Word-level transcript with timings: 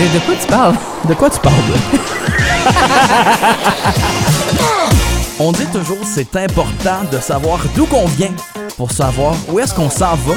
De, 0.00 0.06
de 0.14 0.18
quoi 0.24 0.34
tu 0.40 0.46
parles? 0.46 0.76
De 1.06 1.12
quoi 1.14 1.28
tu 1.28 1.38
parles? 1.40 1.54
On 5.38 5.52
dit 5.52 5.66
toujours 5.66 5.98
c'est 6.04 6.34
important 6.36 7.02
de 7.12 7.18
savoir 7.18 7.60
d'où 7.76 7.84
qu'on 7.84 8.06
vient 8.06 8.32
pour 8.78 8.92
savoir 8.92 9.34
où 9.50 9.58
est-ce 9.58 9.74
qu'on 9.74 9.90
s'en 9.90 10.14
va. 10.14 10.34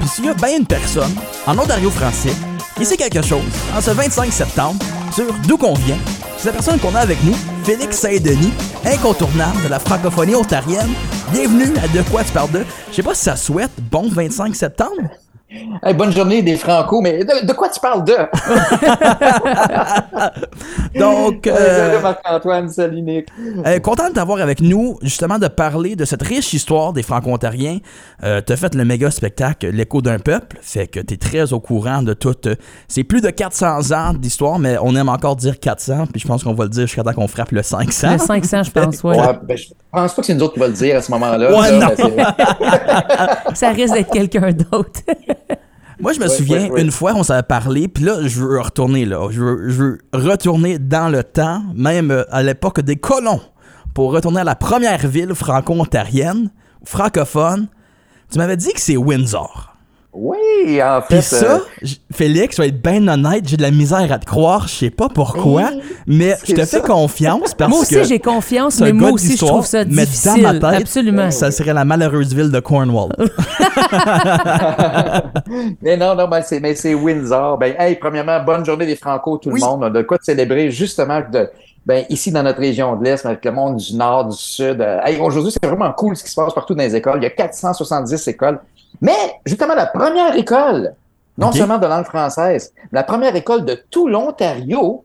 Puis 0.00 0.08
s'il 0.08 0.26
y 0.26 0.28
a 0.28 0.34
bien 0.34 0.58
une 0.58 0.66
personne 0.66 1.14
en 1.46 1.58
Ontario 1.58 1.90
français 1.90 2.34
qui 2.76 2.84
sait 2.84 2.98
quelque 2.98 3.22
chose 3.22 3.40
en 3.74 3.80
ce 3.80 3.90
25 3.90 4.30
septembre 4.30 4.84
sur 5.14 5.32
d'où 5.48 5.56
qu'on 5.56 5.72
vient, 5.72 5.96
c'est 6.36 6.48
la 6.48 6.52
personne 6.52 6.78
qu'on 6.78 6.94
a 6.94 7.00
avec 7.00 7.24
nous, 7.24 7.34
Félix 7.64 7.96
Saint-Denis, 7.96 8.52
incontournable 8.84 9.62
de 9.62 9.68
la 9.68 9.78
francophonie 9.78 10.34
ontarienne. 10.34 10.92
Bienvenue 11.32 11.72
à 11.82 11.88
De 11.88 12.02
quoi 12.10 12.22
tu 12.22 12.32
parles 12.32 12.50
de? 12.50 12.66
Je 12.90 12.96
sais 12.96 13.02
pas 13.02 13.14
si 13.14 13.24
ça 13.24 13.36
souhaite 13.36 13.70
bon 13.90 14.10
25 14.10 14.54
septembre. 14.54 15.08
Hey, 15.48 15.94
bonne 15.94 16.10
journée 16.12 16.42
des 16.42 16.56
Franco, 16.56 17.00
mais 17.00 17.22
de, 17.22 17.46
de 17.46 17.52
quoi 17.52 17.68
tu 17.68 17.78
parles 17.78 18.02
de? 18.04 18.14
Donc, 20.98 21.46
Euh... 21.46 22.00
Marc-Antoine, 22.00 22.68
salut 22.68 23.00
Nick. 23.02 23.28
euh, 23.64 23.78
content 23.78 24.08
de 24.08 24.14
t'avoir 24.14 24.40
avec 24.40 24.60
nous, 24.60 24.98
justement, 25.02 25.38
de 25.38 25.46
parler 25.46 25.94
de 25.94 26.04
cette 26.04 26.22
riche 26.22 26.52
histoire 26.52 26.92
des 26.92 27.04
Franco-Ontariens. 27.04 27.78
Euh, 28.24 28.40
t'as 28.40 28.56
fait 28.56 28.74
le 28.74 28.84
méga 28.84 29.08
spectacle 29.12 29.68
L'écho 29.70 30.02
d'un 30.02 30.18
peuple, 30.18 30.58
fait 30.62 30.88
que 30.88 30.98
t'es 30.98 31.16
très 31.16 31.52
au 31.52 31.60
courant 31.60 32.02
de 32.02 32.12
tout. 32.12 32.34
euh, 32.46 32.56
c'est 32.88 33.04
plus 33.04 33.20
de 33.20 33.30
400 33.30 33.92
ans 33.92 34.14
d'histoire, 34.14 34.58
mais 34.58 34.76
on 34.82 34.96
aime 34.96 35.08
encore 35.08 35.36
dire 35.36 35.60
400, 35.60 36.06
puis 36.12 36.20
je 36.20 36.26
pense 36.26 36.42
qu'on 36.42 36.54
va 36.54 36.64
le 36.64 36.70
dire 36.70 36.88
jusqu'à 36.88 37.04
temps 37.04 37.12
qu'on 37.12 37.28
frappe 37.28 37.52
le 37.52 37.62
500. 37.62 38.14
Le 38.14 38.18
500, 38.18 38.62
je 38.64 38.70
pense, 38.72 39.04
ouais. 39.04 39.16
Ouais, 39.20 39.38
ben, 39.44 39.56
je 39.56 39.66
pense 40.00 40.14
pas 40.14 40.22
que 40.22 40.26
c'est 40.26 40.34
nous 40.34 40.42
autres 40.42 40.54
qui 40.54 40.60
va 40.60 40.68
le 40.68 40.72
dire 40.74 40.96
à 40.96 41.02
ce 41.02 41.10
moment-là. 41.12 41.50
Ouais, 41.50 41.70
là, 41.72 41.78
non. 41.78 41.94
mais 41.98 42.24
c'est- 43.46 43.54
Ça 43.54 43.70
risque 43.70 43.94
d'être 43.94 44.10
quelqu'un 44.12 44.52
d'autre. 44.52 45.00
Moi, 46.00 46.12
je 46.12 46.20
me 46.20 46.24
Ouais, 46.28 46.30
souviens, 46.36 46.58
ouais, 46.64 46.70
ouais. 46.70 46.82
une 46.82 46.90
fois, 46.90 47.12
on 47.16 47.22
s'avait 47.22 47.42
parlé, 47.42 47.88
puis 47.88 48.04
là, 48.04 48.16
je 48.22 48.40
veux 48.40 48.60
retourner, 48.60 49.06
là. 49.06 49.28
Je 49.30 49.40
veux, 49.42 49.70
je 49.70 49.74
veux 49.82 49.98
retourner 50.12 50.78
dans 50.78 51.08
le 51.08 51.24
temps, 51.24 51.62
même 51.74 52.10
euh, 52.10 52.22
à 52.30 52.42
l'époque 52.42 52.80
des 52.82 52.96
colons, 52.96 53.40
pour 53.94 54.12
retourner 54.12 54.40
à 54.42 54.44
la 54.44 54.54
première 54.56 55.06
ville 55.06 55.34
franco-ontarienne, 55.34 56.50
francophone. 56.84 57.68
Tu 58.30 58.36
m'avais 58.38 58.56
dit 58.58 58.72
que 58.74 58.80
c'est 58.80 58.96
Windsor. 58.98 59.75
Oui, 60.18 60.82
en 60.82 61.02
fait. 61.02 61.16
Puis 61.16 61.22
ça, 61.22 61.56
euh, 61.56 61.86
Félix, 62.10 62.56
je 62.56 62.62
vais 62.62 62.68
être 62.68 62.80
bien 62.82 63.06
honnête, 63.06 63.46
j'ai 63.46 63.58
de 63.58 63.62
la 63.62 63.70
misère 63.70 64.10
à 64.10 64.18
te 64.18 64.24
croire, 64.24 64.66
je 64.66 64.74
sais 64.74 64.88
pas 64.90 65.10
pourquoi, 65.10 65.68
mais 66.06 66.34
je 66.46 66.54
te 66.54 66.64
fais 66.64 66.80
confiance 66.80 67.52
parce 67.52 67.70
moi 67.70 67.80
aussi, 67.80 67.94
que 67.96 68.04
j'ai 68.04 68.18
confiance, 68.18 68.80
mais 68.80 68.94
moi 68.94 69.10
aussi, 69.10 69.36
je 69.36 69.44
trouve 69.44 69.66
ça 69.66 69.84
mais 69.84 70.06
difficile. 70.06 70.42
dans 70.42 70.54
ma 70.54 70.72
tête, 70.72 70.80
Absolument. 70.82 71.30
ça 71.30 71.50
serait 71.50 71.74
la 71.74 71.84
malheureuse 71.84 72.34
ville 72.34 72.50
de 72.50 72.60
Cornwall. 72.60 73.10
mais 75.82 75.96
non, 75.96 76.14
non, 76.14 76.28
ben, 76.28 76.42
c'est, 76.42 76.60
mais 76.60 76.74
c'est 76.74 76.94
Windsor. 76.94 77.58
Ben, 77.58 77.74
hey, 77.78 77.96
premièrement, 77.96 78.42
bonne 78.42 78.64
journée 78.64 78.86
des 78.86 78.96
Franco, 78.96 79.38
tout 79.38 79.50
Oui. 79.50 79.60
le 79.60 79.66
monde. 79.66 79.80
On 79.82 79.86
a 79.86 79.90
de 79.90 80.02
quoi 80.02 80.18
de 80.18 80.24
célébrer, 80.24 80.70
justement, 80.70 81.20
de, 81.30 81.48
ben, 81.86 82.04
ici, 82.10 82.32
dans 82.32 82.42
notre 82.42 82.58
région 82.58 82.96
de 82.96 83.04
l'Est, 83.04 83.24
avec 83.24 83.44
le 83.44 83.52
monde 83.52 83.76
du 83.76 83.94
Nord, 83.94 84.26
du 84.26 84.36
Sud. 84.36 84.80
Euh, 84.80 85.00
hey, 85.04 85.20
aujourd'hui, 85.20 85.52
c'est 85.52 85.64
vraiment 85.64 85.92
cool 85.92 86.16
ce 86.16 86.24
qui 86.24 86.30
se 86.30 86.34
passe 86.34 86.52
partout 86.52 86.74
dans 86.74 86.82
les 86.82 86.96
écoles. 86.96 87.18
Il 87.18 87.22
y 87.22 87.26
a 87.26 87.30
470 87.30 88.26
écoles. 88.26 88.60
Mais, 89.00 89.12
justement, 89.44 89.74
la 89.74 89.86
première 89.86 90.34
école, 90.36 90.94
non 91.38 91.52
seulement 91.52 91.78
de 91.78 91.86
langue 91.86 92.04
française, 92.04 92.72
mais 92.76 92.98
la 92.98 93.04
première 93.04 93.36
école 93.36 93.64
de 93.64 93.78
tout 93.88 94.08
l'Ontario, 94.08 95.04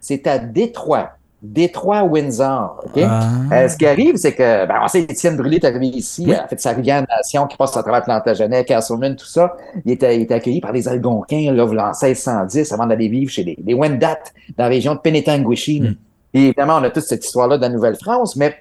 c'est 0.00 0.24
à 0.28 0.38
Détroit. 0.38 1.10
Détroit-Windsor. 1.42 2.84
OK? 2.84 3.02
Ah. 3.02 3.30
Euh, 3.52 3.68
ce 3.68 3.76
qui 3.76 3.86
arrive, 3.86 4.16
c'est 4.16 4.34
que, 4.34 4.66
ben, 4.66 4.80
on 4.84 4.88
sait, 4.88 5.00
Étienne 5.00 5.36
Brûlé 5.36 5.56
est 5.56 5.64
arrivé 5.64 5.86
ici, 5.86 6.26
Oui. 6.28 6.34
a 6.34 6.46
fait 6.46 6.60
sa 6.60 6.72
rivière 6.72 7.04
nation 7.08 7.46
qui 7.46 7.56
passe 7.56 7.76
à 7.76 7.82
travers 7.82 8.04
Plantagenet, 8.04 8.64
Castleman, 8.64 9.16
tout 9.16 9.26
ça. 9.26 9.56
Il 9.84 9.90
était, 9.90 10.14
il 10.16 10.22
était 10.22 10.34
accueilli 10.34 10.60
par 10.60 10.72
les 10.72 10.86
Algonquins, 10.86 11.50
là, 11.52 11.64
en 11.64 11.92
1610, 12.06 12.70
avant 12.72 12.86
d'aller 12.86 13.08
vivre 13.08 13.32
chez 13.32 13.42
les, 13.42 13.58
les 13.64 13.74
Wendat, 13.74 14.18
dans 14.56 14.64
la 14.64 14.68
région 14.68 14.94
de 14.94 15.00
Penetanguishene. 15.00 15.90
Mm. 15.90 15.96
Et 16.34 16.46
évidemment, 16.46 16.76
on 16.76 16.84
a 16.84 16.90
toute 16.90 17.04
cette 17.04 17.24
histoire-là 17.24 17.56
de 17.56 17.62
la 17.62 17.68
Nouvelle-France, 17.68 18.36
mais 18.36 18.54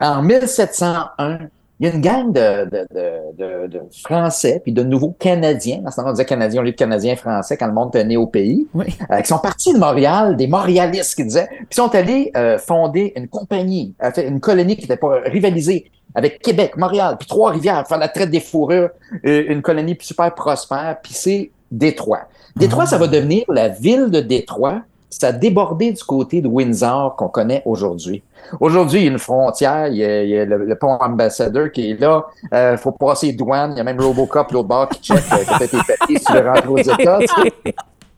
en 0.00 0.22
1701, 0.22 1.38
il 1.78 1.86
y 1.86 1.90
a 1.90 1.94
une 1.94 2.02
gang 2.02 2.30
de, 2.30 2.64
de, 2.68 2.86
de, 2.94 3.36
de, 3.38 3.66
de 3.68 3.80
Français 4.04 4.60
puis 4.62 4.70
de 4.72 4.82
nouveaux 4.82 5.16
Canadiens. 5.18 5.78
Dans 5.82 5.90
ce 5.90 5.96
temps-là, 5.96 6.10
on 6.10 6.12
disait 6.12 6.26
Canadiens 6.26 6.60
au 6.60 6.64
lieu 6.64 6.72
de 6.72 6.76
Canadiens 6.76 7.16
français 7.16 7.56
quand 7.56 7.66
le 7.66 7.72
monde 7.72 7.88
était 7.88 8.04
né 8.04 8.18
au 8.18 8.26
pays 8.26 8.68
Oui. 8.74 8.86
euh, 9.10 9.20
qui 9.22 9.28
sont 9.28 9.38
partis 9.38 9.72
de 9.72 9.78
Montréal, 9.78 10.36
des 10.36 10.46
Montréalistes 10.46 11.14
qui 11.14 11.24
disaient, 11.24 11.48
puis 11.48 11.66
sont 11.74 11.94
allés 11.94 12.32
euh, 12.36 12.58
fonder 12.58 13.14
une 13.16 13.28
compagnie, 13.28 13.94
une 14.18 14.40
colonie 14.40 14.76
qui 14.76 14.84
était 14.84 14.98
pas 14.98 15.20
rivalisée 15.24 15.90
avec 16.14 16.40
Québec, 16.42 16.76
Montréal, 16.76 17.16
puis 17.18 17.26
Trois-Rivières, 17.28 17.86
faire 17.88 17.98
la 17.98 18.08
traite 18.08 18.30
des 18.30 18.40
fourrures, 18.40 18.90
euh, 19.24 19.44
une 19.48 19.62
colonie 19.62 19.96
super 20.00 20.34
prospère, 20.34 20.98
puis 21.02 21.14
c'est 21.14 21.50
Détroit. 21.70 22.22
Détroit, 22.56 22.84
ça 22.86 22.98
va 22.98 23.06
devenir 23.06 23.44
la 23.48 23.68
ville 23.68 24.10
de 24.10 24.20
Détroit. 24.20 24.82
Ça 25.10 25.28
a 25.28 25.32
débordé 25.32 25.92
du 25.92 26.02
côté 26.04 26.40
de 26.40 26.48
Windsor 26.48 27.16
qu'on 27.16 27.28
connaît 27.28 27.62
aujourd'hui. 27.66 28.22
Aujourd'hui, 28.60 29.00
il 29.00 29.04
y 29.04 29.08
a 29.08 29.10
une 29.10 29.18
frontière, 29.18 29.88
il 29.88 29.96
y 29.96 30.04
a, 30.04 30.22
il 30.22 30.30
y 30.30 30.38
a 30.38 30.44
le, 30.44 30.64
le 30.64 30.74
pont 30.76 30.96
ambassadeur 31.00 31.70
qui 31.72 31.90
est 31.90 32.00
là, 32.00 32.24
euh, 32.54 32.76
faut 32.76 32.92
passer 32.92 33.26
les 33.28 33.32
douanes, 33.32 33.72
il 33.72 33.78
y 33.78 33.80
a 33.80 33.84
même 33.84 34.00
Robocop 34.00 34.50
l'autre 34.52 34.68
bord 34.68 34.88
qui 34.88 35.12
check 35.12 35.18
euh, 35.32 35.36
que 35.38 35.58
t'as 35.58 35.68
tes 35.68 35.76
papiers 35.76 36.18
si 36.18 36.24
tu 36.24 36.32
veux 36.32 36.48
rentrer 36.48 36.68
aux 36.68 36.78
États. 36.78 37.18
tu 37.18 37.26
sais. 37.26 37.74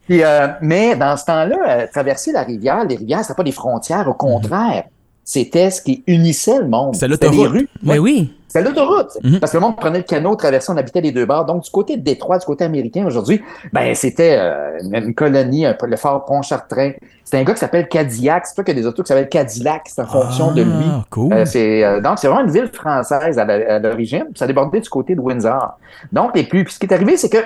Puis, 0.07 0.23
euh, 0.23 0.49
mais 0.61 0.97
dans 0.97 1.17
ce 1.17 1.25
temps-là, 1.25 1.57
euh, 1.69 1.87
traverser 1.91 2.33
la 2.33 2.43
rivière, 2.43 2.85
les 2.85 2.97
rivières, 2.97 3.23
c'était 3.23 3.35
pas 3.35 3.45
des 3.45 3.53
frontières, 3.53 4.09
au 4.09 4.15
contraire. 4.15 4.85
C'était 5.25 5.71
ce 5.71 5.81
qui 5.81 6.03
unissait 6.07 6.59
le 6.59 6.67
monde. 6.67 6.97
C'était 6.97 7.31
les 7.31 7.47
rues. 7.47 7.69
Mais 7.83 7.99
oui. 7.99 8.35
C'était 8.53 8.69
l'autoroute. 8.69 9.17
Mhm. 9.23 9.41
Parce 9.41 9.53
que 9.53 9.57
le 9.57 9.63
monde 9.63 9.77
prenait 9.77 9.99
le 9.99 10.05
canot, 10.05 10.37
traversait, 10.37 10.71
on 10.71 10.77
habitait 10.77 11.01
les 11.01 11.11
deux 11.11 11.25
bords. 11.25 11.47
Donc, 11.47 11.65
du 11.65 11.71
côté 11.71 11.97
de 11.97 12.03
Détroit, 12.03 12.37
du 12.37 12.45
côté 12.45 12.65
américain 12.65 13.07
aujourd'hui, 13.07 13.41
ben, 13.73 13.95
c'était 13.95 14.37
euh, 14.39 14.79
une, 14.93 15.15
colonie, 15.15 15.65
un 15.65 15.75
le 15.83 15.97
fort 15.97 16.27
Pontchartrain. 16.27 16.93
C'est 17.25 17.39
un 17.39 17.45
gars 17.45 17.55
qui 17.55 17.61
s'appelle 17.61 17.89
Cadillac. 17.89 18.47
C'est 18.47 18.55
pas 18.55 18.63
qu'il 18.63 18.77
y 18.77 18.79
a 18.79 18.83
des 18.83 18.87
autos 18.87 19.03
qui 19.03 19.09
s'appellent 19.09 19.31
Cadillac. 19.31 19.85
C'est 19.87 20.03
en 20.03 20.07
fonction 20.07 20.53
de 20.53 20.65
lui. 20.65 20.85
Ah, 20.87 21.03
cool. 21.09 21.33
Euh, 21.33 21.45
c'est, 21.47 21.83
euh, 21.83 22.03
donc, 22.03 22.19
c'est 22.19 22.29
vraiment 22.29 22.45
une 22.45 22.53
ville 22.53 22.69
française 22.71 23.39
à 23.39 23.79
l'origine. 23.79 24.25
puis 24.25 24.39
Ça 24.39 24.47
débordait 24.47 24.81
du 24.81 24.89
côté 24.91 25.15
de 25.15 25.21
Windsor. 25.21 25.79
Donc, 26.13 26.37
les 26.37 26.45
plus. 26.45 26.65
Puis 26.65 26.75
ce 26.75 26.79
qui 26.79 26.85
est 26.85 26.93
arrivé, 26.93 27.17
c'est 27.17 27.31
que 27.31 27.39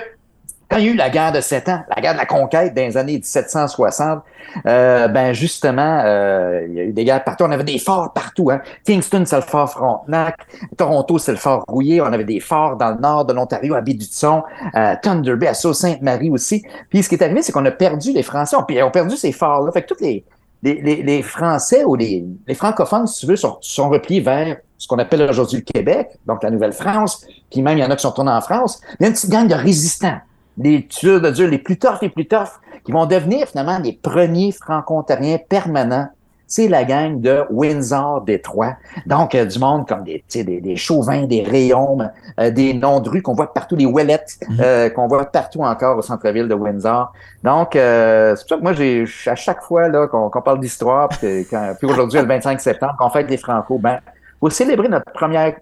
quand 0.69 0.77
il 0.77 0.85
y 0.85 0.89
a 0.89 0.91
eu 0.91 0.95
la 0.95 1.09
guerre 1.09 1.31
de 1.31 1.41
Sept 1.41 1.69
ans, 1.69 1.81
la 1.95 2.01
guerre 2.01 2.13
de 2.13 2.17
la 2.17 2.25
conquête 2.25 2.73
dans 2.73 2.81
les 2.81 2.97
années 2.97 3.13
1760, 3.13 4.23
euh, 4.65 5.07
ben 5.07 5.33
justement, 5.33 6.01
euh, 6.03 6.65
il 6.67 6.73
y 6.73 6.79
a 6.79 6.83
eu 6.83 6.93
des 6.93 7.05
guerres 7.05 7.23
partout. 7.23 7.43
On 7.45 7.51
avait 7.51 7.63
des 7.63 7.79
forts 7.79 8.11
partout. 8.13 8.51
Hein. 8.51 8.61
Kingston, 8.85 9.23
c'est 9.25 9.35
le 9.35 9.41
fort 9.43 9.69
Frontenac. 9.69 10.35
Toronto, 10.77 11.17
c'est 11.19 11.31
le 11.31 11.37
fort 11.37 11.63
Rouillé. 11.67 12.01
On 12.01 12.05
avait 12.05 12.23
des 12.23 12.39
forts 12.39 12.75
dans 12.75 12.91
le 12.91 12.99
nord 12.99 13.25
de 13.25 13.33
l'Ontario, 13.33 13.75
à 13.75 13.81
Baie-du-Son, 13.81 14.43
à 14.73 14.95
Thunder 14.97 15.35
Bay, 15.35 15.47
à 15.47 15.53
Sault-Sainte-Marie 15.53 16.29
aussi. 16.29 16.63
Puis 16.89 17.03
ce 17.03 17.09
qui 17.09 17.15
est 17.15 17.23
arrivé, 17.23 17.41
c'est 17.41 17.51
qu'on 17.51 17.65
a 17.65 17.71
perdu 17.71 18.11
les 18.11 18.23
Français. 18.23 18.55
On, 18.57 18.65
on 18.69 18.87
a 18.87 18.91
perdu 18.91 19.15
ces 19.15 19.31
forts-là. 19.31 19.71
Fait 19.71 19.83
que 19.83 19.93
tous 19.93 20.01
les, 20.01 20.25
les, 20.63 20.81
les, 20.81 21.03
les 21.03 21.21
Français 21.21 21.83
ou 21.85 21.95
les, 21.95 22.25
les 22.45 22.55
francophones, 22.55 23.07
si 23.07 23.21
tu 23.21 23.25
veux, 23.27 23.35
sont, 23.35 23.57
sont 23.61 23.89
repliés 23.89 24.21
vers 24.21 24.57
ce 24.77 24.87
qu'on 24.87 24.99
appelle 24.99 25.23
aujourd'hui 25.23 25.57
le 25.57 25.63
Québec, 25.63 26.09
donc 26.25 26.43
la 26.43 26.51
Nouvelle-France, 26.51 27.25
puis 27.51 27.61
même 27.61 27.77
il 27.77 27.81
y 27.81 27.83
en 27.83 27.89
a 27.89 27.95
qui 27.95 28.03
sont 28.03 28.11
tournés 28.11 28.31
en 28.31 28.41
France. 28.41 28.79
Il 28.99 29.03
y 29.03 29.05
a 29.05 29.07
une 29.07 29.13
petite 29.13 29.29
gang 29.29 29.47
de 29.47 29.55
résistants, 29.55 30.17
des 30.57 30.85
tueurs 30.87 31.21
de 31.21 31.29
Dieu, 31.29 31.47
les 31.47 31.59
plus 31.59 31.77
toughs, 31.77 32.01
les 32.01 32.09
plus 32.09 32.27
toughs, 32.27 32.59
qui 32.83 32.91
vont 32.91 33.05
devenir 33.05 33.47
finalement 33.47 33.79
les 33.79 33.93
premiers 33.93 34.51
franco-ontariens 34.51 35.37
permanents. 35.49 36.07
C'est 36.49 36.69
la 36.69 36.85
gang 36.85 37.19
de 37.19 37.43
Windsor-Détroit. 37.49 38.75
Donc, 39.05 39.35
euh, 39.35 39.45
du 39.45 39.59
monde 39.59 39.87
comme 39.87 40.03
des, 40.03 40.23
des, 40.33 40.61
des 40.61 40.75
chauvins, 40.77 41.25
des 41.25 41.43
rayons, 41.43 41.97
euh, 42.39 42.51
des 42.51 42.73
noms 42.73 42.99
de 42.99 43.09
rues 43.09 43.21
qu'on 43.21 43.33
voit 43.33 43.53
partout, 43.53 43.75
les 43.75 43.85
Ouellettes, 43.85 44.39
euh, 44.59 44.89
qu'on 44.89 45.07
voit 45.07 45.25
partout 45.25 45.61
encore 45.61 45.97
au 45.97 46.01
centre-ville 46.01 46.47
de 46.47 46.53
Windsor. 46.53 47.11
Donc, 47.43 47.75
euh, 47.75 48.35
c'est 48.35 48.43
pour 48.43 48.49
ça 48.49 48.57
que 48.57 48.61
moi, 48.61 48.73
j'ai 48.73 49.05
à 49.25 49.35
chaque 49.35 49.61
fois 49.61 49.89
là 49.89 50.07
qu'on 50.07 50.29
parle 50.41 50.59
d'histoire, 50.59 51.09
puis, 51.09 51.19
que 51.45 51.49
quand- 51.49 51.73
puis 51.77 51.87
aujourd'hui, 51.89 52.19
le 52.21 52.27
25 52.27 52.59
septembre, 52.61 52.95
qu'on 52.97 53.09
fête 53.09 53.29
les 53.29 53.37
Franco, 53.37 53.77
ben, 53.77 53.99
pour 54.39 54.51
célébrer 54.51 54.87
notre 54.87 55.11
première 55.11 55.55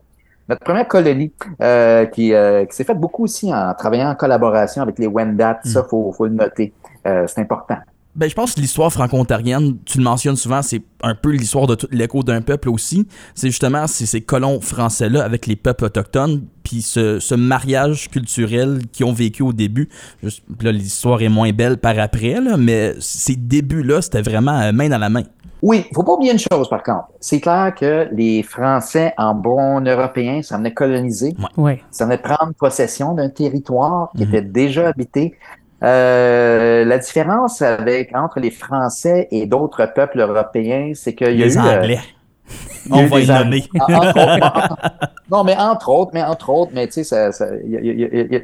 notre 0.49 0.63
première 0.63 0.87
colonie 0.87 1.31
euh, 1.61 2.05
qui, 2.05 2.33
euh, 2.33 2.65
qui 2.65 2.75
s'est 2.75 2.83
faite 2.83 2.99
beaucoup 2.99 3.23
aussi 3.23 3.53
en 3.53 3.73
travaillant 3.73 4.09
en 4.09 4.15
collaboration 4.15 4.81
avec 4.81 4.99
les 4.99 5.07
Wendat, 5.07 5.59
ça, 5.63 5.83
faut, 5.83 6.11
faut 6.11 6.25
le 6.25 6.33
noter. 6.33 6.73
Euh, 7.07 7.25
c'est 7.27 7.41
important. 7.41 7.77
Ben, 8.15 8.29
je 8.29 8.35
pense 8.35 8.53
que 8.55 8.61
l'histoire 8.61 8.93
franco-ontarienne, 8.93 9.77
tu 9.83 9.97
le 9.97 10.05
mentionnes 10.05 10.37
souvent, 10.37 10.61
c'est 10.61 10.81
un 11.03 11.15
peu 11.15 11.31
l'histoire 11.31 11.67
de 11.67 11.77
l'écho 11.91 12.23
d'un 12.23 12.41
peuple 12.41 12.69
aussi. 12.69 13.05
C'est 13.33 13.49
justement 13.49 13.87
ces 13.87 14.21
colons 14.21 14.61
français-là 14.61 15.21
avec 15.21 15.47
les 15.47 15.57
peuples 15.57 15.83
autochtones, 15.83 16.43
puis 16.63 16.81
ce, 16.81 17.19
ce 17.19 17.35
mariage 17.35 18.09
culturel 18.09 18.79
qu'ils 18.93 19.05
ont 19.05 19.11
vécu 19.11 19.43
au 19.43 19.51
début. 19.51 19.89
Juste, 20.23 20.43
là, 20.61 20.71
l'histoire 20.71 21.21
est 21.21 21.29
moins 21.29 21.51
belle 21.51 21.77
par 21.77 21.99
après, 21.99 22.39
là, 22.39 22.55
mais 22.55 22.93
ces 22.99 23.35
débuts-là, 23.35 24.01
c'était 24.01 24.21
vraiment 24.21 24.71
main 24.71 24.87
dans 24.87 24.97
la 24.97 25.09
main. 25.09 25.23
Oui, 25.67 25.87
faut 25.95 26.03
pas 26.03 26.13
oublier 26.13 26.31
une 26.31 26.37
chose 26.51 26.69
par 26.69 26.83
contre. 26.83 27.07
C'est 27.19 27.39
clair 27.41 27.73
que 27.73 28.07
les 28.11 28.43
Français, 28.43 29.13
en 29.17 29.33
bon 29.33 29.81
européen, 29.87 30.43
ça 30.43 30.57
venait 30.57 30.73
coloniser, 30.75 31.33
Ouais. 31.57 31.81
ça 31.89 32.05
venait 32.05 32.19
prendre 32.19 32.53
possession 32.53 33.13
d'un 33.13 33.29
territoire 33.29 34.11
qui 34.15 34.23
Mhm. 34.27 34.29
était 34.29 34.41
déjà 34.43 34.89
habité. 34.89 35.35
Euh, 35.83 36.85
la 36.85 36.97
différence 36.99 37.61
avec 37.63 38.15
entre 38.15 38.39
les 38.39 38.51
Français 38.51 39.27
et 39.31 39.47
d'autres 39.47 39.85
peuples 39.93 40.19
européens, 40.19 40.91
c'est 40.93 41.15
qu'il 41.15 41.35
y 41.39 41.41
a 41.43 41.45
Les 41.47 41.55
eu 41.55 41.59
euh, 41.59 41.77
Anglais. 41.79 41.99
On 42.91 43.05
va 43.07 43.19
y 43.19 43.27
nommer. 43.27 43.63
Entre 43.79 44.09
autres, 44.09 44.45
en- 45.31 45.37
non, 45.37 45.43
mais 45.43 45.57
entre 45.57 45.89
autres, 45.89 46.11
mais 46.13 46.21
entre 46.23 46.49
autres, 46.51 46.71
mais 46.75 46.87
tu 46.87 47.03
sais, 47.03 47.29
il 47.65 47.71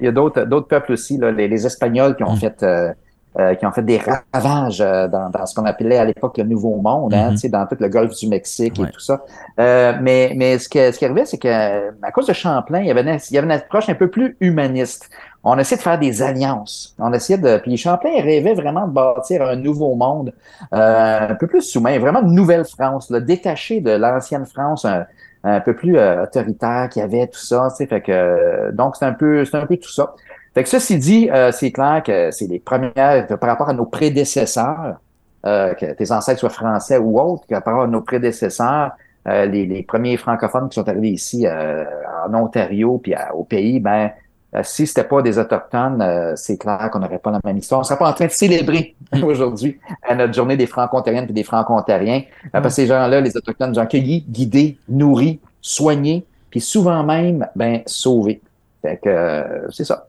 y 0.01 0.05
a, 0.05 0.09
a- 0.09 0.11
d'autres, 0.11 0.43
d'autres 0.45 0.67
peuples 0.67 0.93
aussi, 0.93 1.17
là, 1.19 1.31
les, 1.31 1.47
les 1.47 1.65
Espagnols 1.67 2.15
qui 2.15 2.23
ont 2.23 2.33
Mm. 2.33 2.37
fait, 2.37 2.63
euh, 2.63 2.91
euh, 3.39 3.55
qui 3.55 3.65
ont 3.65 3.71
fait 3.71 3.81
des 3.83 3.99
ravages 4.33 4.81
euh, 4.81 5.07
dans, 5.07 5.29
dans, 5.29 5.45
ce 5.45 5.55
qu'on 5.55 5.65
appelait 5.65 5.97
à 5.97 6.05
l'époque 6.05 6.37
le 6.37 6.43
Nouveau 6.43 6.75
Monde, 6.75 7.13
hein, 7.13 7.31
Mhm. 7.31 7.49
dans 7.49 7.65
tout 7.65 7.77
le 7.79 7.87
golfe 7.87 8.13
du 8.17 8.27
Mexique 8.27 8.77
Ouais. 8.77 8.87
et 8.87 8.91
tout 8.91 8.99
ça. 8.99 9.21
Euh, 9.59 9.93
mais 10.01 10.33
mais 10.35 10.59
ce, 10.59 10.67
que, 10.67 10.91
ce 10.91 10.99
qui 10.99 11.05
arrivait, 11.05 11.25
c'est 11.25 11.37
que 11.37 11.47
euh, 11.47 11.91
à 12.03 12.11
cause 12.11 12.27
de 12.27 12.33
Champlain, 12.33 12.79
il 12.81 12.87
y, 12.87 12.91
avait 12.91 13.01
une, 13.01 13.17
il 13.29 13.33
y 13.33 13.37
avait 13.37 13.45
une 13.45 13.51
approche 13.53 13.87
un 13.89 13.95
peu 13.95 14.09
plus 14.09 14.35
humaniste. 14.41 15.09
On 15.43 15.57
essayait 15.57 15.77
de 15.77 15.81
faire 15.81 15.97
des 15.97 16.21
alliances. 16.21 16.93
On 16.99 17.11
essayait 17.13 17.39
de. 17.39 17.57
Puis 17.57 17.75
Champlain 17.77 18.11
rêvait 18.21 18.53
vraiment 18.53 18.85
de 18.87 18.91
bâtir 18.93 19.41
un 19.43 19.55
nouveau 19.55 19.95
monde, 19.95 20.33
euh, 20.73 21.27
un 21.29 21.35
peu 21.35 21.47
plus 21.47 21.61
souverain, 21.61 21.97
vraiment 21.99 22.21
une 22.21 22.35
nouvelle 22.35 22.65
France, 22.65 23.09
là, 23.09 23.19
détachée 23.21 23.81
de 23.81 23.91
l'ancienne 23.91 24.45
France, 24.45 24.85
un, 24.85 25.05
un 25.43 25.59
peu 25.61 25.73
plus 25.75 25.97
euh, 25.97 26.23
autoritaire 26.25 26.89
qui 26.91 27.01
avait 27.01 27.25
tout 27.27 27.39
ça. 27.39 27.69
Tu 27.71 27.77
sais, 27.77 27.87
fait 27.87 28.01
que 28.01 28.11
euh, 28.11 28.71
donc 28.71 28.95
c'est 28.97 29.05
un 29.05 29.13
peu 29.13 29.43
c'est 29.45 29.57
un 29.57 29.65
peu 29.65 29.77
tout 29.77 29.89
ça. 29.91 30.13
Fait 30.53 30.63
que 30.63 30.69
ceci 30.69 30.97
dit, 30.97 31.29
euh, 31.31 31.51
c'est 31.51 31.71
clair 31.71 32.03
que 32.05 32.31
c'est 32.31 32.47
les 32.47 32.59
premières 32.59 33.27
par 33.27 33.49
rapport 33.49 33.69
à 33.69 33.73
nos 33.73 33.85
prédécesseurs, 33.85 34.99
euh, 35.45 35.73
que 35.73 35.93
tes 35.93 36.11
ancêtres 36.11 36.39
soient 36.39 36.49
français 36.49 36.97
ou 36.97 37.19
autres, 37.19 37.45
par 37.47 37.57
rapport 37.59 37.83
à 37.83 37.87
nos 37.87 38.01
prédécesseurs, 38.01 38.91
euh, 39.27 39.45
les, 39.45 39.65
les 39.65 39.83
premiers 39.83 40.17
francophones 40.17 40.69
qui 40.69 40.75
sont 40.75 40.89
arrivés 40.89 41.11
ici 41.11 41.45
euh, 41.45 41.85
en 42.27 42.33
Ontario 42.33 42.99
puis 43.01 43.13
au 43.33 43.43
pays, 43.43 43.79
ben 43.79 44.11
euh, 44.53 44.61
si 44.63 44.85
c'était 44.85 45.05
pas 45.05 45.21
des 45.21 45.39
autochtones, 45.39 46.01
euh, 46.01 46.33
c'est 46.35 46.57
clair 46.57 46.89
qu'on 46.91 46.99
n'aurait 46.99 47.19
pas 47.19 47.31
la 47.31 47.39
même 47.43 47.57
histoire. 47.57 47.79
On 47.79 47.83
serait 47.83 47.97
pas 47.97 48.09
en 48.09 48.13
train 48.13 48.25
de 48.25 48.31
célébrer 48.31 48.95
aujourd'hui 49.23 49.79
à 50.03 50.13
notre 50.13 50.33
journée 50.33 50.57
des 50.57 50.65
franco-ontariennes 50.67 51.27
et 51.29 51.33
des 51.33 51.43
franco-ontariens. 51.43 52.23
Parce 52.51 52.65
que 52.65 52.69
ces 52.71 52.87
gens-là, 52.87 53.21
les 53.21 53.37
autochtones, 53.37 53.77
ont 53.77 53.81
accueillis, 53.81 54.25
guidés, 54.27 54.77
nourris, 54.89 55.39
soignés, 55.61 56.25
puis 56.49 56.59
souvent 56.59 57.03
même, 57.03 57.47
ben 57.55 57.81
sauvés. 57.85 58.41
Fait 58.81 58.97
que 58.97 59.67
c'est 59.71 59.85
ça. 59.85 60.07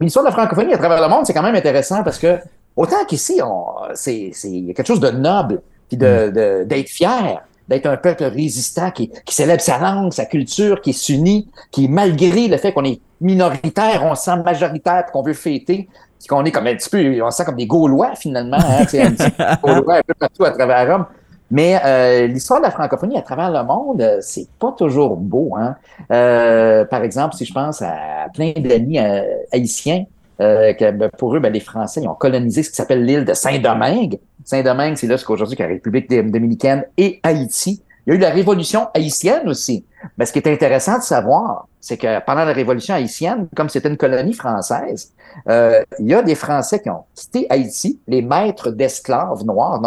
Puis 0.00 0.06
L'histoire 0.06 0.24
de 0.24 0.30
la 0.30 0.34
francophonie 0.36 0.72
à 0.72 0.78
travers 0.78 1.00
le 1.00 1.08
monde, 1.08 1.26
c'est 1.26 1.34
quand 1.34 1.42
même 1.42 1.54
intéressant 1.54 2.02
parce 2.02 2.18
que 2.18 2.38
autant 2.74 3.04
qu'ici, 3.06 3.40
on, 3.44 3.66
c'est, 3.94 4.30
c'est, 4.32 4.48
il 4.50 4.66
y 4.66 4.70
a 4.70 4.74
quelque 4.74 4.86
chose 4.88 4.98
de 5.00 5.10
noble, 5.10 5.60
puis 5.88 5.96
de, 5.98 6.32
de- 6.34 6.64
d'être 6.64 6.88
fier, 6.88 7.42
d'être 7.68 7.84
un 7.86 7.98
peuple 7.98 8.24
résistant 8.24 8.90
qui, 8.90 9.10
qui 9.26 9.34
célèbre 9.34 9.60
sa 9.60 9.78
langue, 9.78 10.12
sa 10.12 10.24
culture, 10.24 10.80
qui 10.80 10.94
s'unit, 10.94 11.48
qui, 11.70 11.86
malgré 11.86 12.48
le 12.48 12.56
fait 12.56 12.72
qu'on 12.72 12.84
est 12.84 12.98
minoritaire, 13.20 14.02
on 14.04 14.14
se 14.14 14.24
sent 14.24 14.36
majoritaire, 14.42 15.04
qu'on 15.12 15.22
veut 15.22 15.34
fêter, 15.34 15.86
puis 16.18 16.26
qu'on 16.28 16.44
est 16.44 16.50
comme 16.50 16.66
un 16.66 16.74
petit 16.74 16.88
peu, 16.90 17.22
on 17.22 17.30
se 17.30 17.36
sent 17.36 17.44
comme 17.44 17.56
des 17.56 17.66
Gaulois 17.66 18.14
finalement, 18.16 18.56
hein, 18.58 18.80
un 18.82 18.84
petit 18.86 18.98
Gaulois 19.62 19.96
un 19.96 20.02
peu 20.06 20.14
partout 20.14 20.44
à 20.44 20.50
travers 20.50 20.90
Rome. 20.90 21.06
Mais 21.50 21.80
euh, 21.84 22.26
l'histoire 22.28 22.60
de 22.60 22.64
la 22.64 22.70
francophonie 22.70 23.16
à 23.16 23.22
travers 23.22 23.50
le 23.50 23.66
monde, 23.66 24.00
euh, 24.00 24.18
c'est 24.20 24.48
pas 24.58 24.72
toujours 24.72 25.16
beau. 25.16 25.56
Hein? 25.56 25.76
Euh, 26.12 26.84
par 26.84 27.02
exemple, 27.02 27.34
si 27.34 27.44
je 27.44 27.52
pense 27.52 27.82
à 27.82 28.28
plein 28.32 28.52
d'amis 28.56 28.98
euh, 28.98 29.22
haïtiens, 29.52 30.04
euh, 30.40 30.72
que 30.72 30.90
ben, 30.90 31.10
pour 31.18 31.34
eux, 31.34 31.40
ben, 31.40 31.52
les 31.52 31.60
Français 31.60 32.00
ils 32.02 32.08
ont 32.08 32.14
colonisé 32.14 32.62
ce 32.62 32.70
qui 32.70 32.76
s'appelle 32.76 33.04
l'île 33.04 33.24
de 33.24 33.34
Saint-Domingue. 33.34 34.18
Saint-Domingue, 34.44 34.96
c'est 34.96 35.06
là 35.06 35.18
ce 35.18 35.24
qu'aujourd'hui 35.24 35.56
la 35.58 35.66
République 35.66 36.08
dominicaine 36.08 36.84
et 36.96 37.20
Haïti. 37.22 37.82
Il 38.10 38.14
y 38.14 38.16
a 38.16 38.18
eu 38.18 38.22
la 38.22 38.30
révolution 38.30 38.88
haïtienne 38.92 39.48
aussi. 39.48 39.86
Mais 40.18 40.26
ce 40.26 40.32
qui 40.32 40.40
est 40.40 40.48
intéressant 40.52 40.98
de 40.98 41.02
savoir, 41.02 41.68
c'est 41.80 41.96
que 41.96 42.18
pendant 42.24 42.44
la 42.44 42.52
révolution 42.52 42.96
haïtienne, 42.96 43.46
comme 43.54 43.68
c'était 43.68 43.88
une 43.88 43.96
colonie 43.96 44.32
française, 44.32 45.12
euh, 45.48 45.84
il 46.00 46.08
y 46.08 46.14
a 46.14 46.20
des 46.20 46.34
Français 46.34 46.80
qui 46.80 46.90
ont 46.90 47.04
quitté 47.14 47.46
Haïti, 47.48 48.00
les 48.08 48.20
maîtres 48.20 48.70
d'esclaves 48.70 49.44
noirs. 49.44 49.80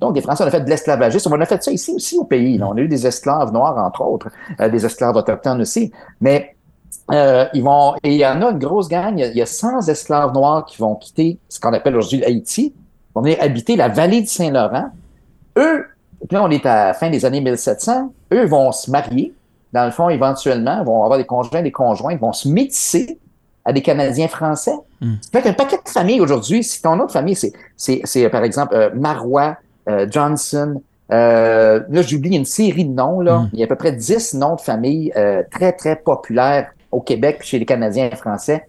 Donc, 0.00 0.16
les 0.16 0.22
Français, 0.22 0.44
on 0.44 0.46
a 0.46 0.50
fait 0.50 0.62
de 0.62 0.70
l'esclavagisme. 0.70 1.30
On 1.30 1.40
a 1.42 1.44
fait 1.44 1.62
ça 1.62 1.70
ici 1.70 1.92
aussi 1.94 2.16
au 2.16 2.24
pays. 2.24 2.58
On 2.62 2.74
a 2.74 2.80
eu 2.80 2.88
des 2.88 3.06
esclaves 3.06 3.52
noirs, 3.52 3.76
entre 3.76 4.00
autres, 4.00 4.30
euh, 4.60 4.70
des 4.70 4.86
esclaves 4.86 5.16
autochtones 5.16 5.60
aussi. 5.60 5.92
Mais 6.22 6.56
euh, 7.10 7.44
ils 7.52 7.62
vont, 7.62 7.96
et 8.02 8.14
il 8.14 8.18
y 8.18 8.26
en 8.26 8.40
a 8.40 8.50
une 8.50 8.58
grosse 8.58 8.88
gang, 8.88 9.12
il 9.14 9.20
y 9.20 9.24
a, 9.24 9.26
il 9.28 9.36
y 9.36 9.42
a 9.42 9.46
100 9.46 9.88
esclaves 9.88 10.32
noirs 10.32 10.64
qui 10.64 10.78
vont 10.78 10.94
quitter 10.94 11.38
ce 11.50 11.60
qu'on 11.60 11.74
appelle 11.74 11.96
aujourd'hui 11.96 12.24
Haïti, 12.24 12.74
vont 13.14 13.20
venir 13.20 13.36
habiter 13.42 13.76
la 13.76 13.88
vallée 13.88 14.22
de 14.22 14.26
Saint-Laurent. 14.26 14.86
Eux, 15.58 15.84
puis 16.26 16.36
là, 16.36 16.44
on 16.44 16.50
est 16.50 16.66
à 16.66 16.86
la 16.88 16.94
fin 16.94 17.10
des 17.10 17.24
années 17.24 17.40
1700, 17.40 18.12
eux 18.32 18.46
vont 18.46 18.72
se 18.72 18.90
marier, 18.90 19.32
dans 19.72 19.84
le 19.84 19.90
fond, 19.90 20.08
éventuellement, 20.08 20.82
vont 20.82 21.04
avoir 21.04 21.18
des 21.18 21.26
conjoints, 21.26 21.62
des 21.62 21.72
conjointes, 21.72 22.20
vont 22.20 22.32
se 22.32 22.48
métisser 22.48 23.18
à 23.64 23.72
des 23.72 23.82
Canadiens 23.82 24.28
français. 24.28 24.74
Mm. 25.00 25.14
Ça 25.20 25.30
fait 25.32 25.42
qu'un 25.42 25.52
paquet 25.52 25.76
de 25.84 25.88
familles 25.88 26.20
aujourd'hui, 26.20 26.64
si 26.64 26.80
ton 26.80 26.98
autre 27.00 27.12
famille, 27.12 27.36
c'est, 27.36 27.52
c'est, 27.76 28.00
c'est 28.04 28.28
par 28.30 28.44
exemple, 28.44 28.74
euh, 28.74 28.90
Marois, 28.94 29.56
euh, 29.88 30.06
Johnson, 30.10 30.80
euh, 31.10 31.80
là, 31.88 32.02
j'oublie 32.02 32.36
une 32.36 32.44
série 32.44 32.84
de 32.84 32.92
noms, 32.92 33.20
là. 33.20 33.40
Mm. 33.40 33.50
Il 33.52 33.58
y 33.58 33.62
a 33.62 33.64
à 33.64 33.68
peu 33.68 33.76
près 33.76 33.92
10 33.92 34.34
noms 34.34 34.56
de 34.56 34.60
familles 34.60 35.12
euh, 35.16 35.42
très, 35.50 35.72
très 35.72 35.96
populaires 35.96 36.70
au 36.92 37.00
Québec 37.00 37.36
puis 37.40 37.48
chez 37.48 37.58
les 37.58 37.66
Canadiens 37.66 38.10
français, 38.10 38.66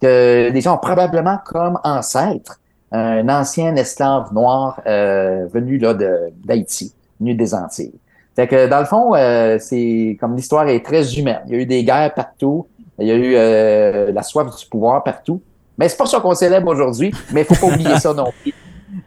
que 0.00 0.50
les 0.52 0.60
gens 0.60 0.74
ont 0.74 0.78
probablement 0.78 1.38
comme 1.44 1.78
ancêtre 1.84 2.60
un 2.92 3.28
ancien 3.28 3.74
esclave 3.76 4.32
noir 4.32 4.80
euh, 4.86 5.46
venu 5.52 5.78
là 5.78 5.94
de, 5.94 6.30
d'Haïti, 6.44 6.94
venu 7.20 7.34
des 7.34 7.54
Antilles. 7.54 7.94
Fait 8.36 8.46
que 8.46 8.66
dans 8.68 8.80
le 8.80 8.84
fond, 8.86 9.14
euh, 9.14 9.58
c'est 9.60 10.16
comme 10.20 10.34
l'histoire 10.36 10.68
est 10.68 10.84
très 10.84 11.14
humaine. 11.18 11.40
Il 11.46 11.52
y 11.54 11.56
a 11.56 11.60
eu 11.62 11.66
des 11.66 11.84
guerres 11.84 12.14
partout, 12.14 12.66
il 12.98 13.06
y 13.06 13.10
a 13.10 13.14
eu 13.14 13.34
euh, 13.36 14.12
la 14.12 14.22
soif 14.22 14.56
du 14.56 14.66
pouvoir 14.66 15.02
partout. 15.04 15.40
Mais 15.78 15.88
c'est 15.88 15.96
pas 15.96 16.06
ça 16.06 16.20
qu'on 16.20 16.34
célèbre 16.34 16.68
aujourd'hui, 16.70 17.12
mais 17.32 17.42
il 17.42 17.44
faut 17.54 17.66
pas 17.66 17.72
oublier 17.72 17.98
ça 17.98 18.12
non 18.12 18.32
plus. 18.42 18.52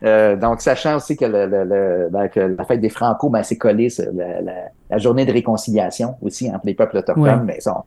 Euh, 0.03 0.35
donc, 0.35 0.61
sachant 0.61 0.95
aussi 0.95 1.15
que, 1.15 1.25
le, 1.25 1.45
le- 1.45 1.63
le- 1.65 2.07
ben, 2.09 2.27
que 2.27 2.39
la 2.39 2.63
fête 2.65 2.81
des 2.81 2.89
Franco, 2.89 3.29
ben, 3.29 3.43
c'est 3.43 3.57
collé 3.57 3.89
sur 3.89 4.05
la, 4.13 4.41
la- 4.41 4.53
la 4.89 4.97
journée 4.97 5.25
de 5.25 5.31
réconciliation 5.31 6.15
aussi 6.21 6.49
entre 6.49 6.65
les 6.65 6.73
peuples 6.73 6.97
autochtones, 6.97 7.23
Ouais. 7.23 7.35
mais 7.45 7.59
ça, 7.59 7.77
on- 7.77 7.83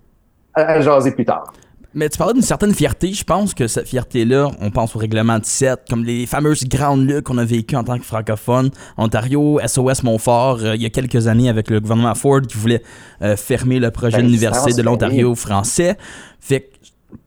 à, 0.60 0.62
à 0.72 0.80
jaser 0.80 1.10
plus 1.12 1.24
tard. 1.24 1.52
Mais 1.96 2.10
tu 2.10 2.18
parlais 2.18 2.34
d'une 2.34 2.42
certaine 2.42 2.74
fierté. 2.74 3.14
Je 3.14 3.24
pense 3.24 3.54
que 3.54 3.66
cette 3.66 3.88
fierté-là, 3.88 4.50
on 4.60 4.70
pense 4.70 4.94
au 4.94 4.98
règlement 4.98 5.38
17, 5.38 5.84
comme 5.88 6.04
les 6.04 6.26
fameuses 6.26 6.64
grandes 6.64 7.08
luttes 7.08 7.22
qu'on 7.22 7.38
a 7.38 7.44
vécues 7.44 7.74
en 7.74 7.84
tant 7.84 7.98
que 7.98 8.04
francophone. 8.04 8.70
Ontario, 8.98 9.58
SOS 9.66 10.02
Montfort, 10.02 10.58
euh, 10.60 10.76
il 10.76 10.82
y 10.82 10.84
a 10.84 10.90
quelques 10.90 11.26
années 11.26 11.48
avec 11.48 11.70
le 11.70 11.80
gouvernement 11.80 12.14
Ford 12.14 12.42
qui 12.42 12.58
voulait 12.58 12.82
euh, 13.22 13.34
fermer 13.34 13.80
le 13.80 13.90
projet 13.90 14.18
Ben, 14.18 14.30
de 14.30 14.36
ça, 14.36 14.66
de 14.66 14.82
l'Ontario 14.82 15.34
français. 15.34 15.96
Fait 16.38 16.60
que 16.60 16.66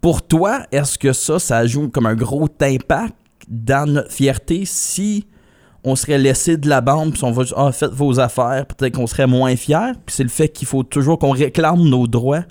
pour 0.02 0.22
toi, 0.22 0.60
est-ce 0.72 1.00
que 1.00 1.14
ça, 1.14 1.40
ça 1.40 1.66
joue 1.66 1.90
comme 1.90 2.06
un 2.06 2.16
gros 2.16 2.48
impact 2.62 3.16
dans 3.48 3.92
notre 3.92 4.12
fierté 4.12 4.66
si 4.66 5.26
on 5.84 5.96
serait 5.96 6.20
laissé 6.20 6.58
de 6.58 6.70
la 6.70 6.82
bande 6.82 7.14
puis 7.14 7.24
on 7.24 7.32
va 7.32 7.42
juste, 7.42 7.56
ah, 7.58 7.72
faites 7.72 7.94
vos 7.94 8.20
affaires, 8.20 8.68
peut-être 8.68 8.94
qu'on 8.94 9.08
serait 9.08 9.26
moins 9.26 9.56
fiers. 9.56 9.94
Puis 10.06 10.16
c'est 10.16 10.24
le 10.24 10.30
fait 10.30 10.50
qu'il 10.50 10.68
faut 10.68 10.84
toujours 10.84 11.18
qu'on 11.18 11.32
réclame 11.32 11.82
nos 11.82 12.06
droits 12.06 12.44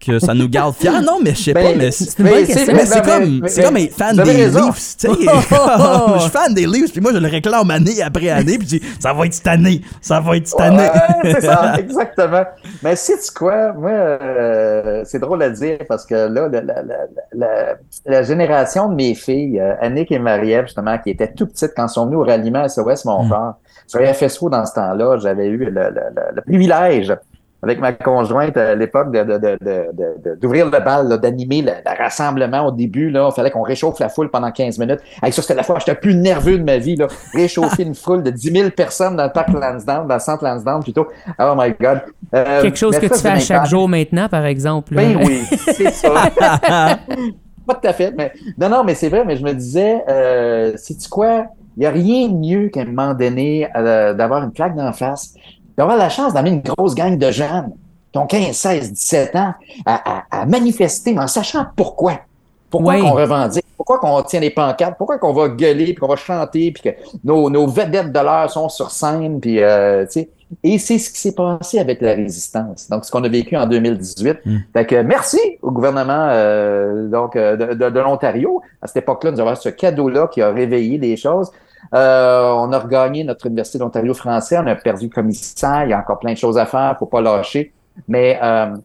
que 0.00 0.18
ça 0.20 0.32
nous 0.34 0.48
garde 0.48 0.74
fiers. 0.76 0.90
Non, 1.04 1.18
mais 1.22 1.30
je 1.34 1.42
sais 1.44 1.52
Ben, 1.52 1.72
pas, 1.72 1.78
mais 1.78 1.90
c'est 1.90 2.18
une 2.18 2.28
bonne 2.28 2.44
question. 2.46 2.72
mais 2.74 2.86
c'est 2.86 3.04
comme, 3.04 3.42
c'est 3.48 3.62
comme 3.64 3.76
avez 4.20 4.34
des. 4.34 4.46
Leafs, 4.50 4.96
tu 4.96 5.08
sais. 5.08 5.08
je 5.08 6.20
suis 6.20 6.30
fan 6.30 6.54
des 6.54 6.66
Leafs, 6.66 6.92
puis 6.92 7.00
moi 7.00 7.12
je 7.12 7.18
le 7.18 7.28
réclame 7.28 7.70
année 7.70 8.00
après 8.02 8.30
année, 8.30 8.58
puis 8.58 8.68
je 8.68 8.78
dis 8.78 8.82
ça 9.00 9.12
va 9.12 9.26
être 9.26 9.34
cette 9.34 9.46
année, 9.48 9.80
ça 10.00 10.20
va 10.20 10.36
être 10.36 10.46
cette 10.46 10.60
année. 10.60 10.78
Ouais, 11.24 11.32
c'est 11.34 11.40
ça, 11.42 11.74
exactement. 11.78 12.44
Mais 12.82 12.94
sais-tu 12.96 13.32
quoi? 13.32 13.72
Moi, 13.72 13.90
euh, 13.90 15.02
c'est 15.04 15.18
drôle 15.18 15.42
à 15.42 15.50
dire 15.50 15.78
parce 15.88 16.06
que 16.06 16.14
là, 16.14 16.48
la, 16.48 16.60
la, 16.60 16.82
la, 16.82 16.96
la- 17.34 17.74
la 18.06 18.22
génération 18.22 18.88
de 18.88 18.94
mes 18.94 19.14
filles, 19.14 19.58
euh, 19.60 19.74
Annick 19.80 20.12
et 20.12 20.18
Marie-Ève, 20.18 20.66
justement, 20.66 20.96
qui 20.98 21.10
étaient 21.10 21.32
tout 21.32 21.46
petites 21.46 21.72
quand 21.76 21.88
sont 21.88 22.06
venus 22.06 22.18
au 22.18 22.24
ralliement 22.24 22.68
SOS 22.68 23.04
Montfort, 23.04 23.54
sur 23.86 24.00
FSO 24.14 24.50
dans 24.50 24.64
ce 24.66 24.74
temps-là, 24.74 25.16
j'avais 25.18 25.46
eu 25.46 25.56
le, 25.58 25.70
le- 25.70 25.90
le- 25.90 26.34
le 26.36 26.42
privilège 26.42 27.12
avec 27.62 27.80
ma 27.80 27.92
conjointe 27.92 28.56
à 28.56 28.74
l'époque 28.74 29.10
de, 29.12 29.22
de, 29.24 29.38
de, 29.38 29.58
de- 30.24 30.34
d'ouvrir 30.40 30.66
le 30.66 30.78
bal, 30.78 31.18
d'animer 31.20 31.62
le, 31.62 31.72
le 31.84 31.98
rassemblement 32.02 32.66
au 32.66 32.70
début. 32.70 33.10
Là, 33.10 33.28
il 33.30 33.34
fallait 33.34 33.50
qu'on 33.50 33.62
réchauffe 33.62 33.98
la 33.98 34.08
foule 34.08 34.30
pendant 34.30 34.50
15 34.52 34.78
minutes. 34.78 35.00
Avec 35.22 35.34
ça, 35.34 35.42
c'était 35.42 35.54
la 35.54 35.62
fois 35.64 35.76
où 35.76 35.78
j'étais 35.80 35.96
plus 35.96 36.14
nerveux 36.14 36.58
de 36.58 36.64
ma 36.64 36.78
vie. 36.78 36.94
Là. 36.96 37.08
Réchauffer 37.34 37.82
une 37.84 37.94
foule 37.96 38.22
de 38.22 38.30
10 38.30 38.52
000 38.52 38.70
personnes 38.70 39.16
dans 39.16 39.24
le 39.24 39.32
parc 39.32 39.48
Lansdowne, 39.48 40.06
dans 40.06 40.14
le 40.14 40.20
centre 40.20 40.44
Lansdowne 40.44 40.82
plutôt. 40.82 41.08
Oh 41.38 41.54
my 41.56 41.74
God. 41.80 42.02
Euh, 42.34 42.62
Quelque 42.62 42.78
chose 42.78 42.98
que 42.98 43.08
ça, 43.08 43.14
tu 43.16 43.20
fais 43.22 43.28
à 43.28 43.38
chaque 43.40 43.66
jour 43.66 43.88
maintenant, 43.88 44.28
par 44.28 44.44
exemple. 44.46 44.94
Ben 44.94 45.16
oui, 45.16 45.42
c'est 45.50 45.90
ça. 45.90 46.10
Pas 47.66 47.74
tout 47.74 47.86
à 47.88 47.92
fait, 47.92 48.14
mais 48.16 48.32
non, 48.56 48.68
non, 48.70 48.84
mais 48.84 48.94
c'est 48.94 49.08
vrai, 49.10 49.24
mais 49.26 49.36
je 49.36 49.44
me 49.44 49.52
disais, 49.52 50.02
euh, 50.08 50.72
sais-tu 50.76 51.08
quoi? 51.08 51.46
Il 51.76 51.80
n'y 51.80 51.86
a 51.86 51.90
rien 51.90 52.28
de 52.28 52.34
mieux 52.34 52.68
qu'à 52.70 52.80
un 52.80 52.84
moment 52.86 53.12
donné 53.14 53.68
euh, 53.76 54.14
d'avoir 54.14 54.42
une 54.42 54.52
plaque 54.52 54.74
d'en 54.74 54.92
face, 54.92 55.34
d'avoir 55.78 55.96
la 55.96 56.10
chance 56.10 56.34
d'amener 56.34 56.50
une 56.56 56.60
grosse 56.60 56.94
gang 56.94 57.16
de 57.16 57.30
jeunes 57.30 57.70
qui 58.12 58.18
ont 58.18 58.26
15, 58.26 58.54
16, 58.54 58.92
17 58.92 59.36
ans 59.36 59.54
à, 59.86 60.18
à- 60.18 60.42
à 60.42 60.46
manifester 60.46 61.18
en 61.18 61.26
sachant 61.26 61.64
pourquoi. 61.76 62.20
Pourquoi 62.70 62.94
Oui. 62.96 63.00
qu'on 63.00 63.12
revendique? 63.12 63.64
Pourquoi 63.78 63.98
qu'on 63.98 64.20
tient 64.22 64.40
les 64.40 64.50
pancartes? 64.50 64.96
Pourquoi 64.98 65.16
qu'on 65.18 65.32
va 65.32 65.48
gueuler, 65.48 65.84
puis 65.86 65.94
qu'on 65.94 66.08
va 66.08 66.16
chanter, 66.16 66.70
puis 66.72 66.82
que 66.82 66.88
nos, 67.24 67.48
nos 67.48 67.66
vedettes 67.66 68.12
de 68.12 68.18
l'heure 68.20 68.50
sont 68.50 68.68
sur 68.68 68.90
scène, 68.90 69.40
puis 69.40 69.62
euh, 69.62 70.04
tu 70.04 70.12
sais. 70.12 70.28
Et 70.64 70.78
c'est 70.78 70.98
ce 70.98 71.10
qui 71.10 71.20
s'est 71.20 71.34
passé 71.34 71.78
avec 71.78 72.00
la 72.00 72.14
résistance. 72.14 72.88
Donc, 72.88 73.04
ce 73.04 73.10
qu'on 73.10 73.22
a 73.22 73.28
vécu 73.28 73.54
en 73.56 73.66
2018. 73.66 74.38
Mm. 74.46 74.56
Fait 74.72 74.86
que 74.86 74.96
merci 75.02 75.38
au 75.62 75.70
gouvernement 75.70 76.28
euh, 76.30 77.06
donc 77.08 77.36
euh, 77.36 77.54
de, 77.56 77.74
de- 77.74 77.90
de 77.90 78.00
l'Ontario. 78.00 78.62
À 78.80 78.86
cette 78.86 78.96
époque-là, 78.98 79.30
nous 79.32 79.40
avons 79.40 79.54
ce 79.54 79.68
cadeau-là 79.68 80.26
qui 80.28 80.40
a 80.40 80.50
réveillé 80.50 80.96
les 80.98 81.16
choses. 81.18 81.50
Euh, 81.94 82.50
on 82.56 82.72
a 82.72 82.78
regagné 82.78 83.24
notre 83.24 83.46
Université 83.46 83.78
de 83.78 83.84
l'Ontario 83.84 84.14
français. 84.14 84.58
On 84.58 84.66
a 84.66 84.74
perdu 84.74 85.06
le 85.06 85.10
commissaire. 85.12 85.84
Il 85.84 85.90
y 85.90 85.92
a 85.92 85.98
encore 85.98 86.18
plein 86.18 86.32
de 86.32 86.38
choses 86.38 86.58
à 86.58 86.66
faire. 86.66 86.96
Faut 86.98 87.06
pas 87.06 87.20
lâcher. 87.20 87.72
Mais 88.06 88.38
euh, 88.42 88.76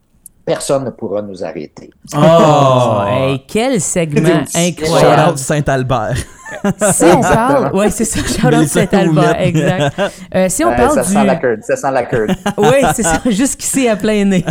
personne 0.45 0.85
ne 0.85 0.89
pourra 0.89 1.21
nous 1.21 1.43
arrêter. 1.43 1.89
Oh, 2.15 3.01
hey, 3.07 3.43
quel 3.47 3.79
segment 3.81 4.43
incroyable. 4.55 5.37
Saint-Albert. 5.37 6.15
Si 6.91 7.05
on 7.05 7.19
parle, 7.19 7.75
ouais, 7.75 7.89
c'est 7.89 8.05
ça, 8.05 8.19
Alba, 8.47 9.21
Houlette. 9.21 9.37
exact. 9.41 10.01
Euh, 10.35 10.45
si 10.49 10.63
on 10.63 10.69
Euh, 10.71 10.75
parle 10.75 10.93
ça 10.93 11.01
du, 11.01 11.07
sent 11.11 11.25
la 11.25 11.35
curd, 11.37 11.63
ça 11.63 11.75
sent 11.75 11.91
la 11.91 12.03
curd. 12.03 12.29
oui, 12.59 12.77
c'est 12.93 13.01
ça, 13.01 13.19
jusqu'ici 13.25 13.89
à 13.89 13.95
plein 13.95 14.23
nez. 14.23 14.45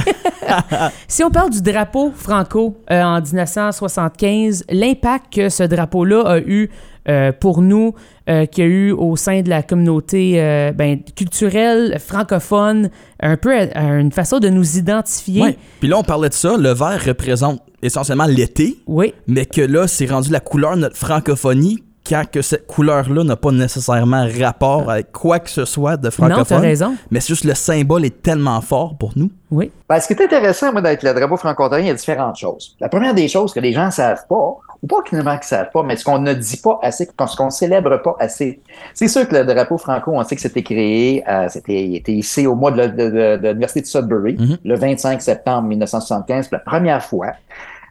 si 1.06 1.22
on 1.22 1.30
parle 1.30 1.50
du 1.50 1.62
drapeau 1.62 2.10
franco 2.14 2.76
euh, 2.90 3.00
en 3.02 3.20
1975, 3.20 4.64
l'impact 4.70 5.32
que 5.32 5.48
ce 5.48 5.62
drapeau-là 5.62 6.24
a 6.26 6.38
eu 6.38 6.70
euh, 7.08 7.32
pour 7.32 7.62
nous, 7.62 7.94
euh, 8.28 8.46
qu'il 8.46 8.64
y 8.64 8.66
a 8.66 8.70
eu 8.70 8.92
au 8.92 9.16
sein 9.16 9.42
de 9.42 9.48
la 9.48 9.62
communauté 9.62 10.40
euh, 10.40 10.72
ben, 10.72 11.00
culturelle, 11.16 11.98
francophone, 11.98 12.90
un 13.20 13.36
peu 13.36 13.52
une 13.52 14.12
façon 14.12 14.38
de 14.38 14.48
nous 14.48 14.78
identifier. 14.78 15.42
Ouais. 15.42 15.58
Puis 15.80 15.88
là, 15.88 15.98
on 15.98 16.04
parlait 16.04 16.28
de 16.28 16.34
ça. 16.34 16.56
Le 16.56 16.72
vert 16.72 17.00
représente 17.04 17.60
essentiellement 17.82 18.26
l'été, 18.26 18.76
Oui, 18.86 19.14
mais 19.26 19.46
que 19.46 19.62
là, 19.62 19.88
c'est 19.88 20.06
rendu 20.06 20.30
la 20.30 20.40
couleur 20.40 20.76
de 20.76 20.82
notre 20.82 20.96
francophonie 20.96 21.82
quand 22.08 22.24
que 22.30 22.42
cette 22.42 22.66
couleur-là 22.66 23.24
n'a 23.24 23.36
pas 23.36 23.52
nécessairement 23.52 24.26
rapport 24.40 24.90
avec 24.90 25.12
quoi 25.12 25.38
que 25.38 25.50
ce 25.50 25.64
soit 25.64 25.96
de 25.96 26.06
non, 26.06 26.10
t'as 26.10 26.28
francophone. 26.28 26.60
raison. 26.60 26.96
Mais 27.10 27.20
c'est 27.20 27.28
juste 27.28 27.44
le 27.44 27.54
symbole 27.54 28.04
est 28.04 28.22
tellement 28.22 28.60
fort 28.60 28.96
pour 28.98 29.12
nous. 29.16 29.30
Oui, 29.50 29.70
Ben, 29.88 30.00
ce 30.00 30.08
qui 30.08 30.14
est 30.14 30.24
intéressant, 30.24 30.72
moi, 30.72 30.80
avec 30.80 31.02
le 31.02 31.14
drapeau 31.14 31.36
franco-ontarien, 31.36 31.84
il 31.84 31.88
y 31.88 31.92
a 31.92 31.94
différentes 31.94 32.36
choses. 32.36 32.76
La 32.80 32.88
première 32.88 33.14
des 33.14 33.28
choses 33.28 33.52
que 33.52 33.60
les 33.60 33.72
gens 33.72 33.86
ne 33.86 33.90
savent 33.92 34.26
pas, 34.28 34.56
ou 34.82 34.86
pas 34.88 35.02
qu'ils 35.02 35.18
ne 35.18 35.24
savent 35.42 35.70
pas, 35.72 35.82
mais 35.84 35.96
ce 35.96 36.04
qu'on 36.04 36.18
ne 36.18 36.32
dit 36.34 36.56
pas 36.56 36.78
assez, 36.82 37.06
ce 37.06 37.36
qu'on 37.36 37.50
célèbre 37.50 37.96
pas 38.02 38.16
assez, 38.18 38.60
c'est 38.94 39.06
sûr 39.08 39.28
que 39.28 39.36
le 39.36 39.44
drapeau 39.44 39.78
franco, 39.78 40.10
on 40.12 40.24
sait 40.24 40.34
que 40.34 40.42
c'était 40.42 40.62
créé, 40.64 41.22
euh, 41.28 41.46
c'était 41.48 41.84
il 41.84 41.96
était 41.96 42.12
ici 42.12 42.46
au 42.48 42.54
mois 42.56 42.72
de, 42.72 42.86
de- 42.86 43.10
de- 43.10 43.36
de 43.36 43.48
l'Université 43.48 43.80
de 43.82 43.86
Sudbury, 43.86 44.36
Mhm. 44.38 44.58
le 44.64 44.74
25 44.76 45.22
septembre 45.22 45.68
1975, 45.68 46.48
pour 46.48 46.56
la 46.58 46.64
première 46.64 47.02
fois. 47.04 47.28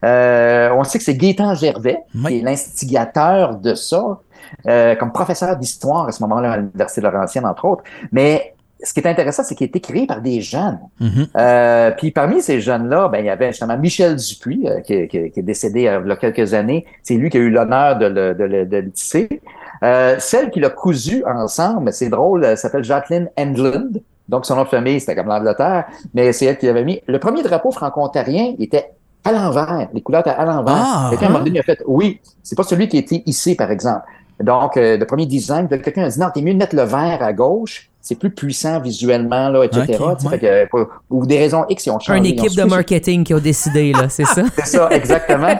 Euh, 0.03 0.69
on 0.75 0.83
sait 0.83 0.97
que 0.97 1.03
c'est 1.03 1.15
Gaétan 1.15 1.53
Gervais, 1.53 1.99
Oui. 2.15 2.25
qui 2.27 2.39
est 2.39 2.41
l'instigateur 2.41 3.55
de 3.55 3.75
ça, 3.75 4.19
euh, 4.67 4.95
comme 4.95 5.11
professeur 5.11 5.55
d'histoire 5.55 6.07
à 6.07 6.11
ce 6.11 6.21
moment-là 6.23 6.51
à 6.53 6.57
l'Université 6.57 7.01
Laurentienne, 7.01 7.45
entre 7.45 7.65
autres. 7.65 7.83
Mais 8.11 8.53
ce 8.83 8.93
qui 8.93 8.99
est 8.99 9.07
intéressant, 9.07 9.43
c'est 9.43 9.55
qu'il 9.55 9.65
a 9.65 9.69
été 9.69 9.79
créé 9.79 10.05
par 10.07 10.21
des 10.21 10.41
jeunes. 10.41 10.79
Mhm. 10.99 11.27
Euh, 11.37 11.91
puis 11.91 12.11
parmi 12.11 12.41
ces 12.41 12.61
jeunes-là, 12.61 13.07
ben, 13.09 13.19
il 13.19 13.25
y 13.25 13.29
avait 13.29 13.47
justement 13.51 13.77
Michel 13.77 14.15
Dupuis, 14.15 14.67
euh, 14.67 14.79
qui, 14.81 15.07
qui- 15.07 15.31
qui 15.31 15.39
est 15.39 15.43
décédé 15.43 15.87
euh, 15.87 16.01
il 16.03 16.09
y 16.09 16.11
a 16.11 16.15
quelques 16.15 16.53
années. 16.53 16.85
C'est 17.03 17.15
lui 17.15 17.29
qui 17.29 17.37
a 17.37 17.41
eu 17.41 17.49
l'honneur 17.49 17.97
de 17.97 18.05
le, 18.07 18.33
de 18.35 18.43
le, 18.43 18.65
de 18.65 18.77
le 18.77 18.91
tisser. 18.91 19.41
Euh, 19.83 20.15
celle 20.19 20.49
qui 20.51 20.59
l'a 20.59 20.69
cousu 20.69 21.23
ensemble, 21.25 21.91
c'est 21.93 22.09
drôle, 22.09 22.45
elle 22.45 22.57
s'appelle 22.57 22.83
Jacqueline 22.83 23.29
Endland. 23.37 23.99
Donc, 24.29 24.45
son 24.45 24.55
nom 24.55 24.63
de 24.63 24.69
famille, 24.69 24.99
c'était 24.99 25.15
comme 25.15 25.27
l'Angleterre, 25.27 25.85
mais 26.13 26.31
c'est 26.31 26.45
elle 26.45 26.57
qui 26.57 26.65
l'avait 26.67 26.83
mis. 26.85 27.01
Le 27.07 27.19
premier 27.19 27.43
drapeau 27.43 27.71
franco-ontarien 27.71 28.53
il 28.57 28.63
était 28.65 28.91
à 29.23 29.31
l'envers. 29.31 29.87
Les 29.93 30.01
couleurs 30.01 30.21
étaient 30.21 30.29
à 30.31 30.45
l'envers. 30.45 30.73
Ah, 30.77 31.11
moment 31.23 31.39
donné, 31.39 31.59
a 31.59 31.63
fait, 31.63 31.79
oui, 31.85 32.19
c'est 32.41 32.55
pas 32.55 32.63
celui 32.63 32.87
qui 32.87 32.97
était 32.97 33.21
ici, 33.25 33.55
par 33.55 33.69
exemple. 33.71 34.01
Donc, 34.43 34.77
euh, 34.77 34.97
le 34.97 35.05
premier 35.05 35.25
design, 35.25 35.67
quelqu'un 35.67 36.03
a 36.03 36.09
dit, 36.09 36.19
non, 36.19 36.27
t'es 36.33 36.41
mieux 36.41 36.53
de 36.53 36.57
mettre 36.59 36.75
le 36.75 36.83
vert 36.83 37.19
à 37.21 37.33
gauche. 37.33 37.89
C'est 38.01 38.15
plus 38.15 38.31
puissant 38.31 38.79
visuellement, 38.79 39.49
là, 39.49 39.63
etc. 39.63 39.81
Ok, 39.99 40.17
Tu 40.17 40.23
sais, 40.23 40.27
ouais. 40.27 40.39
fait 40.39 40.69
que, 40.71 40.87
ou 41.11 41.25
des 41.25 41.37
raisons 41.37 41.65
X, 41.69 41.85
ils 41.85 41.91
ont 41.91 41.99
changé. 41.99 42.17
une 42.19 42.25
équipe 42.25 42.55
de 42.55 42.63
marketing 42.63 43.23
qui 43.23 43.33
a 43.33 43.39
décidé, 43.39 43.91
là, 43.93 44.09
c'est 44.09 44.25
ça? 44.25 44.41
C'est 44.55 44.65
ça, 44.65 44.89
exactement. 44.91 45.59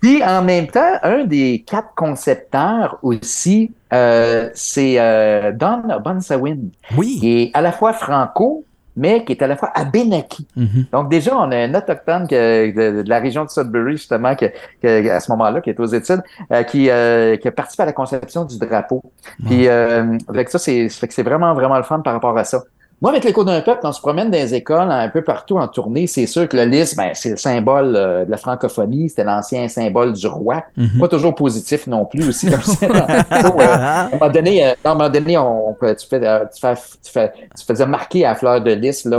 Puis 0.00 0.22
en 0.22 0.42
même 0.42 0.66
temps, 0.66 0.94
un 1.02 1.24
des 1.24 1.64
quatre 1.66 1.94
concepteurs 1.96 2.98
aussi, 3.02 3.72
euh, 3.92 4.50
c'est 4.54 4.96
euh, 4.98 5.52
Don 5.52 5.82
Bonsawin, 6.04 6.58
Oui. 6.96 7.18
qui 7.20 7.42
est 7.42 7.50
à 7.54 7.60
la 7.62 7.72
fois 7.72 7.92
franco, 7.92 8.64
mais 8.96 9.24
qui 9.24 9.32
est 9.32 9.42
à 9.42 9.46
la 9.46 9.56
fois 9.56 9.70
abénaki. 9.74 10.46
Mhm. 10.56 10.86
Donc 10.92 11.08
déjà, 11.10 11.36
on 11.36 11.50
a 11.52 11.56
un 11.56 11.74
autochtone 11.74 12.26
que- 12.26 12.70
de, 12.70 13.02
de 13.02 13.08
la 13.08 13.18
région 13.18 13.44
de 13.44 13.50
Sudbury, 13.50 13.92
justement, 13.92 14.34
que, 14.34 14.46
que- 14.82 15.08
à 15.10 15.20
ce 15.20 15.30
moment-là, 15.32 15.60
qui 15.60 15.70
est 15.70 15.78
aux 15.80 15.86
études, 15.86 16.22
euh, 16.52 16.62
qui, 16.62 16.90
euh, 16.90 17.36
qui 17.36 17.46
a 17.48 17.52
participé 17.52 17.82
à 17.82 17.86
la 17.86 17.92
conception 17.92 18.44
du 18.44 18.58
drapeau. 18.58 19.02
Puis 19.46 19.68
euh, 19.68 20.16
avec 20.28 20.48
ça, 20.48 20.58
c'est 20.58 20.88
c'est 20.88 21.22
vraiment, 21.22 21.52
vraiment 21.54 21.76
le 21.76 21.82
fun 21.82 22.00
par 22.00 22.14
rapport 22.14 22.36
à 22.36 22.44
ça. 22.44 22.62
Moi, 23.02 23.10
avec 23.10 23.24
l'écho 23.24 23.44
d'un 23.44 23.60
peuple, 23.60 23.80
quand 23.82 23.90
on 23.90 23.92
se 23.92 24.00
promène 24.00 24.30
dans 24.30 24.38
les 24.38 24.54
écoles 24.54 24.90
un 24.90 25.08
peu 25.10 25.22
partout 25.22 25.58
en 25.58 25.68
tournée, 25.68 26.06
c'est 26.06 26.26
sûr 26.26 26.48
que 26.48 26.56
le 26.56 26.64
lys, 26.64 26.96
ben, 26.96 27.10
c'est 27.12 27.28
le 27.30 27.36
symbole 27.36 27.94
euh, 27.94 28.24
de 28.24 28.30
la 28.30 28.38
francophonie, 28.38 29.10
c'était 29.10 29.24
l'ancien 29.24 29.68
symbole 29.68 30.14
du 30.14 30.26
roi. 30.26 30.64
Mhm. 30.78 31.00
Pas 31.00 31.08
toujours 31.08 31.34
positif 31.34 31.86
non 31.86 32.06
plus 32.06 32.26
aussi, 32.28 32.50
comme 32.50 32.62
ça. 32.62 32.86
Euh, 32.86 33.60
à 33.60 34.06
un 34.06 34.10
moment 34.10 34.30
donné, 34.30 34.66
euh, 34.66 34.72
à 34.82 34.90
un 34.90 34.94
moment 34.94 35.10
donné 35.10 35.36
on, 35.36 35.70
on- 35.70 35.74
tu, 35.74 36.06
fais, 36.08 36.20
tu, 36.20 36.60
fais, 36.60 36.74
tu, 37.04 37.12
fais, 37.12 37.32
tu 37.58 37.64
faisais 37.66 37.86
marquer 37.86 38.24
à 38.24 38.34
fleur 38.34 38.60
de 38.62 38.70
lys, 38.72 39.04
là, 39.04 39.18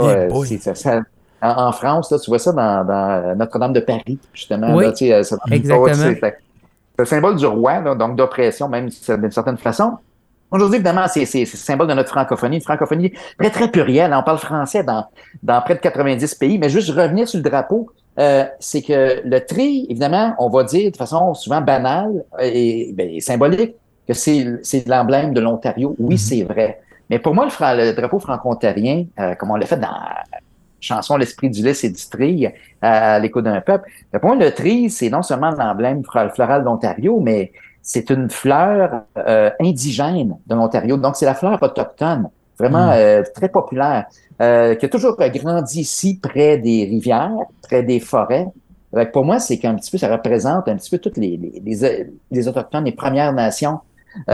ça- 0.58 0.74
ça- 0.74 1.00
en, 1.40 1.68
en 1.68 1.72
France, 1.72 2.10
là, 2.10 2.18
tu 2.18 2.30
vois 2.30 2.40
ça 2.40 2.52
dans, 2.52 2.84
dans 2.84 3.36
Notre-Dame 3.36 3.72
de 3.72 3.80
Paris, 3.80 4.18
justement. 4.34 4.74
Oui, 4.74 4.84
là, 4.86 4.90
tu 4.92 5.06
sais, 5.06 5.22
ça- 5.22 5.36
exactement. 5.52 5.94
C'est 6.20 6.20
c'est 6.96 7.02
le 7.02 7.04
symbole 7.04 7.36
du 7.36 7.46
roi, 7.46 7.78
là, 7.80 7.94
donc 7.94 8.16
d'oppression, 8.16 8.68
même 8.68 8.88
d'une 8.88 9.30
certaine 9.30 9.56
façon. 9.58 9.98
Aujourd'hui, 10.50 10.76
évidemment, 10.76 11.06
c'est 11.08 11.20
le 11.20 11.44
symbole 11.46 11.88
de 11.88 11.94
notre 11.94 12.08
francophonie, 12.08 12.56
une 12.56 12.62
francophonie 12.62 13.12
très, 13.38 13.50
très 13.50 13.70
plurielle. 13.70 14.14
On 14.14 14.22
parle 14.22 14.38
français 14.38 14.82
dans, 14.82 15.06
dans 15.42 15.60
près 15.60 15.74
de 15.74 15.80
90 15.80 16.34
pays, 16.36 16.58
mais 16.58 16.70
juste 16.70 16.90
revenir 16.90 17.28
sur 17.28 17.38
le 17.38 17.42
drapeau, 17.42 17.90
euh, 18.18 18.44
c'est 18.58 18.82
que 18.82 19.20
le 19.24 19.40
tri, 19.40 19.86
évidemment, 19.90 20.34
on 20.38 20.48
va 20.48 20.64
dire 20.64 20.90
de 20.90 20.96
façon 20.96 21.34
souvent 21.34 21.60
banale 21.60 22.24
et, 22.40 22.92
ben, 22.94 23.08
et 23.10 23.20
symbolique 23.20 23.74
que 24.06 24.14
c'est 24.14 24.86
l'emblème 24.86 25.34
de 25.34 25.40
l'Ontario. 25.40 25.94
Oui, 25.98 26.16
c'est 26.16 26.42
vrai. 26.42 26.80
Mais 27.10 27.18
pour 27.18 27.34
moi, 27.34 27.46
le, 27.46 27.84
le 27.84 27.92
drapeau 27.92 28.18
franco-ontarien, 28.18 29.04
euh, 29.20 29.34
comme 29.34 29.50
on 29.50 29.56
l'a 29.56 29.66
fait 29.66 29.76
dans 29.76 29.88
la 29.88 30.24
chanson 30.80 31.16
L'esprit 31.16 31.50
du 31.50 31.62
lys 31.62 31.84
et 31.84 31.90
du 31.90 32.08
tri 32.08 32.46
euh, 32.46 32.50
à 32.80 33.18
l'écho 33.18 33.42
d'un 33.42 33.60
peuple, 33.60 33.90
pour 34.12 34.34
moi, 34.34 34.36
le 34.36 34.52
tri, 34.52 34.90
c'est 34.90 35.10
non 35.10 35.22
seulement 35.22 35.50
l'emblème 35.50 36.02
floral 36.04 36.64
d'Ontario, 36.64 37.20
mais 37.20 37.52
c'est 37.92 38.10
une 38.10 38.28
fleur 38.28 39.04
euh, 39.16 39.50
indigène 39.60 40.36
de 40.46 40.54
l'Ontario. 40.54 40.98
Donc, 40.98 41.16
c'est 41.16 41.24
la 41.24 41.34
fleur 41.34 41.58
autochtone, 41.62 42.28
vraiment 42.58 42.88
Mm. 42.88 43.00
euh, 43.00 43.22
très 43.34 43.48
populaire, 43.48 44.04
euh, 44.42 44.74
qui 44.74 44.84
a 44.84 44.88
toujours 44.90 45.16
grandi 45.16 45.80
ici, 45.80 46.18
près 46.28 46.58
des 46.58 46.84
rivières, 46.84 47.32
près 47.62 47.82
des 47.82 47.98
forêts. 47.98 48.46
Pour 49.14 49.24
moi, 49.24 49.38
c'est 49.38 49.58
qu'un 49.58 49.74
petit 49.74 49.90
peu, 49.90 49.98
ça 49.98 50.10
représente 50.16 50.68
un 50.68 50.76
petit 50.76 50.90
peu 50.90 50.98
toutes 50.98 51.16
les, 51.16 51.34
les, 51.42 51.62
les, 51.64 52.06
les 52.30 52.48
Autochtones, 52.48 52.84
les 52.84 52.92
Premières 52.92 53.32
Nations, 53.32 53.78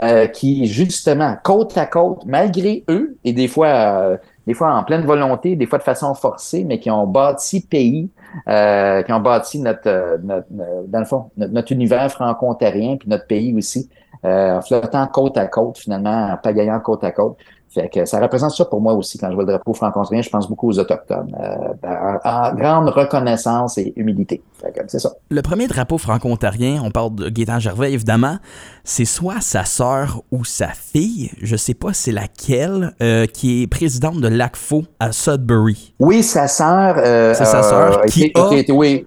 euh, 0.03 0.27
qui, 0.27 0.65
justement, 0.65 1.35
côte 1.43 1.77
à 1.77 1.85
côte, 1.85 2.23
malgré 2.25 2.83
eux, 2.89 3.17
et 3.23 3.31
des 3.31 3.47
fois, 3.47 3.67
euh, 3.67 4.17
des 4.47 4.53
fois 4.53 4.73
en 4.73 4.83
pleine 4.83 5.05
volonté, 5.05 5.55
des 5.55 5.65
fois 5.65 5.79
de 5.79 5.83
façon 5.83 6.13
forcée, 6.13 6.63
mais 6.63 6.79
qui 6.79 6.91
ont 6.91 7.07
bâti 7.07 7.61
pays, 7.61 8.09
euh, 8.47 9.01
qui 9.01 9.11
ont 9.11 9.19
bâti 9.19 9.59
notre, 9.59 9.87
euh, 9.87 10.17
notre, 10.23 10.47
dans 10.87 10.99
le 10.99 11.05
fond, 11.05 11.31
notre, 11.37 11.53
notre 11.53 11.71
univers 11.71 12.11
franco-ontarien, 12.11 12.97
puis 12.97 13.09
notre 13.09 13.27
pays 13.27 13.55
aussi, 13.55 13.89
euh, 14.23 14.57
en 14.57 14.61
flottant 14.61 15.07
côte 15.07 15.37
à 15.37 15.47
côte, 15.47 15.77
finalement, 15.77 16.29
en 16.31 16.37
pagayant 16.37 16.79
côte 16.79 17.03
à 17.03 17.11
côte. 17.11 17.37
Fait 17.75 17.89
que 17.89 18.05
ça 18.05 18.21
représente 18.21 18.51
ça 18.51 18.63
pour 18.65 18.79
moi 18.79 18.93
aussi 18.93 19.17
quand 19.17 19.29
je 19.29 19.35
vois 19.35 19.43
le 19.43 19.49
drapeau 19.51 19.73
franco-ontarien. 19.73 20.21
Je 20.21 20.29
pense 20.29 20.47
beaucoup 20.47 20.69
aux 20.69 20.79
autochtones, 20.79 21.35
euh, 21.37 21.87
en, 22.23 22.29
en 22.51 22.55
grande 22.55 22.87
reconnaissance 22.89 23.77
et 23.77 23.91
humilité. 23.97 24.41
C'est 24.87 24.99
ça. 24.99 25.11
Le 25.29 25.41
premier 25.41 25.67
drapeau 25.67 25.97
franco-ontarien, 25.97 26.81
on 26.83 26.89
parle 26.89 27.13
de 27.15 27.27
Gaétan 27.29 27.59
Gervais 27.59 27.91
évidemment, 27.91 28.37
c'est 28.85 29.03
soit 29.05 29.41
sa 29.41 29.65
sœur 29.65 30.21
ou 30.31 30.45
sa 30.45 30.69
fille, 30.69 31.31
je 31.41 31.55
sais 31.57 31.73
pas 31.73 31.91
c'est 31.93 32.13
laquelle, 32.13 32.93
euh, 33.03 33.25
qui 33.27 33.63
est 33.63 33.67
présidente 33.67 34.21
de 34.21 34.27
l'ACFO 34.29 34.83
à 35.01 35.11
Sudbury. 35.11 35.93
Oui, 35.99 36.23
sa 36.23 36.47
sœur. 36.47 36.95
Euh, 36.97 37.33
C'est 37.33 37.45
sa 37.45 37.61
sœur 37.61 37.99
euh, 37.99 38.03
qui 38.05 38.23
était- 38.23 38.39
a- 38.71 38.73
oui, 38.73 39.05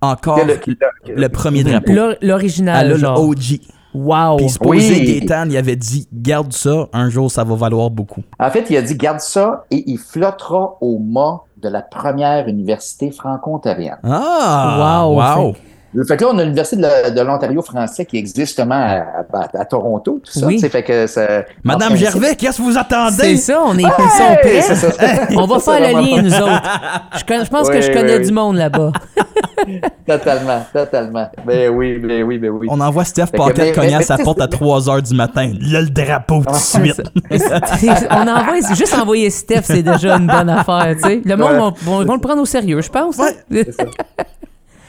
Encore 0.00 0.38
le- 0.44 0.58
le, 0.66 1.14
le 1.14 1.28
premier 1.28 1.64
drapeau. 1.64 1.92
L'original, 2.22 2.76
a 2.86 2.88
le 2.88 2.96
genre. 2.96 3.20
OG. 3.20 3.60
Wow. 3.96 4.36
Puis 4.36 4.48
supposé 4.50 4.94
Oui. 4.94 5.20
Gaétan, 5.20 5.44
il 5.48 5.56
avait 5.56 5.76
dit 5.76 6.06
garde 6.12 6.52
ça, 6.52 6.86
un 6.92 7.08
jour 7.08 7.30
ça 7.30 7.44
va 7.44 7.54
valoir 7.54 7.90
beaucoup. 7.90 8.22
En 8.38 8.50
fait, 8.50 8.66
il 8.70 8.76
a 8.76 8.82
dit 8.82 8.94
garde 8.96 9.20
ça 9.20 9.64
et 9.70 9.82
il 9.90 9.98
flottera 9.98 10.76
au 10.80 10.98
mât 10.98 11.40
de 11.62 11.68
la 11.68 11.80
première 11.82 12.46
université 12.48 13.10
franco-ontarienne. 13.10 13.98
Ah! 14.04 15.06
Wow, 15.06 15.16
Wow! 15.18 15.54
Fait 16.06 16.18
que 16.18 16.24
là, 16.24 16.30
on 16.34 16.38
a 16.38 16.42
l'université 16.44 16.76
de, 16.76 17.20
l'Ontario 17.22 17.62
français 17.62 18.04
qui 18.04 18.18
existe 18.18 18.36
justement 18.36 18.74
à, 18.74 19.24
à- 19.32 19.60
à 19.60 19.64
Toronto, 19.64 20.20
tout 20.22 20.30
ça. 20.38 20.44
Oui. 20.46 20.58
Fait 20.60 20.82
que 20.82 21.06
ça, 21.06 21.26
Madame 21.64 21.96
Gervais, 21.96 22.36
qu'est-ce 22.36 22.58
que 22.58 22.62
vous 22.62 22.72
C'est 22.72 22.78
attendez? 22.78 23.36
ça, 23.38 23.62
on 23.64 23.78
est, 23.78 23.82
Hey, 23.84 24.36
prêts. 24.42 24.60
c'est 24.60 24.74
ça. 24.74 24.88
On 25.38 25.46
va 25.46 25.58
C'est 25.58 25.70
faire 25.80 25.94
le 25.94 26.00
lien, 26.02 26.20
nous 26.22 26.34
autres. 26.42 26.62
Je, 27.16 27.48
pense 27.48 27.70
que 27.70 27.80
je 27.80 27.88
oui, 27.88 27.94
connais 27.94 28.18
oui. 28.18 28.26
du 28.26 28.32
monde 28.32 28.56
là-bas. 28.56 28.92
Totalement, 30.06 30.64
totalement. 30.72 31.28
Ben 31.44 31.68
oui, 31.70 31.98
ben 31.98 32.22
oui, 32.22 32.38
ben 32.38 32.50
oui. 32.50 32.66
On 32.70 32.80
envoie 32.80 33.04
Steph 33.04 33.26
que, 33.32 33.36
Paquette 33.36 33.74
cogner 33.74 33.94
à 33.96 34.02
sa 34.02 34.16
porte 34.18 34.40
à 34.40 34.46
3 34.46 34.80
h 34.82 35.02
du 35.08 35.14
matin. 35.14 35.52
Là, 35.60 35.80
le 35.80 35.88
drapeau 35.88 36.42
tout 36.44 36.52
de 36.52 36.56
suite. 36.56 37.02
on 38.10 38.28
envoie, 38.28 38.74
juste 38.74 38.94
envoyer 38.94 39.30
Steph, 39.30 39.62
c'est 39.64 39.82
déjà 39.82 40.16
une 40.16 40.26
bonne 40.26 40.48
affaire, 40.48 40.94
tu 40.96 41.08
sais. 41.08 41.20
Le 41.24 41.36
monde 41.36 41.74
Ouais. 41.86 42.04
va, 42.04 42.14
le 42.14 42.20
prendre 42.20 42.42
au 42.42 42.46
sérieux, 42.46 42.80
je 42.80 42.88
pense. 42.90 43.18
hein. 43.20 43.30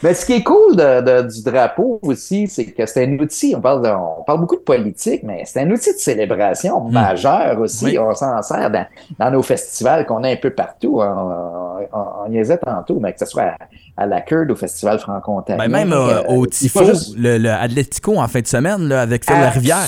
Ben, 0.03 0.13
ce 0.13 0.25
qui 0.27 0.33
est 0.33 0.43
cool 0.43 0.75
de- 0.75 1.01
de- 1.01 1.27
du 1.27 1.41
drapeau 1.43 1.99
aussi, 2.03 2.47
c'est 2.47 2.65
que 2.65 2.85
c'est 2.85 3.03
un 3.05 3.17
outil, 3.17 3.55
on 3.57 3.61
parle, 3.61 3.81
de- 3.81 3.89
on 3.89 4.23
parle 4.23 4.41
beaucoup 4.41 4.55
de 4.57 4.61
politique, 4.61 5.23
mais 5.23 5.41
c'est 5.45 5.61
un 5.61 5.71
outil 5.71 5.91
de 5.93 5.97
célébration 5.97 6.79
majeur 6.81 7.59
aussi. 7.59 7.85
Oui. 7.85 7.97
On 7.99 8.13
s'en 8.13 8.39
sert 8.43 8.69
dans, 8.69 8.85
dans 9.17 9.31
nos 9.31 9.41
festivals 9.41 10.05
qu'on 10.05 10.23
a 10.23 10.29
un 10.29 10.35
peu 10.35 10.51
partout. 10.51 10.99
On- 11.01 11.87
on, 11.93 12.27
y 12.27 12.31
niaisait 12.31 12.57
tantôt, 12.59 12.99
mais 12.99 13.13
que 13.13 13.19
ce 13.19 13.25
soit 13.25 13.53
à, 13.97 14.05
la 14.05 14.21
Curd, 14.21 14.51
au 14.51 14.55
Festival 14.55 14.99
franco-ontarien. 14.99 15.57
Ben 15.63 15.71
même 15.71 15.93
euh, 15.93 16.21
au 16.27 16.45
Tifo, 16.45 16.81
le, 17.17 17.37
le 17.39 17.49
Atletico 17.49 18.17
en 18.19 18.27
fin 18.27 18.41
de 18.41 18.47
semaine, 18.47 18.87
là, 18.87 19.01
avec 19.01 19.25
Phil 19.25 19.35
Rivière. 19.53 19.87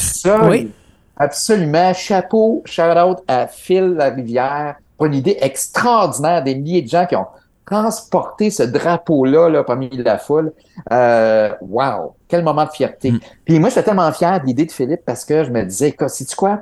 Oui. 0.50 0.72
Absolument. 1.18 1.94
Chapeau, 1.94 2.64
shout-out 2.66 3.18
à 3.28 3.46
Phil 3.48 3.96
Rivière 4.00 4.76
pour 4.98 5.06
une 5.08 5.16
idée 5.16 5.38
extraordinaire 5.42 6.44
des 6.44 6.56
milliers 6.56 6.82
de 6.82 6.90
gens 6.90 7.06
qui 7.06 7.16
ont 7.16 7.28
transporté 7.70 8.50
ce 8.50 8.64
drapeau-là 8.64 9.50
là, 9.50 9.64
parmi 9.64 9.90
la 9.90 10.18
foule. 10.18 10.54
Euh, 10.92 11.50
wow! 11.62 12.16
Quel 12.28 12.44
moment 12.44 12.66
de 12.66 12.72
fierté. 12.72 13.12
Mm. 13.12 13.20
Puis 13.46 13.60
moi, 13.60 13.70
j'étais 13.70 13.84
tellement 13.84 14.12
fier 14.12 14.40
de 14.42 14.46
l'idée 14.46 14.66
de 14.66 14.72
Philippe 14.72 15.02
parce 15.06 15.26
que 15.26 15.44
je 15.44 15.52
me 15.52 15.64
disais, 15.64 15.96
sais-tu 16.08 16.36
quoi? 16.36 16.62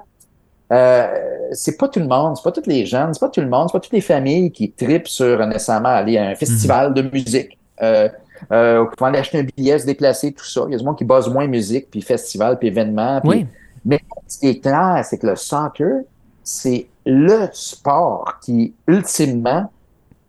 Euh, 0.71 1.07
c'est 1.53 1.77
pas 1.77 1.87
tout 1.87 1.99
le 1.99 2.07
monde, 2.07 2.35
c'est 2.35 2.43
pas 2.43 2.51
tous 2.51 2.67
les 2.67 2.85
jeunes, 2.85 3.13
c'est 3.13 3.21
pas 3.21 3.29
tout 3.29 3.39
le 3.39 3.47
monde, 3.47 3.69
c'est 3.69 3.77
pas 3.77 3.79
toutes 3.79 3.93
les 3.93 4.01
familles 4.01 4.51
qui 4.51 4.71
tripent 4.71 5.07
sur 5.07 5.45
nécessairement 5.47 5.89
aller 5.89 6.17
à 6.17 6.27
un 6.27 6.35
festival 6.35 6.93
de 6.93 7.03
musique. 7.03 7.57
Euh, 7.81 8.09
euh, 8.51 8.85
qui 8.85 8.99
vont 8.99 9.07
aller 9.07 9.19
acheter 9.19 9.39
un 9.39 9.43
billet, 9.43 9.79
se 9.79 9.85
déplacer, 9.85 10.31
tout 10.31 10.45
ça. 10.45 10.63
Il 10.67 10.71
y 10.71 10.75
a 10.75 10.77
du 10.77 10.83
monde 10.83 10.97
qui 10.97 11.05
base 11.05 11.27
moins 11.27 11.47
musique, 11.47 11.89
puis 11.89 12.01
festival, 12.01 12.59
puis 12.59 12.67
événements. 12.67 13.21
oui. 13.23 13.47
Mais 13.85 14.01
ce 14.27 14.39
qui 14.39 14.47
est 14.47 14.59
clair, 14.59 15.01
c'est 15.09 15.17
que 15.17 15.27
le 15.27 15.37
soccer, 15.37 16.01
c'est 16.43 16.87
le 17.05 17.47
sport 17.53 18.37
qui, 18.41 18.73
ultimement, 18.85 19.71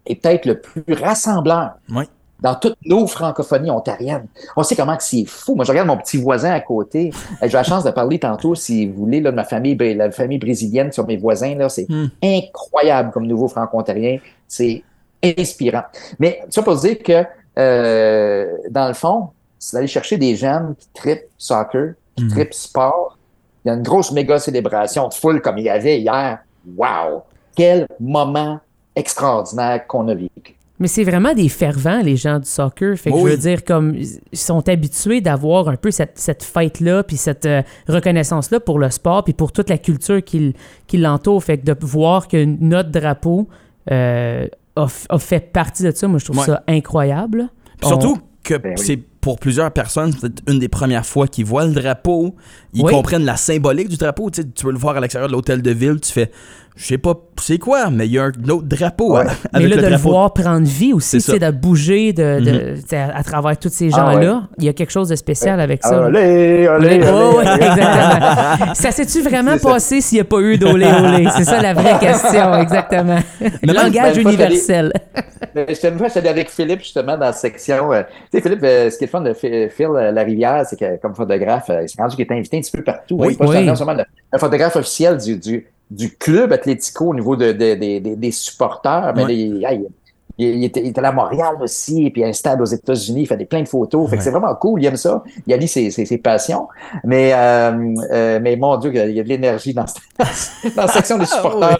est 0.09 0.17
peut-être 0.17 0.47
le 0.47 0.61
plus 0.61 0.95
rassembleur. 0.95 1.73
Oui 1.91 2.05
dans 2.41 2.55
toutes 2.55 2.77
nos 2.85 3.07
francophonies 3.07 3.71
ontariennes. 3.71 4.27
On 4.57 4.63
sait 4.63 4.77
comment 4.77 4.97
c'est 5.01 5.25
fou. 5.25 5.55
Moi, 5.55 5.65
je 5.65 5.71
regarde 5.71 5.89
mon 5.89 5.97
petit 5.97 6.19
voisin 6.19 6.53
à 6.53 6.61
côté. 6.61 7.11
J'ai 7.43 7.49
la 7.49 7.65
chance 7.65 7.85
de 7.85 7.91
parler 7.91 8.19
tantôt, 8.19 8.55
si 8.55 8.87
vous 8.87 8.95
voulez, 8.95 9.21
là, 9.21 9.31
de 9.31 9.37
ma 9.37 9.45
famille, 9.45 9.77
la 9.77 10.11
famille 10.11 10.39
brésilienne 10.39 10.93
sur 10.93 11.07
mes 11.07 11.17
voisins. 11.17 11.55
Là, 11.57 11.69
c'est 11.69 11.89
hmm. 11.89 12.09
incroyable 12.23 13.11
comme 13.11 13.27
nouveau 13.27 13.49
franco-ontarien. 13.49 14.19
C'est 14.47 14.85
inspirant. 15.23 15.83
Mais 16.19 16.41
ça 16.49 16.63
pour 16.63 16.77
dire 16.77 16.99
que, 17.03 17.25
euh, 17.59 18.57
dans 18.71 18.87
le 18.87 18.95
fond, 18.95 19.29
c'est 19.59 19.77
d'aller 19.77 19.89
chercher 19.89 20.17
des 20.17 20.37
jeunes 20.37 20.77
qui 20.79 20.89
tripent 20.95 21.29
soccer, 21.37 21.95
qui 22.17 22.25
hmm. 22.25 22.29
tripent 22.29 22.55
sport. 22.55 23.19
Il 23.65 23.69
y 23.69 23.71
a 23.73 23.75
une 23.75 23.83
grosse 23.83 24.13
méga 24.13 24.39
célébration 24.39 25.09
de 25.09 25.15
foule 25.15 25.43
comme 25.43 25.59
il 25.59 25.65
y 25.65 25.71
avait 25.71 25.99
hier. 26.01 26.39
Wow! 26.77 27.25
Quel 27.57 27.89
moment 27.99 28.61
extraordinaire 28.99 29.87
qu'on 29.87 30.09
a 30.09 30.15
vécu. 30.15 30.59
Mais 30.81 30.87
c'est 30.87 31.03
vraiment 31.03 31.35
des 31.35 31.49
fervents, 31.49 32.01
les 32.03 32.17
gens 32.17 32.39
du 32.39 32.49
soccer. 32.49 32.97
Fait 32.97 33.11
que 33.11 33.19
je 33.19 33.25
veux 33.25 33.37
dire, 33.37 33.65
comme 33.65 33.97
ils 33.97 34.39
sont 34.39 34.69
habitués 34.69 35.21
d'avoir 35.21 35.69
un 35.69 35.77
peu 35.77 35.91
cette, 35.91 36.19
cette 36.19 36.45
fête-là, 36.45 37.03
puis 37.03 37.17
cette 37.17 37.47
euh, 37.47 37.63
reconnaissance-là 37.89 38.61
pour 38.61 38.79
le 38.79 38.89
sport, 38.91 39.25
puis 39.25 39.33
pour 39.33 39.51
toute 39.51 39.71
la 39.71 39.79
culture 39.79 40.23
qui, 40.23 40.55
qui 40.87 40.99
l'entoure. 40.99 41.43
Fait 41.43 41.59
que 41.59 41.65
de 41.65 41.75
voir 41.85 42.29
que 42.29 42.45
notre 42.45 42.91
drapeau 42.91 43.49
euh, 43.91 44.47
a, 44.77 45.19
fait 45.19 45.53
partie 45.53 45.83
de 45.83 45.91
ça, 45.91 46.07
moi, 46.07 46.21
je 46.21 46.27
trouve 46.27 46.45
ça 46.45 46.63
incroyable. 46.69 47.49
surtout 47.83 48.19
que 48.45 48.55
ben 48.55 48.77
c'est 48.77 48.97
pour 48.97 49.41
plusieurs 49.41 49.73
personnes, 49.73 50.13
c'est 50.19 50.49
une 50.49 50.61
des 50.61 50.69
premières 50.69 51.05
fois 51.05 51.27
qu'ils 51.27 51.45
voient 51.45 51.67
le 51.67 51.73
drapeau. 51.73 52.37
Ils 52.73 52.85
comprennent 52.85 53.25
la 53.25 53.37
symbolique 53.37 53.89
du 53.89 53.97
drapeau. 53.97 54.31
Tu, 54.31 54.43
sais, 54.43 54.49
tu 54.49 54.65
veux 54.65 54.73
le 54.73 54.79
voir 54.79 54.97
à 54.97 55.01
l'extérieur 55.01 55.29
de 55.29 55.33
l'hôtel 55.33 55.61
de 55.61 55.71
ville, 55.73 56.01
tu 56.01 56.13
fais 56.13 56.31
je 56.77 56.85
sais 56.85 56.99
pas 56.99 57.15
c'est 57.41 57.59
quoi, 57.59 57.91
mais 57.91 58.07
il 58.07 58.13
y 58.13 58.19
a 58.19 58.25
un 58.25 58.49
autre 58.49 58.67
drapeau. 58.67 59.17
Hein, 59.17 59.25
mais 59.53 59.67
là, 59.67 59.77
de 59.77 59.87
le 59.87 59.97
voir 59.97 60.33
prendre 60.33 60.67
vie 60.67 60.93
aussi, 60.93 61.21
c'est 61.21 61.39
de 61.39 61.51
bouger 61.51 62.13
de, 62.13 62.41
de 62.41 62.75
mhm. 62.75 63.11
à, 63.15 63.23
travers 63.23 63.59
tous 63.59 63.69
ces 63.69 63.91
ah 63.93 63.97
gens-là. 63.97 64.43
Il 64.59 64.65
y 64.65 64.69
a 64.69 64.73
quelque 64.73 64.91
chose 64.91 65.09
de 65.09 65.17
spécial 65.17 65.61
avec 65.61 65.83
ça. 65.83 66.03
Olé, 66.03 66.69
olé, 66.69 67.01
oh, 67.13 67.41
exactement. 67.41 68.75
ça 68.75 68.91
s'est-tu 68.91 69.23
vraiment 69.23 69.59
passé 69.59 70.01
s'il 70.01 70.17
n'y 70.17 70.21
a 70.21 70.25
pas 70.25 70.41
eu 70.41 70.59
d'olé, 70.59 70.87
olé? 70.87 71.29
C'est 71.37 71.45
ça 71.45 71.61
la 71.61 71.75
vraie 71.75 71.99
question, 71.99 72.55
exactement. 72.59 73.19
Le 73.63 73.73
langage 73.73 74.17
universel. 74.17 74.93
J'étais 75.55 75.89
une 75.89 75.99
fois, 75.99 76.09
j'étais 76.09 76.29
avec 76.29 76.51
Philippe, 76.51 76.81
justement, 76.81 77.17
dans 77.17 77.27
la 77.27 77.33
section. 77.33 77.93
Euh, 77.93 78.03
tu 78.31 78.39
sais, 78.39 78.43
Philippe, 78.43 78.63
euh, 78.63 78.91
ce 78.91 78.99
qui 78.99 79.05
est 79.05 79.07
le 79.07 79.11
fun 79.11 79.21
de 79.21 79.33
Phil 79.33 79.87
euh, 79.87 80.13
La 80.13 80.23
Rivière, 80.23 80.65
c'est 80.69 80.79
que, 80.79 81.01
comme 81.01 81.15
photographe, 81.15 81.71
il 81.83 81.89
s'est 81.89 82.01
rendu 82.01 82.17
qu'il 82.17 82.25
était 82.25 82.35
invité 82.35 82.59
un 82.59 82.61
petit 82.61 82.77
peu 82.77 82.85
partout. 82.85 83.17
Oui, 83.19 83.33
hein, 83.33 83.37
pas 83.39 83.47
oui. 83.47 83.77
seulement 83.77 83.95
le, 83.95 84.39
photographe 84.39 84.77
officiel 84.77 85.17
du, 85.17 85.37
du 85.37 85.67
du 85.91 86.15
club 86.17 86.53
Atlético 86.53 87.07
au 87.07 87.15
niveau 87.15 87.37
de, 87.37 87.53
des 87.53 88.31
supporters. 88.31 89.13
Mais 89.17 89.35
il, 89.35 90.65
était, 90.65 90.81
il, 90.81 90.89
était, 90.89 91.05
à 91.05 91.13
Montréal 91.13 91.57
aussi, 91.61 92.11
puis 92.11 92.25
un 92.25 92.33
stade 92.33 92.61
aux 92.61 92.67
États-Unis, 92.67 93.23
il 93.23 93.27
fait 93.27 93.37
des, 93.37 93.45
plein 93.45 93.63
de 93.63 93.69
photos. 93.69 94.09
Fait 94.09 94.19
que 94.19 94.23
c'est 94.23 94.31
vraiment 94.31 94.55
cool, 94.55 94.83
il 94.83 94.87
aime 94.87 94.97
ça. 94.97 95.23
Il 95.47 95.53
a 95.53 95.59
dit 95.59 95.69
ses, 95.69 95.91
ses, 95.91 96.19
passions. 96.19 96.69
Mais, 97.05 97.33
euh, 97.35 97.95
euh, 98.13 98.39
mais 98.41 98.57
mon 98.57 98.77
Dieu, 98.77 98.93
il 98.95 99.17
y 99.17 99.21
a 99.21 99.23
de 99.23 99.29
l'énergie 99.29 99.75
dans, 99.75 99.85
dans 100.77 100.83
la 100.83 100.89
section 100.89 101.19
des 101.19 101.27
ah 101.31 101.37
supporters. 101.37 101.77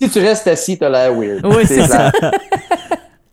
Si 0.00 0.08
tu 0.08 0.20
restes 0.20 0.46
assis, 0.46 0.78
t'as 0.78 0.88
l'air 0.88 1.12
weird. 1.12 1.44
Oui, 1.44 1.66
c'est 1.66 1.82
ça. 1.82 2.12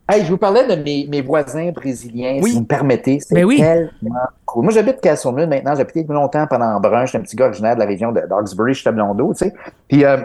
Hey, 0.07 0.23
je 0.23 0.29
vous 0.29 0.37
parlais 0.37 0.67
de 0.67 0.81
mes, 0.83 1.07
mes 1.09 1.21
voisins 1.21 1.71
brésiliens, 1.71 2.39
si 2.43 2.51
vous 2.51 2.61
me 2.61 2.65
permettez. 2.65 3.19
C'est 3.19 3.33
ben 3.33 3.43
oui. 3.43 3.57
tellement 3.57 4.19
cool. 4.45 4.65
Moi, 4.65 4.73
j'habite 4.73 5.01
Castlemaine 5.01 5.49
maintenant. 5.49 5.73
J'ai 5.73 5.81
habité 5.81 6.05
longtemps 6.07 6.45
pendant 6.45 6.79
Brun. 6.79 7.05
J'étais 7.07 7.17
un 7.17 7.21
petit 7.21 7.35
gars 7.35 7.47
originaire 7.47 7.73
de 7.73 7.79
la 7.79 7.87
région 7.87 8.11
de 8.11 8.21
Dogsbury, 8.29 8.75
je 8.75 8.87
Blondo, 8.91 9.33
tu 9.33 9.45
sais. 9.45 9.53
Puis, 9.87 10.05
euh, 10.05 10.17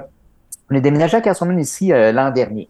on 0.70 0.74
est 0.74 0.82
déménagé 0.82 1.16
à 1.16 1.22
Castlemaine 1.22 1.60
ici 1.60 1.92
euh, 1.92 2.12
l'an 2.12 2.30
dernier. 2.30 2.68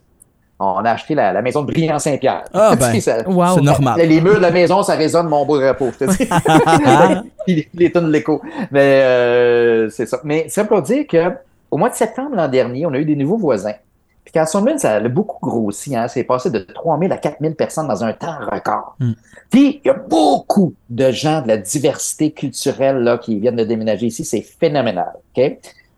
On 0.57 0.85
a 0.85 0.91
acheté 0.91 1.15
la, 1.15 1.33
la 1.33 1.41
maison 1.41 1.63
de 1.63 1.71
Brillant-Saint-Pierre. 1.71 2.43
Ah, 2.53 2.75
ben, 2.79 3.01
c'est 3.01 3.27
normal. 3.27 3.99
Les, 3.99 4.21
murs 4.21 4.35
de 4.35 4.41
la 4.41 4.51
maison, 4.51 4.81
ça 4.81 4.95
résonne 4.95 5.27
mon 5.27 5.45
beau 5.45 5.59
drapeau, 5.59 5.89
je 5.91 6.05
te 6.05 6.17
dis. 7.45 7.89
tonnes 7.91 8.07
de 8.07 8.11
l'écho. 8.11 8.41
Mais 8.71 9.01
euh, 9.03 9.89
c'est 9.89 10.05
ça. 10.05 10.19
Mais 10.23 10.47
ça 10.47 10.63
pour 10.63 10.81
dire 10.83 11.05
que 11.09 11.31
au 11.71 11.77
mois 11.77 11.89
de 11.89 11.95
septembre 11.95 12.35
l'an 12.35 12.47
dernier, 12.47 12.85
on 12.85 12.93
a 12.93 12.99
eu 12.99 13.05
des 13.05 13.15
nouveaux 13.15 13.37
voisins. 13.37 13.73
Puis 14.23 14.33
Castleman, 14.33 14.77
ça 14.77 14.93
a 14.93 15.09
beaucoup 15.09 15.39
grossi. 15.41 15.95
Hein? 15.95 16.07
C'est 16.07 16.23
passé 16.23 16.49
de 16.51 16.59
3 16.59 16.99
000 16.99 17.11
à 17.11 17.17
4 17.17 17.37
000 17.41 17.53
personnes 17.55 17.87
dans 17.87 18.03
un 18.03 18.13
temps 18.13 18.37
record. 18.51 18.95
Hmm. 18.99 19.13
Puis, 19.49 19.81
il 19.83 19.87
y 19.87 19.89
a 19.89 19.95
beaucoup 19.95 20.73
de 20.89 21.11
gens 21.11 21.41
de 21.41 21.47
la 21.47 21.57
diversité 21.57 22.31
culturelle 22.31 22.97
là, 22.97 23.17
qui 23.17 23.39
viennent 23.39 23.55
de 23.55 23.63
déménager 23.63 24.07
ici. 24.07 24.23
C'est 24.23 24.41
phénoménal. 24.41 25.13
OK? 25.35 25.57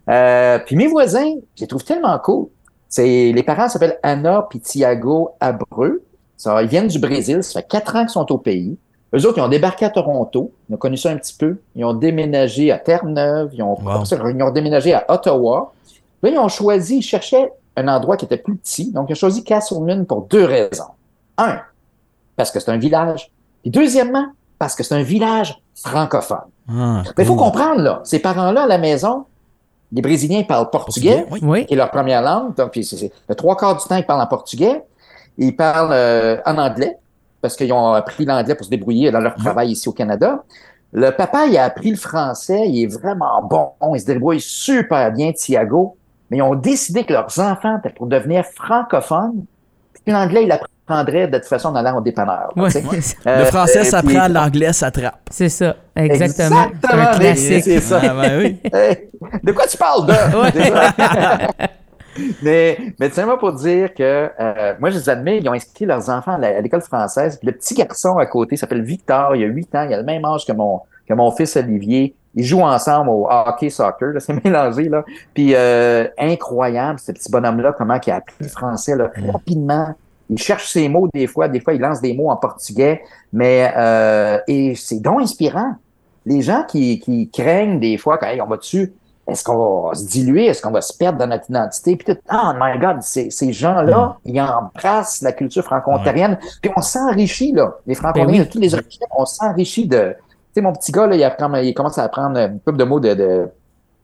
Euh, 0.10 0.60
puis 0.66 0.76
mes 0.76 0.88
voisins, 0.88 1.34
je 1.56 1.62
les 1.62 1.68
trouve 1.68 1.84
tellement 1.84 2.18
cool. 2.20 2.48
C'est, 2.90 3.32
les 3.34 3.44
parents 3.44 3.70
s'appellent 3.70 4.00
Anna 4.04 4.48
et 4.54 4.60
Thiago 4.60 5.32
Abreu. 5.40 6.04
Ça, 6.38 6.62
ils 6.62 6.70
viennent 6.70 6.88
du 6.88 7.00
Brésil. 7.00 7.44
Ça 7.44 7.62
fait 7.62 7.68
quatre 7.68 7.96
ans 7.96 8.02
qu'ils 8.02 8.10
sont 8.10 8.32
au 8.32 8.38
pays. 8.38 8.78
Eux 9.16 9.28
autres, 9.28 9.38
ils 9.38 9.42
ont 9.42 9.50
débarqué 9.50 9.86
à 9.86 9.90
Toronto. 9.90 10.52
Ils 10.70 10.76
ont 10.76 10.78
connu 10.78 10.98
ça 10.98 11.12
un 11.12 11.18
petit 11.18 11.36
peu. 11.36 11.58
Ils 11.76 11.86
ont 11.86 11.94
déménagé 11.94 12.72
à 12.72 12.80
Terre-Neuve. 12.80 13.52
Ils 13.54 13.62
ont, 13.62 13.78
ils 13.80 14.44
ont 14.44 14.52
déménagé 14.52 14.94
à 14.94 15.06
Ottawa. 15.10 15.74
Là, 16.24 16.30
ils 16.30 16.38
ont 16.38 16.48
choisi, 16.48 16.98
ils 16.98 17.04
cherchaient 17.04 17.52
un 17.76 17.88
endroit 17.88 18.18
qui 18.18 18.26
était 18.26 18.38
plus 18.38 18.56
petit. 18.56 18.92
Donc, 18.92 19.10
il 19.10 19.14
a 19.14 19.16
choisi 19.16 19.44
Castleman 19.44 20.06
pour 20.06 20.24
deux 20.24 20.46
raisons. 20.46 20.92
Un, 21.38 21.60
parce 22.36 22.52
que 22.52 22.60
c'est 22.60 22.72
un 22.72 22.78
village. 22.78 23.32
Et 23.66 23.70
deuxièmement, 23.70 24.28
parce 24.60 24.76
que 24.76 24.84
c'est 24.84 24.96
un 24.96 25.04
village 25.04 25.62
francophone. 25.76 26.38
Ah, 26.70 27.04
Mais 27.18 27.24
il 27.24 27.26
faut 27.26 27.36
comprendre, 27.36 27.82
là, 27.82 28.02
ces 28.04 28.20
parents-là 28.20 28.64
à 28.64 28.68
la 28.68 28.78
maison, 28.78 29.26
les 29.92 30.02
Brésiliens 30.02 30.44
parlent 30.44 30.70
portugais, 30.70 31.26
qui 31.68 31.74
est 31.74 31.76
leur 31.76 31.92
première 31.92 32.22
langue. 32.22 32.56
Donc, 32.56 32.72
c'est, 32.82 33.12
le 33.28 33.36
trois 33.36 33.58
quarts 33.58 33.78
du 33.78 33.88
temps, 33.88 33.96
ils 33.96 34.06
parlent 34.06 34.22
en 34.22 34.28
portugais. 34.28 34.84
Ils 35.38 35.56
parlent 35.56 35.94
euh, 35.94 36.38
en 36.46 36.58
anglais, 36.58 36.98
parce 37.42 37.56
qu'ils 37.56 37.74
ont 37.74 37.94
appris 37.94 38.26
l'anglais 38.26 38.56
pour 38.56 38.66
se 38.66 38.70
débrouiller 38.70 39.12
dans 39.12 39.20
leur 39.20 39.36
travail 39.36 39.72
ici 39.72 39.90
au 39.90 39.94
Canada. 39.94 40.44
Le 40.92 41.10
papa, 41.10 41.48
il 41.48 41.58
a 41.58 41.64
appris 41.64 41.90
le 41.90 41.98
français, 41.98 42.70
il 42.70 42.84
est 42.84 42.88
vraiment 42.88 43.42
bon, 43.42 43.72
il 43.96 44.00
se 44.00 44.06
débrouille 44.06 44.40
super 44.40 45.12
bien, 45.12 45.32
Thiago 45.32 45.98
mais 46.34 46.38
ils 46.38 46.42
ont 46.42 46.56
décidé 46.56 47.04
que 47.04 47.14
leurs 47.14 47.40
enfants 47.40 47.78
étaient 47.78 47.94
pour 47.94 48.08
devenir 48.08 48.44
francophones, 48.44 49.46
puis 50.04 50.12
l'anglais, 50.12 50.46
ils 50.46 50.48
l'apprendraient 50.48 51.28
de 51.28 51.38
toute 51.38 51.46
façon 51.46 51.70
en 51.70 51.76
allant 51.76 52.00
au 52.00 52.02
dépanneur. 52.02 52.52
le 52.56 52.64
euh, 52.64 53.46
français 53.46 53.84
s'apprend, 53.84 54.28
l'anglais 54.28 54.74
s'attrape. 54.74 55.20
C'est 55.30 55.50
ça, 55.50 55.76
exactement. 55.96 56.72
Exactement, 56.72 57.36
c'est 57.36 57.80
ça. 57.82 58.02
Ah, 58.02 58.16
ben 58.20 58.40
oui. 58.40 58.60
de 59.44 59.52
quoi 59.52 59.68
tu 59.68 59.78
parles 59.78 60.08
de? 60.08 60.14
mais, 62.44 62.80
mais 63.00 63.12
tout 63.12 63.22
pour 63.40 63.54
dire 63.54 63.94
que 63.94 64.32
euh, 64.40 64.74
moi, 64.80 64.90
je 64.90 64.98
les 64.98 65.08
admets, 65.08 65.38
ils 65.38 65.48
ont 65.48 65.54
inscrit 65.54 65.86
leurs 65.86 66.10
enfants 66.10 66.42
à 66.42 66.62
l'école 66.62 66.82
française. 66.82 67.38
Puis 67.38 67.46
le 67.46 67.54
petit 67.54 67.76
garçon 67.76 68.18
à 68.18 68.26
côté 68.26 68.58
s'appelle 68.58 68.82
Victor, 68.82 69.36
il 69.36 69.44
a 69.44 69.48
8 69.48 69.76
ans, 69.76 69.86
il 69.88 69.94
a 69.94 69.98
le 69.98 70.04
même 70.04 70.26
âge 70.26 70.48
que 70.48 70.52
mon, 70.52 70.82
que 71.08 71.14
mon 71.14 71.30
fils 71.30 71.56
Olivier. 71.58 72.16
Ils 72.36 72.44
jouent 72.44 72.62
ensemble 72.62 73.10
au 73.10 73.28
hockey 73.30 73.70
soccer, 73.70 74.14
c'est 74.20 74.44
mélangé 74.44 74.90
là. 74.90 75.04
Puis 75.34 75.54
euh, 75.56 76.08
incroyable 76.18 77.00
ce 77.00 77.12
petit 77.12 77.32
bonhomme 77.32 77.62
là, 77.62 77.74
comment 77.78 78.00
il 78.06 78.12
a 78.12 78.16
appris 78.16 78.36
le 78.40 78.48
français 78.48 78.96
là, 78.96 79.12
rapidement. 79.32 79.94
Il 80.30 80.38
cherche 80.38 80.72
ses 80.72 80.90
mots 80.90 81.08
des 81.14 81.28
fois, 81.28 81.48
des 81.48 81.60
fois 81.60 81.74
il 81.74 81.82
lance 81.82 82.02
des 82.02 82.14
mots 82.14 82.30
en 82.30 82.38
portugais, 82.38 83.02
mais 83.32 83.72
euh, 83.76 84.40
et 84.48 84.76
c'est 84.76 85.00
donc 85.00 85.22
inspirant. 85.22 85.76
Les 86.26 86.42
gens 86.42 86.64
qui, 86.64 87.00
qui 87.00 87.30
craignent 87.30 87.80
des 87.80 87.98
fois 87.98 88.18
quand 88.18 88.28
on 88.42 88.48
va 88.48 88.58
dessus, 88.58 88.94
est-ce 89.28 89.44
qu'on 89.44 89.88
va 89.88 89.96
se 89.96 90.06
diluer, 90.06 90.48
est-ce 90.48 90.62
qu'on 90.62 90.72
va 90.72 90.82
se 90.82 90.96
perdre 90.96 91.18
dans 91.18 91.28
notre 91.28 91.50
identité, 91.50 91.96
puis 91.96 92.14
tout, 92.14 92.20
oh 92.32 92.52
my 92.60 92.78
God, 92.78 93.02
ces, 93.02 93.30
ces 93.30 93.54
gens-là, 93.54 94.18
ils 94.26 94.42
embrassent 94.42 95.22
la 95.22 95.32
culture 95.32 95.64
franco-ontarienne, 95.64 96.38
puis 96.62 96.72
on 96.76 96.82
s'enrichit 96.82 97.54
là, 97.54 97.76
les 97.88 97.96
franco-ontariens, 97.96 98.44
ben 98.44 98.50
tous 98.50 98.60
les 98.60 98.74
origines, 98.74 99.02
on 99.16 99.26
s'enrichit 99.26 99.88
de 99.88 100.16
sais, 100.54 100.62
mon 100.62 100.74
petit 100.74 100.92
gars, 100.92 101.08
là, 101.08 101.16
il, 101.16 101.66
il 101.68 101.74
commence 101.74 101.98
à 101.98 102.04
apprendre 102.04 102.38
une 102.38 102.60
couple 102.60 102.78
de 102.78 102.84
mots 102.84 103.00
de, 103.00 103.50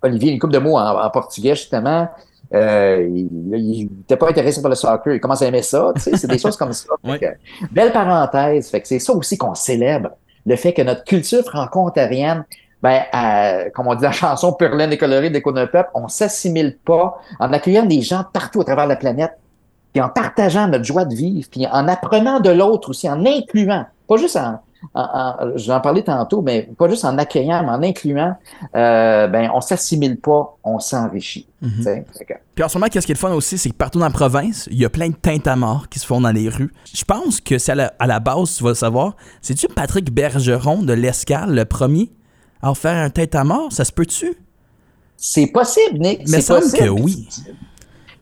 Olivier, 0.01 0.31
une 0.31 0.39
couple 0.39 0.53
de 0.53 0.59
mots 0.59 0.77
en, 0.77 1.09
portugais, 1.09 1.55
justement. 1.55 2.07
Euh, 2.53 3.05
il 3.07 3.89
n'était 3.97 4.17
pas 4.17 4.29
intéressé 4.29 4.61
par 4.61 4.69
le 4.69 4.75
soccer. 4.75 5.13
Il 5.13 5.19
commence 5.19 5.41
à 5.41 5.47
aimer 5.47 5.61
ça. 5.61 5.91
Tu 5.95 6.01
sais, 6.01 6.17
c'est 6.17 6.27
des 6.27 6.37
choses 6.39 6.57
comme 6.57 6.73
ça. 6.73 6.89
Que, 7.03 7.25
belle 7.71 7.91
parenthèse. 7.91 8.69
Fait 8.69 8.81
que 8.81 8.87
c'est 8.87 8.99
ça 8.99 9.13
aussi 9.13 9.37
qu'on 9.37 9.53
célèbre. 9.53 10.09
Le 10.45 10.55
fait 10.55 10.73
que 10.73 10.81
notre 10.81 11.03
culture 11.03 11.43
franco-ontarienne, 11.43 12.45
ben, 12.81 13.01
euh, 13.13 13.69
comme 13.73 13.87
on 13.87 13.95
dit 13.95 14.03
la 14.03 14.11
chanson 14.11 14.53
Purlaine 14.53 14.91
et 14.91 14.97
colorée 14.97 15.29
d'un 15.29 15.67
peuple, 15.67 15.89
on 15.93 16.07
s'assimile 16.07 16.77
pas 16.77 17.19
en 17.39 17.51
accueillant 17.51 17.85
des 17.85 18.01
gens 18.01 18.23
partout 18.31 18.61
à 18.61 18.63
travers 18.63 18.87
la 18.87 18.95
planète, 18.95 19.37
puis 19.93 20.01
en 20.01 20.09
partageant 20.09 20.67
notre 20.67 20.85
joie 20.85 21.03
de 21.03 21.13
vivre, 21.13 21.47
puis 21.51 21.67
en 21.67 21.87
apprenant 21.87 22.39
de 22.39 22.49
l'autre 22.49 22.89
aussi, 22.89 23.09
en 23.09 23.25
incluant, 23.25 23.85
pas 24.07 24.17
juste 24.17 24.37
en 24.37 24.61
j'en 25.55 25.81
parlais 25.81 26.03
tantôt, 26.03 26.41
mais 26.41 26.69
pas 26.77 26.87
juste 26.87 27.05
en 27.05 27.17
accueillant, 27.17 27.63
mais 27.63 27.69
en 27.69 27.83
incluant, 27.83 28.35
euh, 28.75 29.27
ben, 29.27 29.49
on 29.53 29.61
s'assimile 29.61 30.19
pas, 30.19 30.57
on 30.63 30.79
s'enrichit. 30.79 31.47
Mhm. 31.61 32.05
Puis 32.55 32.63
en 32.63 32.69
ce 32.69 32.77
moment, 32.77 32.87
qu'est-ce 32.89 33.05
qui 33.05 33.11
est 33.11 33.15
le 33.15 33.19
fun 33.19 33.33
aussi, 33.33 33.57
c'est 33.57 33.69
que 33.69 33.75
partout 33.75 33.99
dans 33.99 34.05
la 34.05 34.11
province, 34.11 34.67
il 34.71 34.77
y 34.77 34.85
a 34.85 34.89
plein 34.89 35.09
de 35.09 35.15
tintamarres 35.15 35.89
qui 35.89 35.99
se 35.99 36.05
font 36.05 36.21
dans 36.21 36.31
les 36.31 36.49
rues. 36.49 36.73
Je 36.93 37.03
pense 37.03 37.41
que 37.41 37.57
c'est 37.57 37.73
à 37.73 37.75
la, 37.75 37.93
à 37.99 38.07
la 38.07 38.19
base, 38.19 38.55
tu 38.55 38.63
vas 38.63 38.69
le 38.69 38.75
savoir, 38.75 39.15
c'est-tu 39.41 39.67
Patrick 39.67 40.13
Bergeron 40.13 40.81
de 40.83 40.93
l'Escale, 40.93 41.53
le 41.53 41.65
premier, 41.65 42.11
à 42.61 42.73
faire 42.73 42.95
un 42.97 43.09
tintamarre? 43.09 43.71
Ça 43.71 43.85
se 43.85 43.91
peut-tu? 43.91 44.33
C'est 45.17 45.47
possible, 45.47 45.99
Nick. 45.99 46.21
Mais 46.29 46.37
c'est 46.37 46.41
semble 46.41 46.61
possible. 46.61 46.83
que 46.85 46.89
oui. 46.89 47.27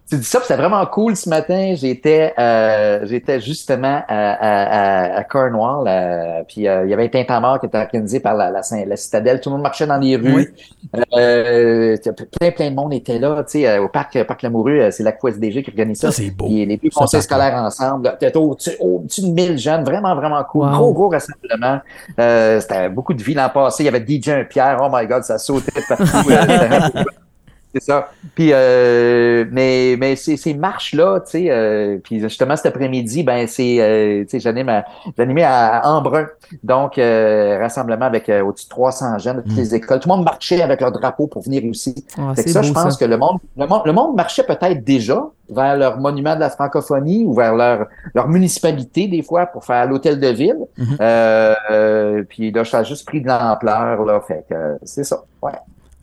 Tu 0.10 0.16
dis 0.16 0.24
ça, 0.24 0.40
c'était 0.42 0.56
vraiment 0.56 0.86
cool 0.86 1.18
ce 1.18 1.28
matin. 1.28 1.74
J'étais 1.76 2.34
euh, 2.40 3.02
j'étais 3.04 3.42
justement 3.42 4.02
à, 4.08 5.16
à, 5.18 5.18
à 5.18 5.24
Cornwall, 5.26 5.86
euh, 5.86 6.44
puis 6.48 6.66
euh, 6.66 6.86
il 6.86 6.92
y 6.92 6.94
avait 6.94 7.06
un 7.06 7.10
tintamarre 7.10 7.60
qui 7.60 7.66
était 7.66 7.78
organisé 7.78 8.22
par 8.22 8.34
la, 8.34 8.50
la, 8.50 8.62
la 8.86 8.96
citadelle. 8.96 9.42
Tout 9.42 9.50
le 9.50 9.56
monde 9.56 9.64
marchait 9.64 9.86
dans 9.86 9.98
les 9.98 10.16
rues. 10.16 10.54
Euh, 11.18 11.98
plein, 12.40 12.52
plein 12.52 12.70
de 12.70 12.76
monde 12.76 12.94
était 12.94 13.20
là. 13.20 13.44
Tu 13.44 13.60
sais, 13.60 13.68
euh, 13.68 13.84
au 13.84 13.90
parc, 13.90 14.24
parc 14.24 14.44
Lamoureux, 14.44 14.80
euh, 14.80 14.92
c'est 14.92 15.04
la 15.04 15.12
QSDG 15.12 15.64
qui 15.64 15.72
organise 15.72 16.00
ça. 16.00 16.12
Ça, 16.12 16.22
c'est 16.24 16.30
beau. 16.32 16.46
Puis 16.46 16.66
les 16.66 16.78
plus 16.78 16.90
conseils 16.90 17.22
scolaires 17.22 17.56
ensemble. 17.56 18.16
Peut-être 18.18 18.38
au-dessus 18.38 18.78
au-dessus 18.80 19.22
de 19.24 19.28
1000 19.28 19.58
jeunes. 19.58 19.84
Vraiment, 19.84 20.16
vraiment 20.16 20.44
cool. 20.46 20.68
Wow. 20.68 20.72
Gros, 20.72 20.94
gros 20.94 21.10
rassemblement. 21.10 21.80
Euh, 22.18 22.62
c'était 22.62 22.88
beaucoup 22.88 23.14
de 23.14 23.22
vie 23.22 23.34
l'an 23.34 23.50
passé. 23.50 23.84
Il 23.84 23.88
y 23.88 23.90
avait 23.90 24.06
DJ 24.08 24.30
un 24.30 24.44
Pierre. 24.46 24.80
Oh 24.82 24.88
my 24.90 25.06
God, 25.06 25.24
ça 25.24 25.38
sautait 25.38 25.82
partout. 25.88 26.30
C'est 27.80 27.92
ça. 27.92 28.10
Puis, 28.36 28.50
euh, 28.54 29.46
mais, 29.52 29.96
mais 30.00 30.16
ces, 30.16 30.38
ces 30.38 30.54
marches-là, 30.54 31.20
tu 31.22 31.32
sais, 31.32 31.48
euh, 31.50 31.98
puis 32.04 32.20
justement 32.20 32.56
cet 32.56 32.66
après-midi, 32.68 33.24
ben 33.24 33.48
c'est, 33.48 33.78
euh, 33.80 34.24
tu 34.24 34.30
sais, 34.32 34.40
j'anime 34.40 34.70
à, 34.70 34.84
j'animais 35.18 35.44
à 35.44 35.82
Embrun, 35.86 36.28
donc 36.64 36.98
euh, 36.98 37.58
rassemblement 37.62 38.06
avec 38.06 38.30
euh, 38.30 38.44
au-dessus 38.44 38.66
de 38.66 38.70
300 38.70 39.18
jeunes 39.20 39.38
de 39.38 39.42
toutes 39.42 39.54
Mm. 39.54 39.58
les 39.58 39.76
écoles. 39.76 40.00
Tout 40.00 40.10
le 40.10 40.16
monde 40.16 40.26
marchait 40.26 40.62
avec 40.62 40.82
leur 40.82 40.92
drapeau 40.92 41.28
pour 41.28 41.42
venir 41.44 41.64
aussi. 41.70 41.94
Ah, 42.18 42.34
Fait 42.36 42.44
que 42.44 42.50
c'est 42.50 42.54
ça, 42.54 42.62
beau, 42.62 42.68
je 42.68 42.74
pense 42.74 42.94
ça. 42.94 43.00
que 43.06 43.10
le 43.10 43.18
monde, 43.18 43.38
le 43.58 43.68
monde, 43.68 43.82
le 43.86 43.94
monde 43.94 44.16
marchait 44.16 44.44
peut-être 44.44 44.84
déjà 44.84 45.24
vers 45.50 45.78
leur 45.78 45.98
monument 46.00 46.36
de 46.36 46.42
la 46.42 46.50
francophonie 46.50 47.24
ou 47.26 47.34
vers 47.34 47.56
leur, 47.56 47.88
leur 48.14 48.28
municipalité 48.28 49.08
des 49.08 49.22
fois 49.22 49.46
pour 49.46 49.64
faire 49.64 49.86
l'hôtel 49.88 50.20
de 50.20 50.28
ville. 50.28 50.58
Euh, 51.00 51.56
euh, 51.72 52.24
puis 52.28 52.52
là, 52.52 52.66
ça 52.66 52.80
a 52.80 52.84
juste 52.84 53.06
pris 53.08 53.22
de 53.22 53.28
l'ampleur 53.28 54.04
là, 54.04 54.20
fait 54.28 54.46
que 54.50 54.54
euh, 54.56 54.76
c'est 54.84 55.04
ça. 55.06 55.24
Ouais. 55.42 55.52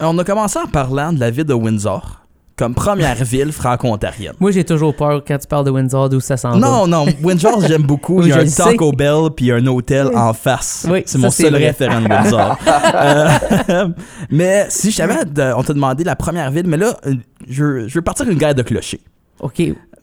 On 0.01 0.19
a 0.19 0.25
commencé 0.25 0.59
en 0.59 0.67
parlant 0.67 1.13
de 1.13 1.21
la 1.21 1.31
ville 1.31 1.45
de 1.45 1.55
Windsor 1.55 2.21
comme 2.57 2.73
première 2.75 3.17
ville 3.25 3.51
franco-ontarienne. 3.53 4.35
Moi, 4.39 4.53
j'ai 4.53 4.63
toujours 4.65 4.95
peur 4.95 5.23
quand 5.27 5.39
tu 5.39 5.47
parles 5.49 5.65
de 5.65 5.73
Windsor, 5.73 6.09
d'où 6.09 6.21
ça 6.21 6.37
s'en 6.37 6.53
va. 6.53 6.57
Non, 6.59 6.87
non, 6.87 7.05
Windsor, 7.23 7.61
j'aime 7.67 7.83
beaucoup. 7.83 8.23
Il 8.23 8.29
y 8.29 8.33
a 8.33 8.39
un. 8.39 8.45
Taco 8.47 8.93
Bell 8.93 9.31
puis 9.37 9.51
un 9.51 9.67
hôtel 9.67 10.09
en 10.15 10.33
face. 10.33 10.87
Oui, 10.89 11.03
c'est 11.07 11.19
mon 11.19 11.31
seul 11.31 11.55
référent 11.57 12.01
de 12.01 12.09
Windsor. 12.09 12.59
Euh, 12.97 13.89
mais 14.31 14.67
si 14.69 14.89
de- 14.91 15.55
on 15.57 15.63
t'a 15.63 15.73
demandé 15.75 16.05
la 16.05 16.15
première 16.17 16.51
ville, 16.51 16.67
mais 16.67 16.77
là, 16.77 16.97
euh, 17.07 17.15
je, 17.49 17.65
veux- 17.65 17.89
je 17.89 17.95
veux 17.95 18.03
partir 18.03 18.29
une 18.29 18.39
guerre 18.39 18.55
de 18.55 18.63
clocher. 18.63 19.01
OK. 19.41 19.63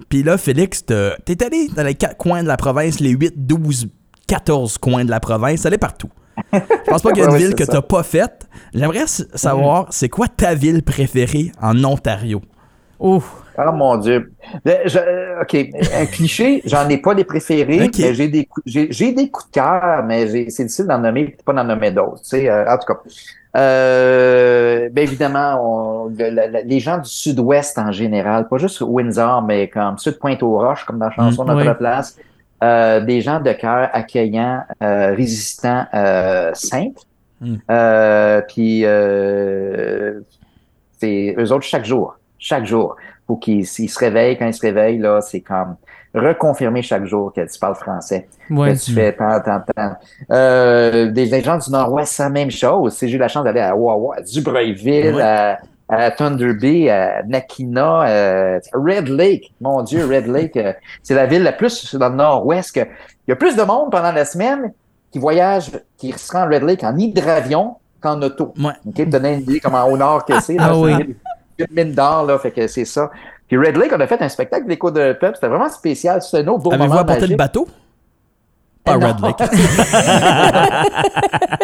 Puis 0.09 0.23
là, 0.23 0.37
Félix, 0.37 0.83
t'es 0.85 1.43
allé 1.45 1.69
dans 1.75 1.83
les 1.83 1.95
quatre 1.95 2.17
coins 2.17 2.43
de 2.43 2.47
la 2.47 2.57
province, 2.57 2.99
les 2.99 3.11
8, 3.11 3.33
12, 3.47 3.87
14 4.27 4.77
coins 4.77 5.05
de 5.05 5.09
la 5.09 5.19
province, 5.19 5.65
allé 5.65 5.77
partout. 5.77 6.09
Je 6.53 6.59
pense 6.89 7.01
pas 7.01 7.11
qu'il 7.11 7.19
y 7.21 7.25
a 7.25 7.27
une 7.29 7.33
Ouais, 7.33 7.39
ville 7.39 7.55
que 7.55 7.63
t'as 7.63 7.81
pas 7.81 8.03
faite. 8.03 8.47
J'aimerais 8.73 9.05
savoir, 9.07 9.87
c'est 9.89 10.09
quoi 10.09 10.27
ta 10.27 10.53
ville 10.53 10.81
préférée 10.83 11.51
en 11.61 11.83
Ontario? 11.83 12.41
Ouf. 12.99 13.31
Oh 13.57 13.71
mon 13.73 13.97
Dieu. 13.97 14.31
Je- 14.65 14.97
euh, 14.97 15.41
OK, 15.41 15.55
un 15.93 16.05
cliché, 16.05 16.61
j'en 16.65 16.87
ai 16.87 16.97
pas 16.97 17.13
des 17.13 17.25
préférés, 17.25 17.89
mais 17.97 18.13
j'ai 18.13 18.27
des, 18.29 18.45
coups- 18.45 18.63
j'ai, 18.65 18.87
j'ai 18.91 19.11
des 19.11 19.29
coups 19.29 19.47
de 19.47 19.51
cœur, 19.51 20.03
mais 20.05 20.27
j'ai- 20.27 20.49
c'est 20.49 20.63
difficile 20.63 20.87
d'en 20.87 20.99
nommer, 20.99 21.35
pas 21.45 21.51
d'en 21.53 21.63
nommer 21.65 21.91
d'autres. 21.91 22.21
Tu 22.21 22.29
sais, 22.29 22.49
euh, 22.49 22.65
en 22.71 22.77
tout 22.77 22.85
cas. 22.93 22.99
Euh, 23.57 24.89
ben 24.91 25.01
évidemment, 25.03 25.59
on- 25.61 26.05
le- 26.07 26.63
les 26.65 26.79
gens 26.79 26.97
du 26.99 27.09
sud-ouest 27.09 27.77
en 27.77 27.91
général, 27.91 28.47
pas 28.47 28.57
juste 28.57 28.81
Windsor, 28.81 29.41
mais 29.41 29.67
comme 29.67 29.97
ceux 29.97 30.11
de 30.11 30.17
Pointe-aux-Roches, 30.17 30.85
comme 30.85 30.99
dans 30.99 31.07
la 31.07 31.11
chanson 31.11 31.43
Mm, 31.43 31.47
Notre 31.47 31.69
oui. 31.71 31.77
place, 31.77 32.17
des 32.61 33.21
gens 33.21 33.39
de 33.39 33.51
cœur 33.53 33.89
accueillants, 33.93 34.61
euh, 34.83 35.13
résistants, 35.15 35.85
euh, 35.93 36.51
simples. 36.53 37.01
Mm. 37.41 37.55
Euh, 37.71 38.41
puis 38.47 38.81
euh, 38.85 40.19
c'est 40.99 41.35
eux 41.37 41.51
autres 41.51 41.65
chaque 41.65 41.85
jour, 41.85 42.15
chaque 42.37 42.65
jour. 42.65 42.95
Faut 43.27 43.37
qu'ils 43.37 43.65
se 43.65 43.97
réveillent, 43.99 44.37
quand 44.37 44.45
ils 44.47 44.53
se 44.53 44.61
réveillent, 44.61 44.99
là, 44.99 45.21
c'est 45.21 45.41
comme 45.41 45.75
reconfirmer 46.13 46.81
chaque 46.81 47.05
jour 47.05 47.31
que 47.33 47.41
tu 47.51 47.57
parles 47.59 47.75
français. 47.75 48.27
Ouais. 48.49 48.73
que 48.73 48.79
tu 48.83 48.91
fais 48.91 49.13
tant, 49.13 49.39
tant, 49.39 49.61
tant. 49.75 49.93
Euh, 50.31 51.09
des, 51.09 51.27
des 51.29 51.41
gens 51.41 51.57
du 51.57 51.71
Nord-Ouest, 51.71 52.11
c'est 52.13 52.23
la 52.23 52.29
même 52.29 52.51
chose. 52.51 52.97
J'ai 52.99 53.09
eu 53.09 53.17
la 53.17 53.29
chance 53.29 53.45
d'aller 53.45 53.61
à 53.61 53.73
Wawa, 53.75 54.17
à 54.17 54.21
Dubreuilville, 54.21 55.15
Ouais. 55.15 55.21
à, 55.21 55.59
à 55.91 56.09
Thunder 56.09 56.53
Bay, 56.53 56.89
à 56.89 57.21
Nakina, 57.23 58.07
euh, 58.07 58.59
Red 58.73 59.09
Lake. 59.09 59.53
Mon 59.59 59.83
Dieu, 59.83 60.05
Red 60.05 60.25
Lake, 60.27 60.55
euh, 60.55 60.73
c'est 61.03 61.13
la 61.13 61.25
ville 61.25 61.43
la 61.43 61.51
plus 61.51 61.93
dans 61.95 62.09
le 62.09 62.15
Nord-Ouest. 62.15 62.75
Il 62.77 62.87
y 63.29 63.31
a 63.33 63.35
plus 63.35 63.55
de 63.55 63.61
monde 63.63 63.91
pendant 63.91 64.11
la 64.11 64.23
semaine 64.25 64.71
qui 65.11 65.19
voyage, 65.19 65.69
qui 65.97 66.13
se 66.13 66.31
rend 66.31 66.43
à 66.43 66.45
Red 66.47 66.63
Lake 66.63 66.83
en 66.83 66.97
hydravion 66.97 67.75
qu'en 67.99 68.21
auto. 68.21 68.53
Ouais. 68.57 68.71
OK, 68.87 68.95
pour 68.95 69.05
donner 69.07 69.33
une 69.33 69.41
idée 69.41 69.59
comment 69.59 69.83
au 69.85 69.97
nord 69.97 70.25
que 70.25 70.39
c'est. 70.39 70.55
Ah 70.57 70.75
oui. 70.75 70.93
une- 70.93 71.15
mine 71.69 71.93
d'or, 71.93 72.25
là, 72.25 72.39
fait 72.39 72.51
que 72.51 72.65
c'est 72.67 72.85
ça. 72.85 73.11
Puis 73.47 73.57
Red 73.57 73.75
Lake, 73.77 73.91
on 73.95 73.99
a 73.99 74.07
fait 74.07 74.21
un 74.21 74.29
spectacle 74.29 74.65
d'écho 74.65 74.89
de 74.89 75.13
peuple. 75.13 75.35
C'était 75.35 75.49
vraiment 75.49 75.69
spécial. 75.69 76.21
C'est 76.21 76.37
un 76.39 76.47
autre 76.47 76.63
beau 76.63 76.73
Avez-vous 76.73 76.97
apporté 76.97 77.27
le 77.27 77.35
bateau? 77.35 77.67
Pas 78.83 78.97
Non. 78.97 79.07
Red 79.07 79.19
Lake. 79.21 79.37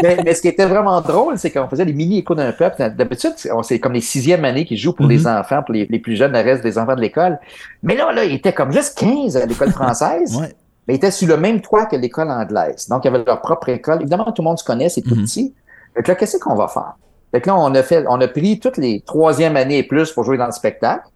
mais, 0.03 0.17
mais 0.23 0.34
ce 0.34 0.41
qui 0.41 0.47
était 0.49 0.65
vraiment 0.65 1.01
drôle, 1.01 1.38
c'est 1.38 1.51
qu'on 1.51 1.67
faisait 1.67 1.86
des 1.86 1.93
mini 1.93 2.19
échos 2.19 2.36
d'un 2.36 2.51
peuple. 2.51 2.91
D'habitude, 2.95 3.34
c'est 3.38 3.51
on- 3.51 3.63
c'est 3.63 3.80
comme 3.80 3.93
les 3.93 4.01
sixièmes 4.01 4.45
années 4.45 4.65
qui 4.65 4.77
jouent 4.77 4.93
pour 4.93 5.06
Mhm. 5.06 5.12
les 5.12 5.27
enfants, 5.27 5.63
pour 5.63 5.73
les, 5.73 5.86
les 5.89 5.99
plus 5.99 6.15
jeunes, 6.15 6.34
le 6.34 6.39
reste 6.41 6.63
des 6.63 6.77
enfants 6.77 6.95
de 6.95 7.01
l'école. 7.01 7.39
Mais 7.84 7.95
là, 7.95 8.12
là, 8.12 8.23
il 8.23 8.34
était 8.34 8.53
comme 8.53 8.71
juste 8.71 8.97
15 8.97 9.38
à 9.38 9.45
l'école 9.45 9.71
française. 9.71 10.36
Ouais. 10.39 10.53
Mais 10.88 10.93
ils 10.93 10.97
étaient 10.97 11.12
sur 11.12 11.27
le 11.27 11.38
même 11.38 11.62
toit 11.62 11.86
que 11.86 11.95
l'école 11.95 12.32
anglaise. 12.32 12.88
Donc, 12.88 13.03
il 13.03 13.12
y 13.12 13.15
avait 13.15 13.23
leur 13.25 13.41
propre 13.41 13.69
école. 13.69 14.01
Évidemment, 14.01 14.25
tout 14.32 14.41
le 14.41 14.45
monde 14.45 14.60
se 14.60 14.63
connaît, 14.63 14.89
c'est 14.89 15.01
tout 15.01 15.15
Mhm. 15.15 15.23
petit. 15.23 15.53
Fait 15.95 16.03
que 16.03 16.12
là, 16.12 16.15
qu'est-ce 16.15 16.38
qu'on 16.38 16.56
va 16.56 16.67
faire? 16.67 16.93
Fait 17.32 17.41
que 17.41 17.49
là, 17.49 17.56
on 17.58 17.73
a 17.75 17.84
fait, 17.84 18.06
on 18.08 18.21
a 18.21 18.27
pris 18.27 18.60
toutes 18.60 18.77
les 18.77 19.01
troisième 19.06 19.58
années 19.58 19.80
et 19.80 19.84
plus 19.84 20.12
pour 20.12 20.23
jouer 20.23 20.38
dans 20.38 20.45
le 20.45 20.51
spectacle. 20.53 21.08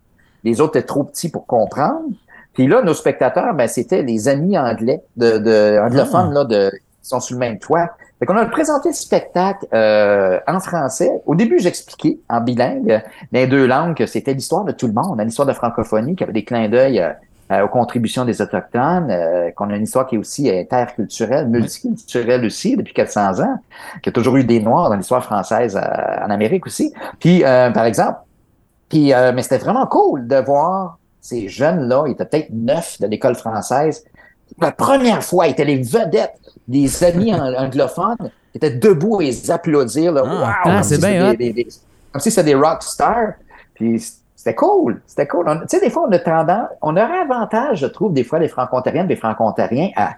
Les 0.43 0.59
autres 0.59 0.77
étaient 0.77 0.87
trop 0.87 1.03
petits 1.03 1.29
pour 1.29 1.45
comprendre. 1.45 2.01
Puis 2.53 2.67
là, 2.67 2.81
nos 2.81 2.93
spectateurs, 2.93 3.53
ben, 3.53 3.67
c'était 3.67 4.01
les 4.01 4.27
amis 4.27 4.57
anglais 4.57 5.01
de, 5.17 5.37
de 5.37 5.79
anglophones, 5.79 6.33
là, 6.33 6.43
de, 6.43 6.69
qui 6.69 7.09
sont 7.09 7.19
sur 7.19 7.35
le 7.35 7.39
même 7.39 7.59
toit. 7.59 7.89
Fait 8.19 8.25
qu'on 8.25 8.37
a 8.37 8.45
présenté 8.45 8.89
le 8.89 8.95
spectacle 8.95 9.65
euh, 9.73 10.39
en 10.47 10.59
français. 10.59 11.11
Au 11.25 11.33
début, 11.33 11.59
j'expliquais 11.59 12.19
en 12.29 12.41
bilingue, 12.41 13.01
les 13.31 13.47
deux 13.47 13.65
langues, 13.65 13.95
que 13.95 14.05
c'était 14.05 14.33
l'histoire 14.33 14.63
de 14.63 14.71
tout 14.71 14.87
le 14.87 14.93
monde, 14.93 15.19
l'histoire 15.21 15.47
de 15.47 15.53
francophonie, 15.53 16.15
qu'il 16.15 16.21
y 16.21 16.23
avait 16.25 16.33
des 16.33 16.43
clins 16.43 16.69
d'œil 16.69 16.99
euh, 16.99 17.11
euh, 17.51 17.65
aux 17.65 17.67
contributions 17.67 18.23
des 18.23 18.41
Autochtones, 18.41 19.09
euh, 19.09 19.51
qu'on 19.51 19.69
a 19.71 19.75
une 19.75 19.83
histoire 19.83 20.07
qui 20.07 20.15
est 20.15 20.17
aussi 20.17 20.49
interculturelle, 20.49 21.49
multiculturelle 21.49 22.45
aussi, 22.45 22.77
depuis 22.77 22.93
400 22.93 23.41
ans, 23.41 23.57
qu'il 24.01 24.05
y 24.05 24.09
a 24.09 24.13
toujours 24.13 24.37
eu 24.37 24.45
des 24.45 24.61
Noirs 24.61 24.89
dans 24.89 24.95
l'histoire 24.95 25.23
française 25.23 25.75
euh, 25.75 26.25
en 26.25 26.29
Amérique 26.29 26.65
aussi. 26.65 26.93
Puis, 27.19 27.43
euh, 27.43 27.69
par 27.71 27.85
exemple, 27.85 28.19
puis, 28.87 29.13
euh, 29.13 29.31
mais 29.33 29.41
c'était 29.41 29.57
vraiment 29.57 29.85
cool 29.85 30.27
de 30.27 30.35
voir 30.37 30.97
ces 31.21 31.47
jeunes-là, 31.47 32.03
ils 32.07 32.11
étaient 32.11 32.25
peut-être 32.25 32.49
neuf 32.51 32.99
de 32.99 33.07
l'école 33.07 33.35
française. 33.35 34.03
La 34.59 34.71
première 34.71 35.23
fois, 35.23 35.47
ils 35.47 35.51
étaient 35.51 35.63
les 35.65 35.81
vedettes 35.81 36.33
des 36.67 37.03
amis 37.03 37.33
ang- 37.33 37.55
anglophones 37.55 38.17
qui 38.51 38.57
étaient 38.57 38.71
debout 38.71 39.21
et 39.21 39.29
ils 39.29 39.51
applaudir. 39.51 40.11
Là, 40.11 40.23
Ah. 40.25 40.29
Wow! 40.33 40.41
Ah, 40.45 40.55
Comme 40.63 40.83
c'est 40.83 40.95
si 40.95 41.01
bien 41.01 41.09
c'était 41.11 41.23
hot. 41.23 41.37
des- 41.37 41.53
des- 41.53 41.63
des- 41.63 41.69
Comme 42.11 42.21
si 42.21 42.31
c'était 42.31 42.43
des 42.45 42.55
rock 42.55 42.83
stars. 42.83 43.33
Puis 43.75 44.03
c'était 44.35 44.55
cool. 44.55 45.01
C'était 45.07 45.27
cool. 45.27 45.45
Tu 45.45 45.77
sais, 45.77 45.79
des 45.79 45.89
fois, 45.89 46.05
on 46.09 46.11
a 46.11 46.19
tendance, 46.19 46.67
on 46.81 46.91
aurait 46.97 47.19
avantage, 47.19 47.77
je 47.79 47.85
trouve, 47.85 48.11
des 48.13 48.23
fois, 48.23 48.39
les 48.39 48.47
franco-ontariennes, 48.49 49.07
des 49.07 49.15
franco-ontariens 49.15 49.91
à 49.95 50.15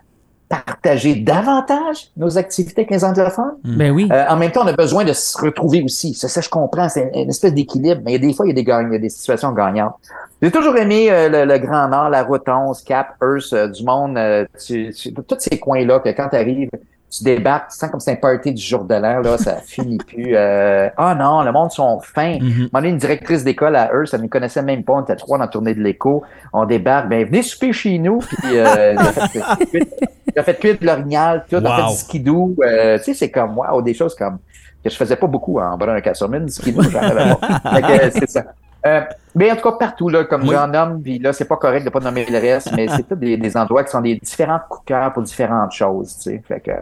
partager 0.50 1.16
davantage 1.16 2.10
nos 2.18 2.38
activités 2.38 2.86
que 2.86 2.94
les 2.94 3.04
anglophones? 3.04 3.56
Ben 3.64 3.92
oui. 3.92 4.08
Euh, 4.12 4.26
en 4.30 4.36
même 4.38 4.52
temps, 4.52 4.62
on 4.64 4.68
a 4.68 4.74
besoin 4.74 5.04
de 5.04 5.14
se 5.14 5.38
retrouver 5.40 5.82
aussi. 5.84 6.14
Ça, 6.14 6.28
ça 6.28 6.42
je 6.42 6.50
comprends, 6.50 6.90
c'est 6.90 7.10
une, 7.14 7.22
une 7.24 7.30
espèce 7.30 7.54
d'équilibre, 7.54 8.02
mais 8.06 8.20
des 8.20 8.34
fois, 8.34 8.46
il 8.46 8.50
y 8.50 8.52
a 8.52 8.56
des, 8.56 8.64
gagn- 8.64 8.88
il 8.90 8.94
y 8.94 8.96
a 8.96 9.00
des 9.00 9.10
situations 9.10 9.52
gagnantes. 9.52 9.96
J'ai 10.42 10.52
toujours 10.52 10.76
aimé 10.78 11.10
euh, 11.10 11.30
le, 11.30 11.46
le 11.52 11.58
Grand 11.60 11.88
Nord, 11.88 12.10
la 12.10 12.24
route 12.24 12.48
11, 12.48 12.82
Cap, 12.84 13.16
Hearst, 13.22 13.54
euh, 13.54 13.68
du 13.68 13.84
monde, 13.84 14.18
euh, 14.18 14.46
tu- 14.66 14.94
tu- 14.94 15.14
tous 15.14 15.38
ces 15.40 15.58
coins-là, 15.60 16.00
que 16.00 16.10
quand 16.10 16.30
tu 16.30 16.36
arrives, 16.36 16.70
tu 17.17 17.23
débarques, 17.23 17.69
tu 17.71 17.78
sens 17.78 17.89
comme 17.91 17.99
c'est 17.99 18.12
un 18.12 18.15
party 18.15 18.54
du 18.54 18.62
jour 18.62 18.84
de 18.86 18.95
l'an, 18.95 19.19
là, 19.21 19.38
ça 19.38 19.56
finit 19.65 19.97
plus. 19.97 20.36
Euh, 20.36 20.89
ah 20.97 21.13
non, 21.15 21.43
le 21.43 21.52
monde 21.52 21.71
sont 21.71 21.99
fins. 22.02 22.38
Mhm. 22.41 22.69
On 22.73 22.84
a 22.84 22.88
une 22.88 22.97
directrice 22.97 23.43
d'école 23.43 23.76
à 23.76 23.91
eux, 23.93 24.06
ça 24.06 24.17
ne 24.17 24.28
connaissait 24.28 24.62
même 24.63 24.84
pas, 24.84 24.93
on 24.93 25.02
était 25.04 25.15
trois 25.15 25.38
dans 25.38 25.43
la 25.43 25.47
tournée 25.49 25.73
de 25.76 25.82
l'écho. 25.82 26.23
On 26.54 26.65
débarque, 26.65 27.10
ben 27.10 27.26
venez 27.26 27.43
souper 27.43 27.71
chez 27.73 27.97
nous, 27.99 28.19
puis 28.19 28.38
euh, 28.58 28.95
il 28.95 30.39
a 30.39 30.43
fait 30.43 30.60
cuire- 30.60 30.80
de 30.80 30.86
l'orignal, 30.86 31.45
tout, 31.49 31.58
on 31.58 31.65
a 31.65 31.69
Wow. 31.69 31.86
fait 31.88 31.91
du 31.91 31.97
skidoo. 31.99 32.56
Euh, 32.63 32.97
tu 32.97 33.04
sais, 33.06 33.13
c'est 33.13 33.30
comme, 33.32 33.58
wow, 33.58 33.82
des 33.82 33.93
choses 33.93 34.15
comme 34.15 34.39
que 34.84 34.89
je 34.89 34.95
faisais 34.95 35.15
pas 35.15 35.28
beaucoup 35.28 35.60
en 35.60 35.78
bas 35.78 35.86
d'un 35.86 36.02
Castleman, 36.02 36.45
du 36.45 36.52
skidoo, 36.52 36.82
j'en 36.84 36.99
avais 36.99 37.36
pas. 37.36 37.62
Euh, 37.89 38.10
c'est 38.13 38.30
ça. 38.30 38.43
Euh, 38.86 38.99
mais 39.34 39.49
en 39.49 39.56
tout 39.56 39.62
cas, 39.62 39.78
partout, 39.80 40.10
là, 40.10 40.26
comme 40.26 40.41
Oui. 40.43 40.49
j'en 40.56 40.67
nomme, 40.67 41.02
puis 41.02 41.17
là, 41.17 41.32
c'est 41.32 41.45
pas 41.45 41.56
correct 41.56 41.86
de 41.86 41.89
pas 41.89 42.02
nommer 42.02 42.26
le 42.30 42.38
reste, 42.38 42.69
mais 42.76 42.88
c'est 42.89 43.04
tous 43.08 43.15
des, 43.15 43.38
des 43.38 43.56
endroits 43.56 43.82
qui 43.86 43.91
sont 43.91 44.02
des 44.02 44.15
différents 44.15 44.60
coups 44.67 44.84
de 44.84 44.88
cœur 44.89 45.13
pour 45.13 45.23
différentes 45.23 45.71
choses, 45.71 46.17
tu 46.17 46.32
sais. 46.32 46.43
Fait 46.45 46.60
que, 46.60 46.71
euh, 46.71 46.76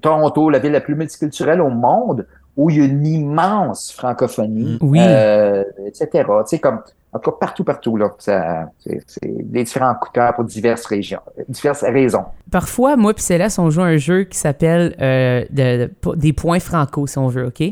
Toronto, 0.00 0.48
la 0.48 0.58
ville 0.58 0.72
la 0.72 0.80
plus 0.80 0.94
multiculturelle 0.94 1.60
au 1.60 1.68
monde, 1.68 2.26
où 2.56 2.70
il 2.70 2.76
y 2.78 2.80
a 2.80 2.84
une 2.84 3.06
immense 3.06 3.92
francophonie, 3.92 4.78
Oui. 4.80 4.98
euh, 5.00 5.64
etc. 5.86 6.08
Tu 6.14 6.22
sais, 6.46 6.58
comme, 6.60 6.80
en 7.12 7.18
tout 7.18 7.30
cas, 7.30 7.36
partout, 7.40 7.64
partout, 7.64 7.96
là. 7.96 8.10
Ça, 8.18 8.68
c'est, 8.78 9.00
c'est 9.06 9.20
des 9.50 9.64
différents 9.64 9.94
coups 9.94 10.12
de 10.12 10.14
cœur 10.14 10.34
pour 10.34 10.44
diverses 10.44 10.84
régions, 10.86 11.20
diverses 11.48 11.82
raisons. 11.82 12.24
Parfois, 12.50 12.96
moi 12.96 13.12
et 13.16 13.20
Céleste, 13.20 13.58
on 13.58 13.70
joue 13.70 13.82
à 13.82 13.86
un 13.86 13.96
jeu 13.96 14.24
qui 14.24 14.38
s'appelle 14.38 14.94
euh, 15.00 15.44
de- 15.50 15.90
de- 16.04 16.14
des 16.16 16.32
points 16.32 16.60
franco, 16.60 17.06
si 17.06 17.18
on 17.18 17.28
veut, 17.28 17.46
OK? 17.46 17.62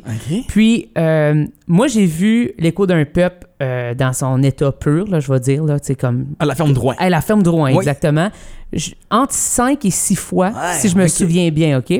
Puis, 0.48 0.90
euh, 0.98 1.44
moi, 1.68 1.86
j'ai 1.86 2.06
vu 2.06 2.52
l'écho 2.58 2.86
d'un 2.86 3.04
peuple 3.04 3.46
euh, 3.62 3.94
dans 3.94 4.12
son 4.12 4.42
état 4.42 4.72
pur, 4.72 5.06
là, 5.08 5.20
je 5.20 5.32
vais 5.32 5.38
dire, 5.40 5.62
là, 5.64 5.78
tu 5.78 5.86
sais, 5.88 5.94
comme... 5.94 6.26
À 6.40 6.44
la 6.44 6.54
ferme 6.56 6.72
droit. 6.72 6.94
À 6.98 7.08
la 7.10 7.20
ferme 7.20 7.42
Drouin, 7.44 7.70
Oui. 7.70 7.76
exactement. 7.78 8.30
Je- 8.72 8.92
entre 9.10 9.34
5 9.34 9.84
et 9.84 9.90
6 9.90 10.16
fois, 10.16 10.48
Ouais, 10.48 10.72
si 10.74 10.88
je 10.88 10.96
me 10.96 11.06
souviens 11.06 11.50
bien, 11.50 11.78
OK? 11.78 11.92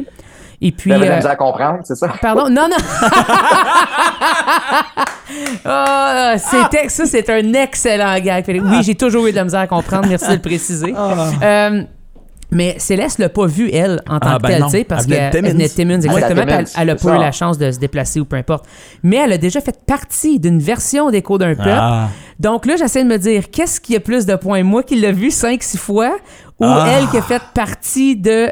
Et 0.65 0.71
puis... 0.73 0.91
De 0.93 0.97
la 0.97 1.07
euh, 1.13 1.17
misère 1.17 1.31
à 1.33 1.37
comprendre, 1.37 1.81
c'est 1.83 1.97
ça? 1.97 2.09
Pardon, 2.23 2.49
non, 2.49 2.69
non. 2.69 2.77
Ah, 5.65 6.35
c'était, 6.39 6.89
ça, 6.89 7.07
c'est 7.07 7.29
un 7.31 7.55
excellent 7.55 8.19
gag. 8.21 8.45
Félix. 8.45 8.65
Oui, 8.69 8.83
j'ai 8.83 8.95
toujours 8.95 9.27
eu 9.27 9.31
de 9.31 9.37
la 9.37 9.45
misère 9.45 9.61
à 9.61 9.67
comprendre. 9.67 10.07
Merci 10.09 10.29
de 10.29 10.35
le 10.35 10.41
préciser. 10.41 10.95
Euh, 11.43 11.83
mais 12.51 12.75
Céleste 12.79 13.19
l'a 13.19 13.31
pas 13.31 13.47
vu, 13.47 13.71
elle, 13.73 14.03
en 14.07 14.21
tant 14.21 14.33
Ah, 14.33 14.37
que 14.37 14.43
ben 14.43 14.49
telle, 14.49 14.61
non. 14.61 14.67
tu 14.67 14.73
sais, 14.73 14.85
parce 14.85 15.05
Elle 15.05 15.11
venait 15.11 15.29
de 15.29 15.31
qu'elle 15.31 15.41
Timmins. 15.43 15.53
venait 15.53 15.69
de 15.69 15.73
Timmins, 15.73 16.01
Ah, 16.03 16.13
exactement. 16.13 16.41
Elle, 16.43 16.47
Timmins, 16.67 16.83
elle 16.83 16.91
a 16.91 16.99
c'est 16.99 17.09
pas 17.09 17.17
eu 17.17 17.19
la 17.21 17.33
chance 17.33 17.57
de 17.59 17.71
se 17.71 17.79
déplacer 17.79 18.21
ou 18.21 18.27
peu 18.27 18.37
importe. 18.37 18.67
Mais 19.03 19.17
elle 19.17 19.33
a 19.33 19.39
déjà 19.39 19.61
fait 19.63 19.79
partie 19.87 20.39
d'une 20.39 20.59
version 20.59 21.11
d'Écho 21.11 21.39
d'un 21.39 21.55
peuple. 21.55 21.71
Ah. 21.73 22.09
Donc 22.39 22.67
là, 22.67 22.75
j'essaie 22.77 23.03
de 23.05 23.09
me 23.09 23.17
dire, 23.17 23.45
qu'est-ce 23.51 23.81
qui 23.81 23.97
a 23.97 24.01
plus 24.01 24.27
de 24.27 24.35
points? 24.37 24.63
Moi 24.65 24.83
qui 24.83 24.97
l'ai 24.97 25.13
vu 25.13 25.29
5-6 25.29 25.79
fois 25.79 26.13
ou 26.61 26.65
Ah. 26.67 26.87
elle 26.91 27.09
qui 27.09 27.17
a 27.17 27.23
fait 27.23 27.43
partie 27.55 28.17
de... 28.17 28.51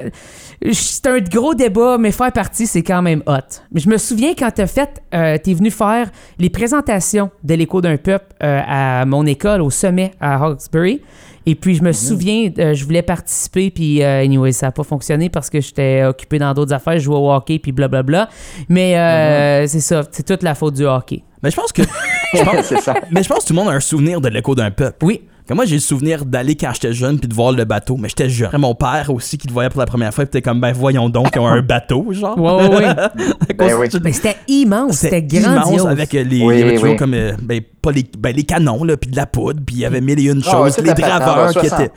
C'est 0.73 1.07
un 1.07 1.18
gros 1.20 1.55
débat, 1.55 1.96
mais 1.99 2.12
faire 2.12 2.33
partie, 2.33 2.66
c'est 2.66 2.83
quand 2.83 3.01
même 3.01 3.23
hot. 3.27 3.62
Mais 3.73 3.81
je 3.81 3.88
me 3.88 3.96
souviens 3.96 4.35
quand 4.38 4.51
t'as 4.55 4.66
fait, 4.66 5.03
euh, 5.14 5.38
t'es 5.42 5.55
venu 5.55 5.70
faire 5.70 6.11
les 6.38 6.51
présentations 6.51 7.31
de 7.42 7.55
l'écho 7.55 7.81
d'un 7.81 7.96
peuple 7.96 8.27
euh, 8.42 8.61
à 8.66 9.05
mon 9.07 9.25
école 9.25 9.62
au 9.62 9.70
sommet 9.70 10.12
à 10.20 10.37
Hawkesbury. 10.44 11.01
Et 11.46 11.55
puis 11.55 11.75
je 11.75 11.83
me 11.83 11.92
souviens, 11.92 12.51
euh, 12.59 12.75
je 12.75 12.85
voulais 12.85 13.01
participer, 13.01 13.70
puis 13.70 14.03
euh, 14.03 14.23
anyway, 14.23 14.53
ça 14.53 14.66
n'a 14.66 14.73
pas 14.73 14.83
fonctionné 14.85 15.31
parce 15.31 15.49
que 15.49 15.62
j'étais 15.62 16.05
occupé 16.05 16.38
dans 16.38 16.53
d'autres 16.53 16.75
affaires, 16.75 16.94
je 16.99 17.05
jouais 17.05 17.16
au 17.16 17.33
hockey, 17.33 17.59
puis 17.59 17.73
blablabla. 17.73 18.29
Mais 18.68 18.99
euh, 18.99 19.66
c'est 19.66 19.81
ça, 19.81 20.03
c'est 20.11 20.27
toute 20.27 20.42
la 20.42 20.55
faute 20.55 20.75
du 20.75 20.85
hockey. 20.85 21.25
Mais 21.42 21.51
je 21.51 21.57
pense 21.57 21.73
que. 21.73 21.81
je 22.35 22.42
pense- 22.44 22.66
c'est 22.66 22.81
ça. 22.83 22.94
mais 23.11 23.23
je 23.23 23.29
pense 23.31 23.44
que 23.44 23.49
tout 23.49 23.55
le 23.55 23.61
monde 23.61 23.70
a 23.70 23.73
un 23.77 23.81
souvenir 23.81 24.20
de 24.20 24.29
l'écho 24.29 24.55
d'un 24.55 24.70
peuple. 24.70 25.03
Oui, 25.07 25.23
Comme 25.48 25.57
moi, 25.57 25.64
j'ai 25.64 25.74
le 25.76 25.81
souvenir 25.81 26.24
d'aller 26.24 26.55
quand 26.55 26.70
j'étais 26.74 26.92
jeune 26.92 27.18
puis 27.18 27.29
de 27.29 27.35
voir 27.35 27.53
le 27.53 27.64
bateau, 27.64 27.96
mais 27.96 28.09
j'étais 28.09 28.29
jeune. 28.29 28.50
Mon 28.59 28.74
père 28.74 29.11
aussi 29.12 29.37
qui 29.37 29.48
le 29.48 29.53
voyait 29.53 29.68
pour 29.70 29.81
la 29.81 29.87
première 29.87 30.14
fois, 30.14 30.24
t'es 30.26 30.42
comme, 30.42 30.61
ben 30.61 30.72
voyons 30.72 31.09
donc, 31.09 31.29
ils 31.35 31.38
ont 31.40 31.48
un 31.48 31.62
bateau, 31.62 32.07
genre. 32.12 32.38
ouais, 32.38 32.68
ouais, 32.68 32.76
ouais. 32.87 32.94
Ben 33.59 33.74
oui. 33.79 33.88
Mais 34.05 34.12
c'était 34.12 34.37
immense, 34.48 34.96
c'était 34.98 35.20
immense 35.37 35.64
grandiose. 35.64 35.87
avec 35.87 36.14
euh, 36.14 36.22
les, 36.22 36.42
Oui, 36.42 36.79
oui. 36.83 36.96
comme 36.96 37.14
euh, 37.14 37.33
ben, 37.42 37.61
pas 37.83 37.90
les, 37.90 38.05
ben, 38.18 38.35
les 38.35 38.44
canons 38.44 38.85
là 38.85 38.96
puis 38.96 39.11
de 39.11 39.16
la 39.16 39.26
poudre 39.26 39.61
puis 39.66 39.76
il 39.76 39.81
y 39.81 39.85
avait 39.85 40.00
mille 40.00 40.18
et 40.20 40.31
une 40.31 40.42
Ah, 40.46 40.50
choses 40.50 40.79
les 40.79 40.94
draveurs 40.94 41.48
qui 41.53 41.66
60. 41.68 41.81
étaient 41.81 41.92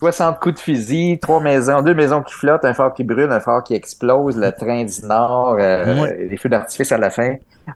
60 0.00 0.38
coups 0.40 0.54
de 0.54 0.60
fusil, 0.60 1.18
trois 1.20 1.40
maisons, 1.40 1.82
deux 1.82 1.94
maisons 1.94 2.22
qui 2.22 2.32
flottent, 2.32 2.64
un 2.64 2.72
phare 2.72 2.94
qui 2.94 3.04
brûle, 3.04 3.30
un 3.30 3.40
phare 3.40 3.62
qui 3.62 3.74
explose, 3.74 4.36
le 4.36 4.50
train 4.50 4.84
du 4.84 5.06
Nord, 5.06 5.56
euh, 5.60 6.00
Ouais. 6.02 6.26
les 6.30 6.36
feux 6.38 6.48
d'artifice 6.48 6.90
à 6.90 6.96
la 6.98 7.10
fin. 7.10 7.34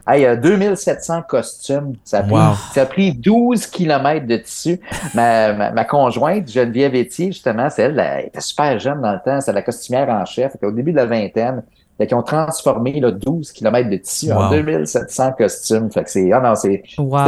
Hey, 0.09 0.25
euh, 0.25 0.35
2700 0.35 1.23
costumes. 1.29 1.93
Ça 2.03 2.19
a 2.19 2.23
pris, 2.23 2.33
Wow. 2.33 2.55
ça 2.73 2.83
a 2.83 2.87
pris 2.87 3.13
12 3.13 3.67
kilomètres 3.67 4.27
de 4.27 4.37
tissu. 4.39 4.81
Ma, 5.15 5.53
ma, 5.53 5.71
ma 5.71 5.85
conjointe, 5.85 6.51
Geneviève 6.51 6.95
Etier, 6.95 7.27
justement, 7.27 7.69
c'est 7.69 7.83
elle, 7.83 7.99
elle 8.01 8.27
était 8.29 8.41
super 8.41 8.79
jeune 8.79 9.03
dans 9.03 9.13
le 9.13 9.21
temps. 9.25 9.41
C'était 9.41 9.53
la 9.53 9.63
costumière 9.63 10.09
en 10.09 10.25
chef. 10.25 10.53
Au 10.63 10.71
début 10.71 10.93
de 10.93 10.97
la 10.97 11.07
vingtaine, 11.07 11.63
fait 11.99 12.07
qu'ils 12.07 12.17
ont 12.17 12.23
transformé 12.23 12.99
là, 13.01 13.11
12 13.11 13.53
kilomètres 13.53 13.91
de 13.91 13.97
tissu 13.99 14.33
en 14.33 14.49
Wow. 14.49 14.51
2700 14.63 15.33
costumes. 15.37 15.91
Fait 15.93 16.03
que 16.05 16.11
c'est, 16.11 16.33
ah 16.33 16.41
non, 16.41 16.55
c'est, 16.55 16.83
Wow. 16.99 17.25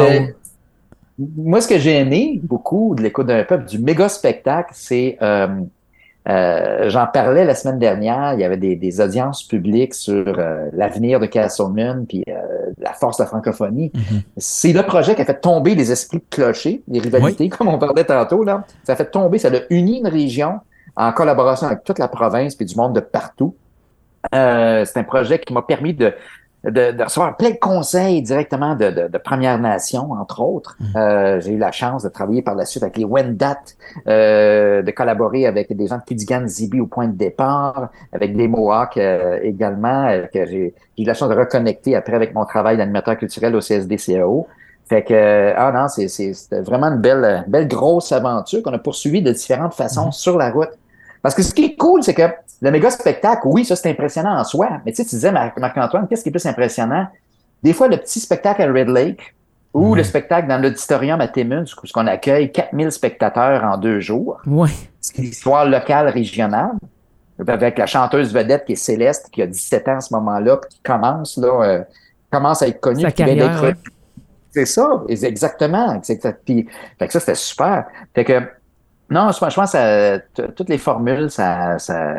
Moi, 1.19 1.61
ce 1.61 1.69
que 1.69 1.79
j'ai 1.79 1.97
aimé 1.97 2.41
beaucoup 2.43 2.95
de 2.95 3.03
l'écoute 3.03 3.27
d'un 3.27 3.45
peuple, 3.45 3.65
du 3.65 3.79
méga 3.79 4.09
spectacle, 4.09 4.71
c'est, 4.75 5.17
euh, 5.23 5.49
euh, 6.29 6.91
j'en 6.91 7.07
parlais 7.07 7.45
la 7.45 7.55
semaine 7.55 7.79
dernière, 7.79 8.35
il 8.35 8.41
y 8.41 8.45
avait 8.45 8.57
des, 8.57 8.77
des 8.77 9.01
audiences 9.01 9.43
publiques 9.45 9.95
sur 9.95 10.27
euh, 10.27 10.69
l'avenir 10.73 11.21
de 11.21 11.27
Castleman, 11.27 12.05
puis 12.07 12.25
euh, 12.29 12.33
la 12.79 12.93
force 12.93 13.17
de 13.19 13.23
la 13.23 13.29
francophonie. 13.29 13.93
Mhm. 13.95 14.23
C'est 14.37 14.73
le 14.73 14.83
projet 14.83 15.15
qui 15.15 15.23
a 15.23 15.25
fait 15.25 15.41
tomber 15.41 15.75
les 15.75 15.93
esprits 15.93 16.19
de 16.19 16.25
clocher, 16.29 16.83
les 16.89 17.01
rivalités, 17.01 17.49
comme 17.49 17.69
on 17.69 17.79
parlait 17.79 18.05
tantôt. 18.05 18.45
Là. 18.45 18.65
Ça 18.85 18.93
a 18.93 18.97
fait 18.97 19.11
tomber, 19.11 19.39
ça 19.39 19.49
a 19.49 19.61
uni 19.71 20.01
une 20.01 20.09
région 20.09 20.61
en 20.97 21.13
collaboration 21.13 21.67
avec 21.67 21.85
toute 21.85 21.99
la 21.99 22.09
province 22.09 22.55
puis 22.55 22.67
du 22.67 22.75
monde 22.75 22.95
de 22.95 23.01
partout. 23.01 23.55
Euh, 24.35 24.85
c'est 24.85 24.99
un 24.99 25.05
projet 25.05 25.39
qui 25.39 25.53
m'a 25.53 25.63
permis 25.63 25.95
de, 25.95 26.13
de, 26.67 26.93
de 26.93 27.03
recevoir 27.03 27.37
plein 27.37 27.51
de 27.51 27.57
conseils 27.57 28.23
directement 28.23 28.75
de, 28.75 28.91
de, 28.91 29.09
de 29.09 29.19
Premières 29.19 29.59
Nations, 29.59 30.13
entre 30.13 30.41
autres. 30.41 30.77
Euh, 30.97 31.41
j'ai 31.41 31.53
eu 31.53 31.59
la 31.59 31.73
chance 31.73 32.03
de 32.03 32.09
travailler 32.09 32.43
par 32.43 32.55
la 32.55 32.65
suite 32.65 32.83
avec 32.83 32.97
les 32.97 33.05
Wendat, 33.05 33.59
euh, 34.07 34.83
de 34.83 34.91
collaborer 34.91 35.47
avec 35.47 35.75
des 35.75 35.87
gens 35.87 35.97
de 35.97 36.03
Kidigan 36.03 36.47
Zibi 36.47 36.81
au 36.81 36.87
point 36.87 37.07
de 37.09 37.17
départ, 37.17 37.91
avec 38.13 38.37
des 38.37 38.49
Mohawks 38.49 38.97
euh, 38.97 39.39
également, 39.43 40.07
euh, 40.09 40.27
que 40.33 40.45
j'ai 40.47 40.75
j'ai 40.97 41.03
eu 41.03 41.07
la 41.07 41.15
chance 41.15 41.29
de 41.29 41.35
reconnecter 41.35 41.95
après 41.95 42.15
avec 42.15 42.35
mon 42.35 42.45
travail 42.47 42.77
d'animateur 42.79 43.17
culturel 43.19 43.55
au 43.55 43.61
CSDCAO. 43.61 44.47
Fait 44.89 45.03
que, 45.03 45.13
euh, 45.13 45.53
ah 45.57 45.73
non, 45.73 45.89
c'est, 45.89 46.09
c'est, 46.09 46.33
c'était 46.33 46.61
vraiment 46.61 46.87
une 46.87 47.01
belle, 47.01 47.45
belle 47.49 47.67
grosse 47.67 48.13
aventure 48.13 48.63
qu'on 48.63 48.73
a 48.73 48.79
poursuivie 48.79 49.21
de 49.21 49.33
différentes 49.33 49.75
façons 49.75 50.13
sur 50.13 50.39
la 50.39 50.51
route. 50.51 50.71
Parce 51.27 51.35
que 51.35 51.43
ce 51.43 51.53
qui 51.53 51.65
est 51.65 51.75
cool, 51.77 52.05
c'est 52.05 52.15
que 52.15 52.23
le 52.63 52.71
méga 52.71 52.89
spectacle, 52.89 53.43
oui, 53.47 53.65
ça 53.65 53.75
c'est 53.75 53.91
impressionnant 53.91 54.39
en 54.39 54.45
soi. 54.45 54.69
Mais 54.85 54.93
tu 54.93 54.99
sais, 54.99 55.05
tu 55.09 55.17
disais, 55.17 55.33
Marc- 55.33 55.59
Marc-Antoine, 55.59 56.07
qu'est-ce 56.07 56.23
qui 56.23 56.29
est 56.29 56.33
plus 56.33 56.47
impressionnant? 56.47 57.09
Des 57.65 57.73
fois, 57.73 57.89
le 57.89 57.97
petit 57.97 58.21
spectacle 58.21 58.63
à 58.63 58.67
Red 58.67 58.89
Lake 58.89 59.35
ou 59.75 59.91
Ouais. 59.91 59.99
le 59.99 60.05
spectacle 60.05 60.47
dans 60.47 60.59
l'auditorium 60.63 61.21
à 61.21 61.27
Timmins, 61.27 61.65
où 61.65 61.87
on 61.97 62.07
accueille 62.07 62.53
4000 62.53 62.93
spectateurs 62.93 63.65
en 63.65 63.77
deux 63.77 63.99
jours. 63.99 64.41
Ouais. 64.47 64.71
C'est 65.01 65.19
une 65.19 65.25
histoire 65.25 65.67
locale, 65.69 66.09
régionale. 66.11 66.71
Avec 67.49 67.77
la 67.77 67.87
chanteuse 67.87 68.33
vedette 68.33 68.65
qui 68.65 68.75
est 68.75 68.77
Céleste, 68.77 69.29
qui 69.33 69.43
a 69.43 69.47
17 69.49 69.89
ans 69.89 69.97
à 69.97 70.01
ce 70.01 70.15
moment-là, 70.15 70.59
puis 70.59 70.71
qui 70.71 70.81
commence, 70.85 71.37
là, 71.39 71.63
euh, 71.65 71.83
commence 72.31 72.63
à 72.63 72.69
être 72.69 72.81
connue. 72.81 73.03
Sa 73.03 73.11
carrière, 73.11 73.75
C'est 74.51 74.65
ça, 74.65 75.03
exactement. 75.11 76.01
Puis, 76.47 76.67
fait 76.99 77.07
que 77.07 77.13
ça, 77.13 77.21
c'était 77.21 77.35
super. 77.35 77.85
Fait 78.15 78.25
que, 78.25 78.41
non, 79.11 79.31
je 79.33 79.39
pense, 79.39 79.51
je 79.53 79.57
pense 79.61 79.73
que 79.73 80.47
toutes 80.57 80.69
les 80.69 80.79
formules, 80.79 81.31
ça, 81.31 81.79
ça, 81.79 82.15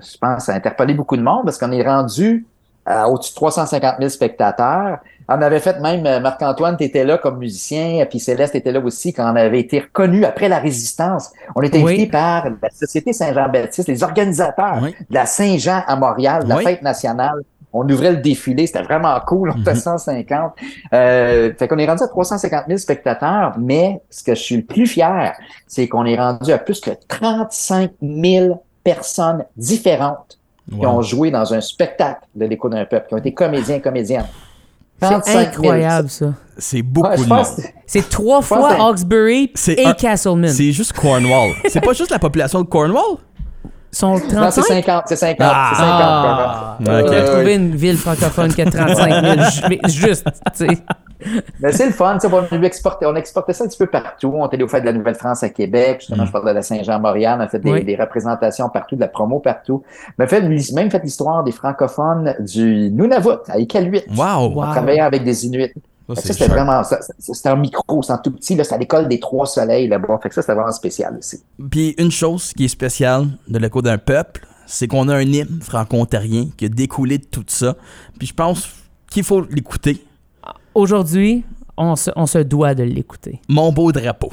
je 0.00 0.18
pense, 0.20 0.44
ça 0.46 0.52
a 0.52 0.56
interpellé 0.56 0.94
beaucoup 0.94 1.16
de 1.16 1.22
monde 1.22 1.44
parce 1.44 1.58
qu'on 1.58 1.70
est 1.72 1.86
rendu 1.86 2.46
à 2.84 3.08
au-dessus 3.08 3.30
de 3.30 3.36
350 3.36 3.94
000 3.98 4.08
spectateurs. 4.08 4.98
On 5.28 5.40
avait 5.40 5.60
fait 5.60 5.78
même, 5.78 6.04
euh, 6.04 6.18
Marc-Antoine, 6.18 6.76
tu 6.76 6.82
étais 6.82 7.04
là 7.04 7.16
comme 7.16 7.38
musicien, 7.38 8.04
puis 8.10 8.18
Céleste 8.18 8.56
était 8.56 8.72
là 8.72 8.80
aussi 8.80 9.12
quand 9.12 9.22
on 9.32 9.36
avait 9.36 9.60
été 9.60 9.78
reconnu 9.78 10.24
après 10.24 10.48
la 10.48 10.58
résistance. 10.58 11.30
On 11.54 11.62
était 11.62 11.78
Oui. 11.80 11.92
invité 11.92 12.06
par 12.10 12.46
la 12.60 12.70
Société 12.70 13.12
Saint-Jean-Baptiste, 13.12 13.86
les 13.86 14.02
organisateurs 14.02 14.80
Oui. 14.82 14.96
de 15.08 15.14
la 15.14 15.26
Saint-Jean 15.26 15.84
à 15.86 15.94
Montréal, 15.94 16.42
de 16.42 16.48
la 16.48 16.56
Oui. 16.56 16.64
fête 16.64 16.82
nationale. 16.82 17.42
On 17.72 17.88
ouvrait 17.88 18.10
le 18.12 18.18
défilé, 18.18 18.66
c'était 18.66 18.82
vraiment 18.82 19.18
cool, 19.26 19.50
on 19.56 19.60
était 19.60 19.72
Mhm. 19.72 19.80
150. 19.80 20.52
Euh, 20.92 21.52
fait 21.58 21.68
qu'on 21.68 21.78
est 21.78 21.86
rendu 21.86 22.02
à 22.02 22.08
350 22.08 22.64
000 22.66 22.78
spectateurs, 22.78 23.54
mais 23.58 24.00
ce 24.10 24.22
que 24.22 24.34
je 24.34 24.40
suis 24.42 24.56
le 24.56 24.62
plus 24.64 24.86
fier, 24.86 25.32
c'est 25.66 25.88
qu'on 25.88 26.04
est 26.04 26.16
rendu 26.16 26.52
à 26.52 26.58
plus 26.58 26.80
que 26.80 26.90
35 27.08 27.92
000 28.02 28.62
personnes 28.84 29.44
différentes 29.56 30.38
qui 30.70 30.86
ont 30.86 31.02
joué 31.02 31.30
dans 31.30 31.52
un 31.54 31.60
spectacle 31.60 32.20
de 32.34 32.46
l'écho 32.46 32.68
d'un 32.68 32.84
peuple, 32.84 33.08
qui 33.08 33.14
ont 33.14 33.18
été 33.18 33.32
comédiens, 33.32 33.80
comédiennes. 33.80 34.26
C'est 35.00 35.08
35 35.08 35.32
000. 35.32 35.46
incroyable, 35.48 36.08
ça. 36.10 36.26
c'est 36.58 36.82
beaucoup 36.82 37.08
Ouais, 37.08 37.16
de 37.16 37.24
monde 37.26 37.44
C'est 37.86 38.08
trois 38.08 38.40
fois 38.40 38.72
Hawkesbury 38.80 39.50
C'est 39.54 39.72
et 39.74 39.84
un- 39.86 39.94
Castleman. 39.94 40.48
c'est 40.48 40.70
juste 40.70 40.92
Cornwall 40.92 41.50
c'est 41.68 41.80
pas 41.80 41.92
juste 41.92 42.10
la 42.12 42.20
population 42.20 42.60
de 42.62 42.66
Cornwall? 42.68 43.16
Sont 43.94 44.12
Non, 44.14 44.18
c'est 44.50 44.62
35? 44.62 44.62
50, 44.84 45.02
c'est 45.06 45.16
50, 45.16 45.46
Ah. 45.54 45.70
c'est 45.70 45.82
50. 45.82 46.00
Ah, 46.02 46.76
Ok. 46.80 46.86
on 46.88 46.90
a 46.90 47.14
Euh, 47.14 47.26
trouvé 47.36 47.54
une 47.56 47.74
ville 47.76 47.98
francophone 47.98 48.52
qui 48.54 48.62
a 48.62 48.70
35 48.70 49.22
000, 49.22 49.50
ju- 49.50 49.60
mais 49.68 49.80
juste, 49.90 50.26
tu 50.56 50.66
sais. 50.66 50.78
Mais 51.60 51.72
c'est 51.72 51.86
le 51.86 51.92
fun, 51.92 52.14
tu 52.18 52.26
sais, 52.26 52.34
on, 52.52 52.62
exportait, 52.62 53.04
on 53.06 53.14
exportait 53.14 53.52
ça 53.52 53.64
un 53.64 53.68
petit 53.68 53.76
peu 53.78 53.86
partout. 53.86 54.32
On 54.34 54.46
était 54.46 54.56
allé 54.56 54.64
au 54.64 54.68
fait 54.68 54.80
de 54.80 54.86
la 54.86 54.94
Nouvelle-France 54.94 55.42
à 55.42 55.50
Québec, 55.50 55.98
justement, 56.00 56.22
Mm. 56.24 56.26
je 56.26 56.32
parlais 56.32 56.50
de 56.52 56.56
la 56.56 56.62
Saint-Jean-Montréal, 56.62 57.36
on 57.38 57.44
a 57.44 57.48
fait 57.48 57.58
des, 57.58 57.70
Oui. 57.70 57.84
des 57.84 57.94
représentations 57.96 58.68
partout, 58.70 58.96
de 58.96 59.00
la 59.02 59.08
promo 59.08 59.38
partout. 59.40 59.82
Mais 60.18 60.26
fait, 60.26 60.40
même 60.40 60.90
fait 60.90 61.02
l'histoire 61.04 61.44
des 61.44 61.52
francophones 61.52 62.34
du 62.40 62.90
Nunavut, 62.90 63.28
à 63.50 63.58
Iqaluit. 63.58 64.02
Wow! 64.16 64.48
Wow. 64.54 64.62
On 64.64 64.70
travaillait 64.72 65.00
avec 65.02 65.22
des 65.22 65.46
Inuits. 65.46 65.72
Ça, 66.14 66.22
ça, 66.22 66.32
c'était 66.32 66.48
vraiment 66.48 66.82
ça. 66.84 66.98
C'était 67.18 67.48
un 67.48 67.56
micro, 67.56 68.02
c'est 68.02 68.12
un 68.12 68.18
tout 68.18 68.30
petit, 68.32 68.54
là, 68.54 68.64
c'est 68.64 68.74
à 68.74 68.78
l'école 68.78 69.08
des 69.08 69.20
Trois 69.20 69.46
Soleils 69.46 69.88
là-bas. 69.88 70.18
Fait 70.22 70.28
que 70.28 70.34
ça, 70.34 70.42
c'était 70.42 70.54
vraiment 70.54 70.72
spécial 70.72 71.16
aussi. 71.18 71.42
Puis 71.70 71.94
une 71.98 72.10
chose 72.10 72.52
qui 72.52 72.64
est 72.64 72.68
spéciale 72.68 73.28
de 73.48 73.58
l'écho 73.58 73.82
d'un 73.82 73.98
peuple, 73.98 74.46
c'est 74.66 74.86
qu'on 74.88 75.08
a 75.08 75.16
un 75.16 75.22
hymne 75.22 75.60
franco-ontarien 75.60 76.48
qui 76.56 76.66
a 76.66 76.68
découlé 76.68 77.18
de 77.18 77.24
tout 77.24 77.44
ça. 77.46 77.76
Puis 78.18 78.28
je 78.28 78.34
pense 78.34 78.68
qu'il 79.10 79.24
faut 79.24 79.42
l'écouter. 79.42 80.04
Aujourd'hui, 80.74 81.44
on 81.76 81.96
se, 81.96 82.10
on 82.16 82.26
se 82.26 82.38
doit 82.38 82.74
de 82.74 82.82
l'écouter. 82.82 83.40
Mon 83.48 83.72
beau 83.72 83.92
drapeau. 83.92 84.30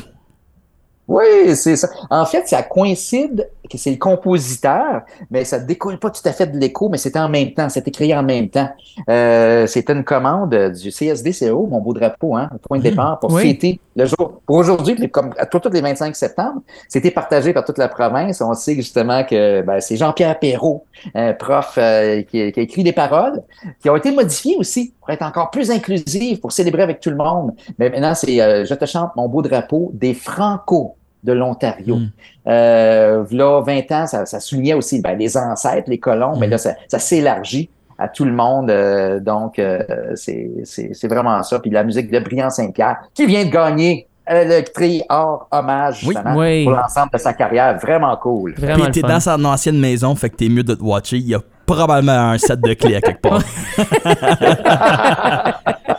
Oui, 1.09 1.55
c'est 1.55 1.75
ça. 1.75 1.89
En 2.11 2.23
fait, 2.25 2.47
ça 2.47 2.61
coïncide 2.61 3.49
que 3.69 3.77
c'est 3.79 3.89
le 3.91 3.97
compositeur, 3.97 5.01
mais 5.31 5.43
ça 5.43 5.59
découle 5.59 5.97
pas 5.97 6.09
tout 6.11 6.21
à 6.25 6.31
fait 6.31 6.47
de 6.47 6.57
l'écho, 6.57 6.87
mais 6.89 6.97
c'était 6.97 7.19
en 7.19 7.29
même 7.29 7.51
temps, 7.53 7.67
c'était 7.69 7.91
créé 7.91 8.15
en 8.15 8.21
même 8.23 8.49
temps. 8.49 8.69
Euh, 9.09 9.65
c'était 9.67 9.93
une 9.93 10.03
commande 10.03 10.53
du 10.71 10.89
CSDCO, 10.91 11.67
mon 11.67 11.79
beau 11.81 11.93
drapeau, 11.93 12.35
hein, 12.35 12.49
point 12.67 12.77
de 12.77 12.83
départ 12.83 13.19
pour 13.19 13.31
Oui. 13.33 13.41
fêter 13.41 13.79
le 13.95 14.05
jour. 14.05 14.39
Pour 14.45 14.55
aujourd'hui, 14.57 15.09
comme 15.09 15.33
à 15.37 15.45
tous 15.47 15.59
tous 15.59 15.69
les 15.69 15.81
25 15.81 16.15
septembre, 16.15 16.61
c'était 16.87 17.11
partagé 17.11 17.53
par 17.53 17.65
toute 17.65 17.79
la 17.79 17.87
province. 17.87 18.39
On 18.41 18.53
sait 18.53 18.75
justement 18.75 19.23
que 19.23 19.61
ben, 19.61 19.79
c'est 19.81 19.97
Jean-Pierre 19.97 20.37
Perrault, 20.39 20.85
un 21.15 21.33
prof 21.33 21.73
euh, 21.77 22.21
qui, 22.21 22.51
qui 22.51 22.59
a 22.59 22.63
écrit 22.63 22.83
des 22.83 22.93
paroles, 22.93 23.41
qui 23.81 23.89
ont 23.89 23.95
été 23.95 24.11
modifiées 24.11 24.57
aussi 24.57 24.93
pour 24.99 25.09
être 25.09 25.23
encore 25.23 25.49
plus 25.49 25.71
inclusives, 25.71 26.39
pour 26.39 26.51
célébrer 26.51 26.83
avec 26.83 26.99
tout 26.99 27.09
le 27.09 27.17
monde. 27.17 27.53
Mais 27.79 27.89
maintenant, 27.89 28.13
c'est 28.15 28.39
euh, 28.41 28.63
Je 28.65 28.73
te 28.75 28.85
chante 28.85 29.15
mon 29.15 29.27
beau 29.27 29.41
drapeau 29.41 29.91
des 29.93 30.13
Franco 30.13 30.95
de 31.23 31.33
l'Ontario. 31.33 31.97
Mm. 31.97 32.09
Euh, 32.47 33.23
là, 33.31 33.61
20 33.61 33.91
ans, 33.91 34.07
ça, 34.07 34.25
ça 34.25 34.39
soulignait 34.39 34.73
aussi 34.73 35.01
ben, 35.01 35.17
les 35.17 35.35
ancêtres, 35.37 35.89
les 35.89 35.99
colons, 35.99 36.37
mais 36.37 36.47
là, 36.47 36.57
ça, 36.57 36.73
ça 36.87 36.97
s'élargit 36.99 37.69
à 37.97 38.07
tout 38.07 38.23
le 38.25 38.31
monde. 38.31 38.69
euh, 38.71 39.19
donc, 39.19 39.59
euh, 39.59 39.83
c'est 40.15 40.49
c'est- 40.63 40.91
c'est 40.93 41.07
vraiment 41.09 41.43
ça. 41.43 41.59
Puis 41.59 41.69
la 41.69 41.83
musique 41.83 42.09
de 42.09 42.19
Brian 42.19 42.49
Saint-Pierre, 42.49 42.97
qui 43.13 43.25
vient 43.25 43.43
de 43.45 43.49
gagner 43.51 44.07
euh, 44.31 44.45
le 44.59 44.63
tri 44.63 45.01
hors 45.09 45.47
hommage, 45.51 46.07
Oui. 46.35 46.63
pour 46.63 46.73
l'ensemble 46.73 47.09
de 47.11 47.17
sa 47.17 47.33
carrière. 47.33 47.77
Vraiment 47.79 48.15
cool. 48.17 48.53
Vraiment 48.57 48.83
Puis 48.83 48.91
t'es 48.91 49.01
fun. 49.01 49.07
dans 49.07 49.19
son 49.19 49.43
ancienne 49.43 49.79
maison, 49.79 50.13
fait 50.15 50.29
que 50.29 50.35
t'es 50.35 50.49
mieux 50.49 50.61
de 50.63 50.75
te 50.75 50.83
watcher. 50.83 51.17
Il 51.17 51.27
y 51.27 51.33
a 51.35 51.39
probablement 51.65 52.29
un 52.31 52.37
set 52.37 52.61
de 52.61 52.73
clés 52.73 52.95
à 52.97 53.01
quelque 53.01 53.21
part. 53.21 53.41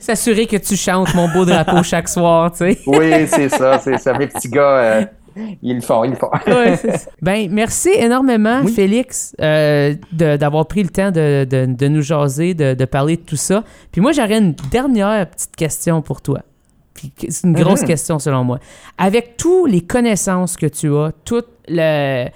S'assurer 0.00 0.46
que 0.46 0.56
tu 0.56 0.76
chantes 0.76 1.14
mon 1.14 1.28
beau 1.32 1.44
drapeau 1.44 1.82
chaque 1.82 2.08
soir, 2.08 2.50
tu 2.52 2.58
sais. 2.58 2.78
Oui, 2.86 3.26
c'est 3.26 3.48
ça, 3.48 3.78
c'est 3.78 3.98
ça. 3.98 4.12
Mes 4.18 4.26
petits 4.26 4.48
gars, 4.48 4.60
euh, 4.78 5.04
ils 5.62 5.74
le 5.76 5.80
font, 5.82 6.04
ils 6.04 6.10
le 6.10 6.16
font. 6.16 6.30
Ouais, 6.46 6.78
ben, 7.22 7.48
merci 7.50 7.90
énormément, 7.94 8.60
Oui. 8.64 8.72
Félix, 8.72 9.34
euh, 9.40 9.94
d'avoir 10.12 10.66
pris 10.66 10.82
le 10.82 10.88
temps 10.88 11.10
de, 11.10 11.44
de- 11.48 11.66
de 11.66 11.88
nous 11.88 12.02
jaser, 12.02 12.54
de, 12.54 12.74
de 12.74 12.84
parler 12.84 13.16
de 13.16 13.22
tout 13.22 13.36
ça. 13.36 13.62
Puis 13.92 14.00
moi, 14.00 14.12
j'aurais 14.12 14.38
une 14.38 14.54
dernière 14.70 15.28
petite 15.28 15.54
question 15.56 16.02
pour 16.02 16.22
toi. 16.22 16.40
C'est 17.18 17.44
une 17.44 17.52
grosse 17.52 17.82
Mhm. 17.82 17.86
question 17.88 18.18
selon 18.18 18.42
moi. 18.44 18.58
Avec 18.96 19.36
toutes 19.36 19.70
les 19.70 19.82
connaissances 19.82 20.56
que 20.56 20.64
tu 20.66 20.88
as, 20.96 21.12
tout 21.26 21.42
le, 21.68 22.26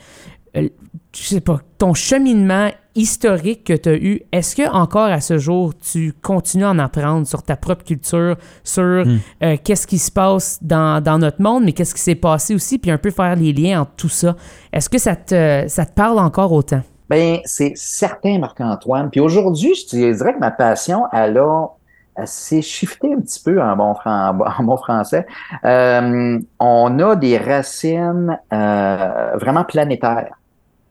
je 1.15 1.23
sais 1.23 1.41
pas, 1.41 1.59
ton 1.79 1.95
cheminement 1.95 2.71
historique 2.95 3.65
que 3.65 3.73
tu 3.73 3.89
as 3.89 3.95
eu, 3.95 4.23
est-ce 4.33 4.57
que 4.57 4.69
encore 4.69 5.07
à 5.07 5.21
ce 5.21 5.39
jour, 5.39 5.73
tu 5.79 6.13
continues 6.23 6.65
à 6.65 6.71
en 6.71 6.79
apprendre 6.79 7.27
sur 7.27 7.43
ta 7.43 7.57
propre 7.57 7.85
culture, 7.85 8.37
sur 8.65 8.83
euh, 9.43 9.57
qu'est-ce 9.63 9.87
qui 9.87 9.99
se 9.99 10.11
passe 10.11 10.59
dans, 10.63 11.03
dans 11.03 11.19
notre 11.19 11.41
monde, 11.41 11.65
mais 11.65 11.73
qu'est-ce 11.73 11.95
qui 11.95 12.01
s'est 12.01 12.15
passé 12.17 12.55
aussi, 12.55 12.79
puis 12.79 12.91
un 12.91 12.99
peu 12.99 13.11
faire 13.11 13.37
les 13.37 13.53
liens 13.53 13.83
entre 13.83 13.93
tout 13.97 14.09
ça? 14.09 14.35
Est-ce 14.73 14.89
que 14.89 14.99
ça 14.99 15.15
te, 15.17 15.65
ça 15.69 15.87
te 15.87 15.93
parle 15.95 16.19
encore 16.19 16.53
autant? 16.53 16.83
Ben, 17.09 17.39
c'est 17.45 17.73
certain, 17.75 18.39
Marc-Antoine. 18.39 19.11
Puis 19.11 19.21
aujourd'hui, 19.21 19.75
je 19.75 19.87
te 19.87 19.97
dirais 19.97 20.35
que 20.35 20.39
ma 20.39 20.53
passion, 20.53 21.07
elle 21.13 21.39
a, 21.39 21.67
elle 22.17 22.29
s'est 22.29 22.63
shiftée 22.63 23.13
un 23.13 23.21
petit 23.21 23.43
peu 23.43 23.61
en 23.61 23.77
bon, 23.77 23.95
fran- 23.95 24.39
en 24.39 24.63
bon 24.63 24.77
français. 24.77 25.27
Euh, 25.65 26.39
on 26.61 26.99
a 26.99 27.17
des 27.17 27.39
racines 27.39 28.39
euh, 28.53 29.31
vraiment 29.41 29.65
planétaires. 29.65 30.35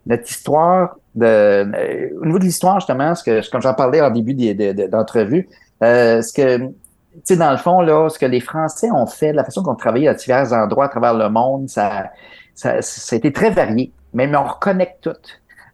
Notre 0.10 0.30
histoire, 0.30 0.98
de, 1.16 1.26
euh, 1.26 2.10
au 2.22 2.26
niveau 2.26 2.40
de 2.40 2.44
l'histoire, 2.44 2.80
justement, 2.80 3.16
ce 3.16 3.24
que, 3.24 3.50
comme 3.50 3.62
j'en 3.62 3.74
parlais 3.74 4.02
en 4.02 4.10
début 4.10 4.34
d'entrevue, 4.34 5.48
euh, 5.84 6.22
ce 6.22 6.34
que, 6.34 6.58
tu 6.58 6.74
sais, 7.24 7.38
dans 7.38 7.52
le 7.52 7.58
fond, 7.58 7.82
là, 7.82 8.10
ce 8.10 8.20
que 8.20 8.26
les 8.26 8.42
Français 8.42 8.92
ont 8.92 9.06
fait, 9.06 9.32
la 9.32 9.44
façon 9.44 9.64
qu'on 9.64 9.76
travaillait 9.76 10.10
à 10.10 10.14
divers 10.14 10.52
endroits 10.52 10.86
à 10.86 10.90
travers 10.90 11.14
le 11.14 11.30
monde, 11.30 11.70
ça, 11.70 12.10
ça, 12.56 12.82
ça 12.82 13.16
a 13.16 13.18
été 13.18 13.32
très 13.32 13.52
varié. 13.52 13.94
Mais, 14.14 14.30
on 14.36 14.44
reconnecte 14.44 15.02
tout. 15.02 15.12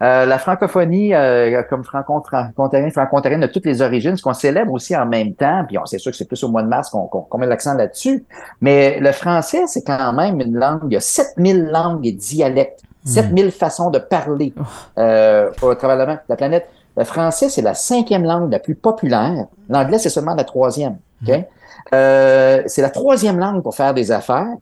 Euh, 0.03 0.25
la 0.25 0.37
francophonie, 0.37 1.13
euh, 1.13 1.63
comme 1.69 1.83
franco-ontarien, 1.83 2.89
franco-ontarienne 2.89 3.39
de 3.39 3.47
toutes 3.47 3.65
les 3.65 3.81
origines, 3.81 4.17
ce 4.17 4.23
qu'on 4.23 4.33
célèbre 4.33 4.73
aussi 4.73 4.95
en 4.95 5.05
même 5.05 5.33
temps, 5.35 5.63
puis 5.65 5.77
on 5.77 5.85
c'est 5.85 5.99
sûr 5.99 6.11
que 6.11 6.17
c'est 6.17 6.27
plus 6.27 6.43
au 6.43 6.49
mois 6.49 6.63
de 6.63 6.67
mars 6.67 6.89
qu'on 6.89 7.37
met 7.37 7.47
l'accent 7.47 7.75
là-dessus, 7.75 8.25
mais 8.59 8.99
le 8.99 9.11
français, 9.13 9.67
c'est 9.67 9.83
quand 9.83 10.11
même 10.11 10.41
une 10.41 10.55
langue, 10.55 10.81
il 10.87 10.93
y 10.93 10.97
a 10.97 11.01
7000 11.01 11.67
langues 11.67 12.05
et 12.05 12.11
dialectes, 12.11 12.83
7000 13.05 13.51
façons 13.51 13.89
de 13.89 13.99
parler 13.99 14.53
euh, 14.97 15.51
au 15.61 15.73
travers 15.75 15.97
de 15.97 16.03
la, 16.03 16.23
la 16.27 16.35
planète. 16.35 16.69
Le 16.97 17.03
français, 17.03 17.49
c'est 17.49 17.61
la 17.61 17.73
cinquième 17.73 18.23
langue 18.23 18.51
la 18.51 18.59
plus 18.59 18.75
populaire. 18.75 19.47
L'anglais, 19.69 19.99
c'est 19.99 20.09
seulement 20.09 20.35
la 20.35 20.43
troisième. 20.43 20.97
ok? 21.25 21.45
Euh, 21.93 22.63
c'est 22.65 22.81
la 22.81 22.89
troisième 22.89 23.37
langue 23.37 23.61
pour 23.61 23.75
faire 23.75 23.93
des 23.93 24.11
affaires. 24.11 24.53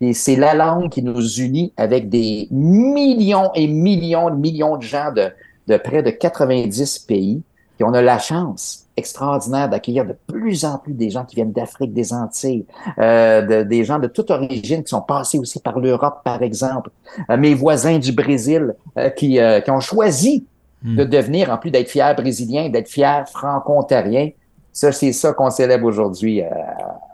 Et 0.00 0.12
c'est 0.12 0.36
la 0.36 0.54
langue 0.54 0.90
qui 0.90 1.02
nous 1.02 1.26
unit 1.38 1.72
avec 1.76 2.08
des 2.08 2.48
millions 2.50 3.50
et 3.54 3.66
millions 3.66 4.28
et 4.28 4.32
millions 4.32 4.76
de 4.76 4.82
gens 4.82 5.10
de, 5.12 5.30
de 5.66 5.76
près 5.76 6.02
de 6.02 6.10
90 6.10 6.98
pays. 7.00 7.42
Et 7.80 7.84
on 7.84 7.92
a 7.94 8.02
la 8.02 8.18
chance 8.18 8.85
extraordinaire 8.96 9.68
d'accueillir 9.68 10.04
de 10.06 10.14
plus 10.26 10.64
en 10.64 10.78
plus 10.78 10.92
des 10.94 11.10
gens 11.10 11.24
qui 11.24 11.36
viennent 11.36 11.52
d'Afrique, 11.52 11.92
des 11.92 12.12
Antilles, 12.12 12.64
euh, 12.98 13.42
de- 13.42 13.62
des 13.62 13.84
gens 13.84 13.98
de 13.98 14.06
toute 14.06 14.30
origine 14.30 14.82
qui 14.82 14.90
sont 14.90 15.02
passés 15.02 15.38
aussi 15.38 15.60
par 15.60 15.78
l'Europe, 15.78 16.20
par 16.24 16.42
exemple. 16.42 16.90
Euh, 17.30 17.36
mes 17.36 17.54
voisins 17.54 17.98
du 17.98 18.12
Brésil 18.12 18.74
euh, 18.98 19.10
qui, 19.10 19.38
euh, 19.38 19.60
qui 19.60 19.70
ont 19.70 19.80
choisi 19.80 20.46
de 20.82 21.02
devenir, 21.04 21.50
en 21.50 21.56
plus 21.58 21.70
d'être 21.72 21.88
fiers 21.88 22.12
brésiliens, 22.16 22.68
d'être 22.68 22.88
fiers 22.88 23.24
franco-ontariens. 23.32 24.30
Ça, 24.72 24.92
c'est 24.92 25.12
ça 25.12 25.32
qu'on 25.32 25.50
célèbre 25.50 25.84
aujourd'hui 25.86 26.42
euh, 26.42 26.48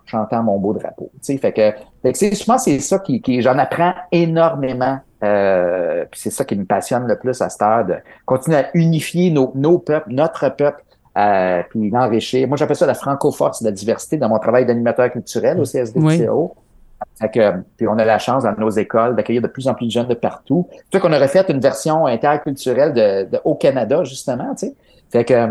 chantant 0.04 0.42
mon 0.42 0.58
beau 0.58 0.74
drapeau. 0.74 1.10
Tu 1.14 1.18
sais, 1.22 1.38
fait 1.38 1.52
que, 1.52 1.72
fait 2.02 2.12
que 2.12 2.18
c'est- 2.18 2.34
je 2.34 2.44
pense 2.44 2.64
que 2.64 2.70
c'est 2.72 2.80
ça 2.80 2.98
qui, 2.98 3.22
qui 3.22 3.40
j'en 3.40 3.56
apprends 3.56 3.94
énormément. 4.10 4.98
Euh, 5.24 6.04
puis 6.10 6.20
c'est 6.20 6.30
ça 6.30 6.44
qui 6.44 6.56
me 6.56 6.64
passionne 6.64 7.06
le 7.06 7.16
plus 7.16 7.40
à 7.40 7.48
cette 7.48 7.62
heure 7.62 7.84
de 7.86 7.94
continuer 8.26 8.58
à 8.58 8.66
unifier 8.74 9.30
nos, 9.30 9.52
nos 9.54 9.78
peuples, 9.78 10.10
notre 10.12 10.48
peuple, 10.50 10.82
euh, 11.18 11.62
puis 11.68 11.90
l'enrichir. 11.90 12.48
Moi, 12.48 12.56
j'appelle 12.56 12.76
ça 12.76 12.86
la 12.86 12.94
franco-force 12.94 13.62
de 13.62 13.68
la 13.68 13.72
diversité 13.72 14.16
dans 14.16 14.28
mon 14.28 14.38
travail 14.38 14.64
d'animateur 14.66 15.10
culturel 15.10 15.60
au 15.60 15.64
CSDCO. 15.64 16.54
Fait 17.18 17.28
que, 17.30 17.52
puis 17.76 17.86
on 17.88 17.98
a 17.98 18.04
la 18.04 18.18
chance 18.18 18.44
dans 18.44 18.54
nos 18.56 18.70
écoles 18.70 19.16
d'accueillir 19.16 19.42
de 19.42 19.48
plus 19.48 19.66
en 19.68 19.74
plus 19.74 19.86
de 19.86 19.90
jeunes 19.90 20.06
de 20.06 20.14
partout. 20.14 20.68
C'est 20.92 21.00
qu'on 21.00 21.12
aurait 21.12 21.28
fait 21.28 21.48
une 21.50 21.60
version 21.60 22.06
interculturelle 22.06 22.92
de, 22.92 23.30
de- 23.30 23.40
au 23.44 23.54
Canada, 23.56 24.04
justement, 24.04 24.54
tu 24.54 24.66
sais. 24.68 24.74
Fait 25.10 25.24
que 25.24 25.48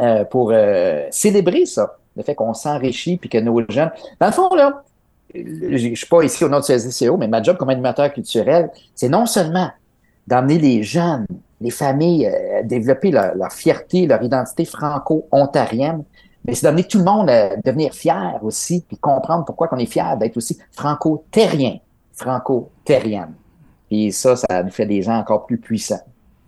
euh, 0.00 0.24
pour 0.24 0.50
euh, 0.52 1.06
célébrer 1.10 1.66
ça, 1.66 1.96
le 2.16 2.22
fait 2.22 2.34
qu'on 2.34 2.52
s'enrichit 2.54 3.16
puis 3.16 3.28
que 3.28 3.38
nos 3.38 3.62
jeunes. 3.68 3.90
Dans 4.20 4.26
le 4.26 4.32
fond, 4.32 4.54
là, 4.54 4.82
je 5.34 5.78
je 5.78 5.94
suis 5.94 6.06
pas 6.06 6.22
ici 6.22 6.44
au 6.44 6.48
nom 6.48 6.60
du 6.60 6.66
CSDCO, 6.66 7.16
mais 7.16 7.26
ma 7.28 7.42
job 7.42 7.56
comme 7.56 7.70
animateur 7.70 8.12
culturel, 8.12 8.70
c'est 8.94 9.08
non 9.08 9.26
seulement 9.26 9.70
d'emmener 10.26 10.58
les 10.58 10.82
jeunes, 10.82 11.26
les 11.64 11.70
familles 11.70 12.26
euh, 12.26 12.62
développer 12.62 13.10
leur, 13.10 13.34
leur 13.34 13.50
fierté, 13.50 14.06
leur 14.06 14.22
identité 14.22 14.66
franco-ontarienne, 14.66 16.04
mais 16.44 16.54
c'est 16.54 16.66
d'amener 16.66 16.84
tout 16.84 16.98
le 16.98 17.04
monde 17.04 17.30
à 17.30 17.56
devenir 17.56 17.94
fier 17.94 18.38
aussi, 18.42 18.84
puis 18.86 18.98
comprendre 18.98 19.46
pourquoi 19.46 19.66
qu'on 19.66 19.78
est 19.78 19.86
fier 19.86 20.16
d'être 20.18 20.36
aussi 20.36 20.58
franco-terrien, 20.72 21.78
franco-terrienne. 22.12 23.32
Puis 23.88 24.12
ça, 24.12 24.36
ça 24.36 24.62
nous 24.62 24.70
fait 24.70 24.84
des 24.84 25.00
gens 25.00 25.16
encore 25.16 25.46
plus 25.46 25.58
puissants, 25.58 26.04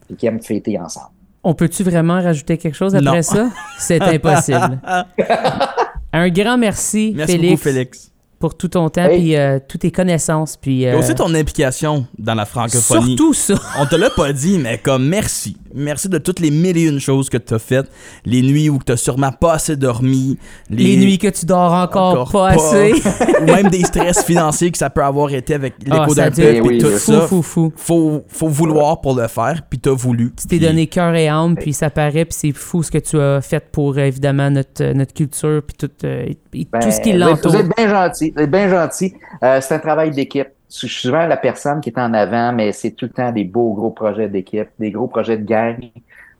puis 0.07 0.16
qui 0.16 0.26
aiment 0.26 0.42
fêter 0.42 0.79
ensemble. 0.79 1.09
On 1.42 1.55
peut-tu 1.55 1.83
vraiment 1.83 2.20
rajouter 2.20 2.59
quelque 2.59 2.74
chose 2.74 2.94
après 2.94 3.16
Non. 3.16 3.22
ça? 3.22 3.48
C'est 3.79 4.02
impossible. 4.02 4.81
Un 6.12 6.29
grand 6.29 6.59
merci, 6.59 7.14
Merci 7.16 7.33
Félix, 7.33 7.50
beaucoup, 7.52 7.62
Félix. 7.62 8.12
Pour 8.38 8.57
tout 8.57 8.68
ton 8.68 8.88
temps 8.88 9.05
Hey. 9.05 9.18
puis 9.18 9.37
euh, 9.37 9.59
toutes 9.66 9.80
tes 9.82 9.91
connaissances. 9.91 10.57
Puis, 10.57 10.82
Et 10.82 10.91
euh, 10.93 10.99
aussi 10.99 11.14
ton 11.14 11.34
implication 11.34 12.07
dans 12.18 12.34
la 12.34 12.45
francophonie. 12.45 13.16
surtout 13.16 13.32
ça. 13.34 13.55
On 13.78 13.87
te 13.87 13.97
l'a 13.97 14.11
pas 14.11 14.32
dit, 14.32 14.59
mais 14.59 14.78
comme 14.78 15.07
merci. 15.07 15.57
Merci 15.77 16.09
de 16.09 16.18
toutes 16.18 16.41
les 16.41 16.51
mille 16.51 16.77
et 16.77 16.85
une 16.89 16.99
choses 17.01 17.29
que 17.29 17.37
tu 17.37 17.53
as 17.55 17.59
faites. 17.59 17.87
Les 18.24 18.41
nuits 18.41 18.70
où 18.70 18.79
tu 18.85 18.93
as 18.93 18.97
sûrement 18.97 19.31
pas 19.31 19.55
assez 19.55 19.77
dormi. 19.77 20.39
Les, 20.70 20.97
nuits 20.97 21.18
que 21.18 21.29
tu 21.29 21.45
dors 21.45 21.72
encore, 21.72 22.31
pas, 22.33 22.49
assez. 22.49 22.95
ou 23.43 23.45
même 23.45 23.68
des 23.68 23.85
stress 23.85 24.24
financiers 24.24 24.70
que 24.70 24.79
ça 24.79 24.89
peut 24.91 25.05
avoir 25.05 25.33
été 25.33 25.55
avec 25.55 25.74
Ah, 25.91 26.01
l'écho 26.01 26.14
ça 26.14 26.31
d'un 26.31 26.43
et 26.43 26.79
tout 26.79 26.89
fou, 26.91 26.99
ça. 27.12 27.20
fou, 27.27 27.43
fou. 27.43 27.72
Faut, 27.77 28.24
faut 28.29 28.49
vouloir 28.49 29.01
pour 29.01 29.14
le 29.14 29.29
faire, 29.29 29.62
puis 29.68 29.79
t'as 29.79 29.93
voulu. 29.93 30.33
Tu 30.41 30.47
t'es 30.47 30.59
donné 30.59 30.87
cœur 30.87 31.14
et 31.14 31.29
âme, 31.29 31.57
puis 31.57 31.72
ça 31.72 31.91
paraît, 31.91 32.24
puis 32.24 32.37
c'est 32.39 32.53
fou 32.53 32.83
ce 32.83 32.91
que 32.91 32.99
tu 32.99 33.18
as 33.20 33.41
fait 33.43 33.64
pour, 33.70 33.99
euh, 33.99 34.01
évidemment, 34.07 34.51
notre, 34.51 34.83
euh, 34.83 34.95
notre 34.95 35.12
culture, 35.12 35.62
puis 35.66 35.77
tout, 35.77 36.07
euh, 36.07 36.27
Ben, 36.53 36.81
tout 36.81 36.91
ce 36.91 37.01
qui 37.01 37.11
êtes- 37.11 37.16
l'entoure. 37.16 37.53
Vous 37.53 37.59
êtes 37.59 37.77
bien 37.77 37.89
gentil. 37.89 38.33
Vous 38.35 38.43
êtes 38.43 38.51
bien 38.51 38.68
gentil. 38.70 39.12
Euh, 39.43 39.61
c'est 39.61 39.74
un 39.74 39.79
travail 39.79 40.11
d'équipe. 40.11 40.49
Je 40.68 40.86
suis 40.86 40.88
souvent 40.88 41.26
la 41.26 41.36
personne 41.36 41.80
qui 41.80 41.90
est 41.90 41.98
en 41.98 42.12
avant, 42.12 42.52
mais 42.52 42.72
c'est 42.72 42.90
tout 42.90 43.06
le 43.06 43.12
temps 43.12 43.30
des 43.32 43.44
beaux 43.44 43.72
gros 43.72 43.90
projets 43.90 44.28
d'équipe, 44.28 44.68
des 44.78 44.90
gros 44.90 45.06
projets 45.06 45.38
de 45.38 45.44
gang. 45.44 45.78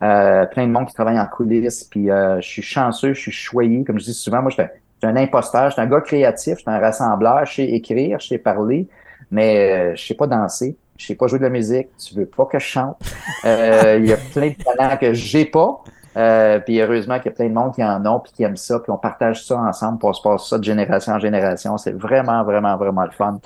Euh, 0.03 0.45
plein 0.45 0.67
de 0.67 0.71
monde 0.71 0.87
qui 0.87 0.93
travaille 0.93 1.19
en 1.19 1.25
coulisses. 1.25 1.83
Puis 1.85 2.11
euh, 2.11 2.39
je 2.41 2.47
suis 2.47 2.61
chanceux, 2.61 3.13
je 3.13 3.21
suis 3.21 3.31
choyé. 3.31 3.83
Comme 3.83 3.99
je 3.99 4.05
dis 4.05 4.13
souvent, 4.13 4.41
moi, 4.41 4.51
je 4.51 4.61
suis 4.61 4.69
un, 5.03 5.15
imposteur, 5.15 5.69
je 5.69 5.73
suis 5.73 5.81
un 5.81 5.87
gars 5.87 6.01
créatif, 6.01 6.55
je 6.55 6.61
suis 6.61 6.69
un 6.69 6.79
rassembleur, 6.79 7.45
je 7.45 7.55
sais 7.55 7.65
écrire, 7.65 8.19
je 8.19 8.27
sais 8.27 8.37
parler, 8.37 8.87
mais 9.31 9.91
euh, 9.91 9.95
je 9.95 10.05
sais 10.05 10.13
pas 10.13 10.27
danser. 10.27 10.77
Je 10.97 11.05
sais 11.05 11.15
pas 11.15 11.27
jouer 11.27 11.37
de 11.37 11.43
la 11.43 11.51
musique, 11.51 11.89
tu 11.97 12.15
veux 12.15 12.25
pas 12.25 12.45
que 12.45 12.57
je 12.57 12.65
chante. 12.65 12.97
Euh, 13.45 13.97
Il 13.99 14.07
y 14.07 14.13
a 14.13 14.17
plein 14.17 14.49
de 14.49 14.55
talents 14.55 14.97
que 14.97 15.13
j'ai 15.13 15.45
pas. 15.45 15.83
Euh, 16.17 16.59
puis 16.59 16.79
heureusement 16.81 17.19
qu'il 17.19 17.27
y 17.27 17.33
a 17.33 17.35
plein 17.35 17.47
de 17.47 17.53
monde 17.53 17.75
qui 17.75 17.83
en 17.83 18.03
ont 18.07 18.19
puis 18.19 18.31
qui 18.31 18.43
aiment 18.43 18.57
ça, 18.57 18.79
puis 18.79 18.91
on 18.91 18.97
partage 18.97 19.45
ça 19.45 19.59
ensemble, 19.59 19.99
puis 19.99 20.07
on 20.07 20.13
se 20.13 20.21
passe 20.21 20.49
ça 20.49 20.57
de 20.57 20.63
génération 20.63 21.13
en 21.13 21.19
génération. 21.19 21.77
C'est 21.77 21.91
vraiment, 21.91 22.43
vraiment, 22.43 22.75
vraiment 22.75 23.03
le 23.03 23.11
fun. 23.11 23.39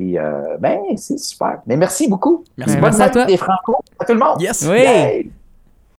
Puis 0.00 0.16
euh, 0.16 0.56
ben, 0.58 0.78
c'est 0.96 1.18
super. 1.18 1.58
Mais 1.66 1.76
merci 1.76 2.08
beaucoup. 2.08 2.42
Merci. 2.56 2.76
Bonne 2.76 2.84
Merci 2.84 3.02
à 3.02 3.04
fête 3.04 3.12
toi. 3.12 3.24
des 3.26 3.36
Franco 3.36 3.76
à 3.98 4.06
tout 4.06 4.14
le 4.14 4.18
monde. 4.18 4.40
Yes. 4.40 4.66
Oui. 4.66 4.78
Yay! 4.78 5.30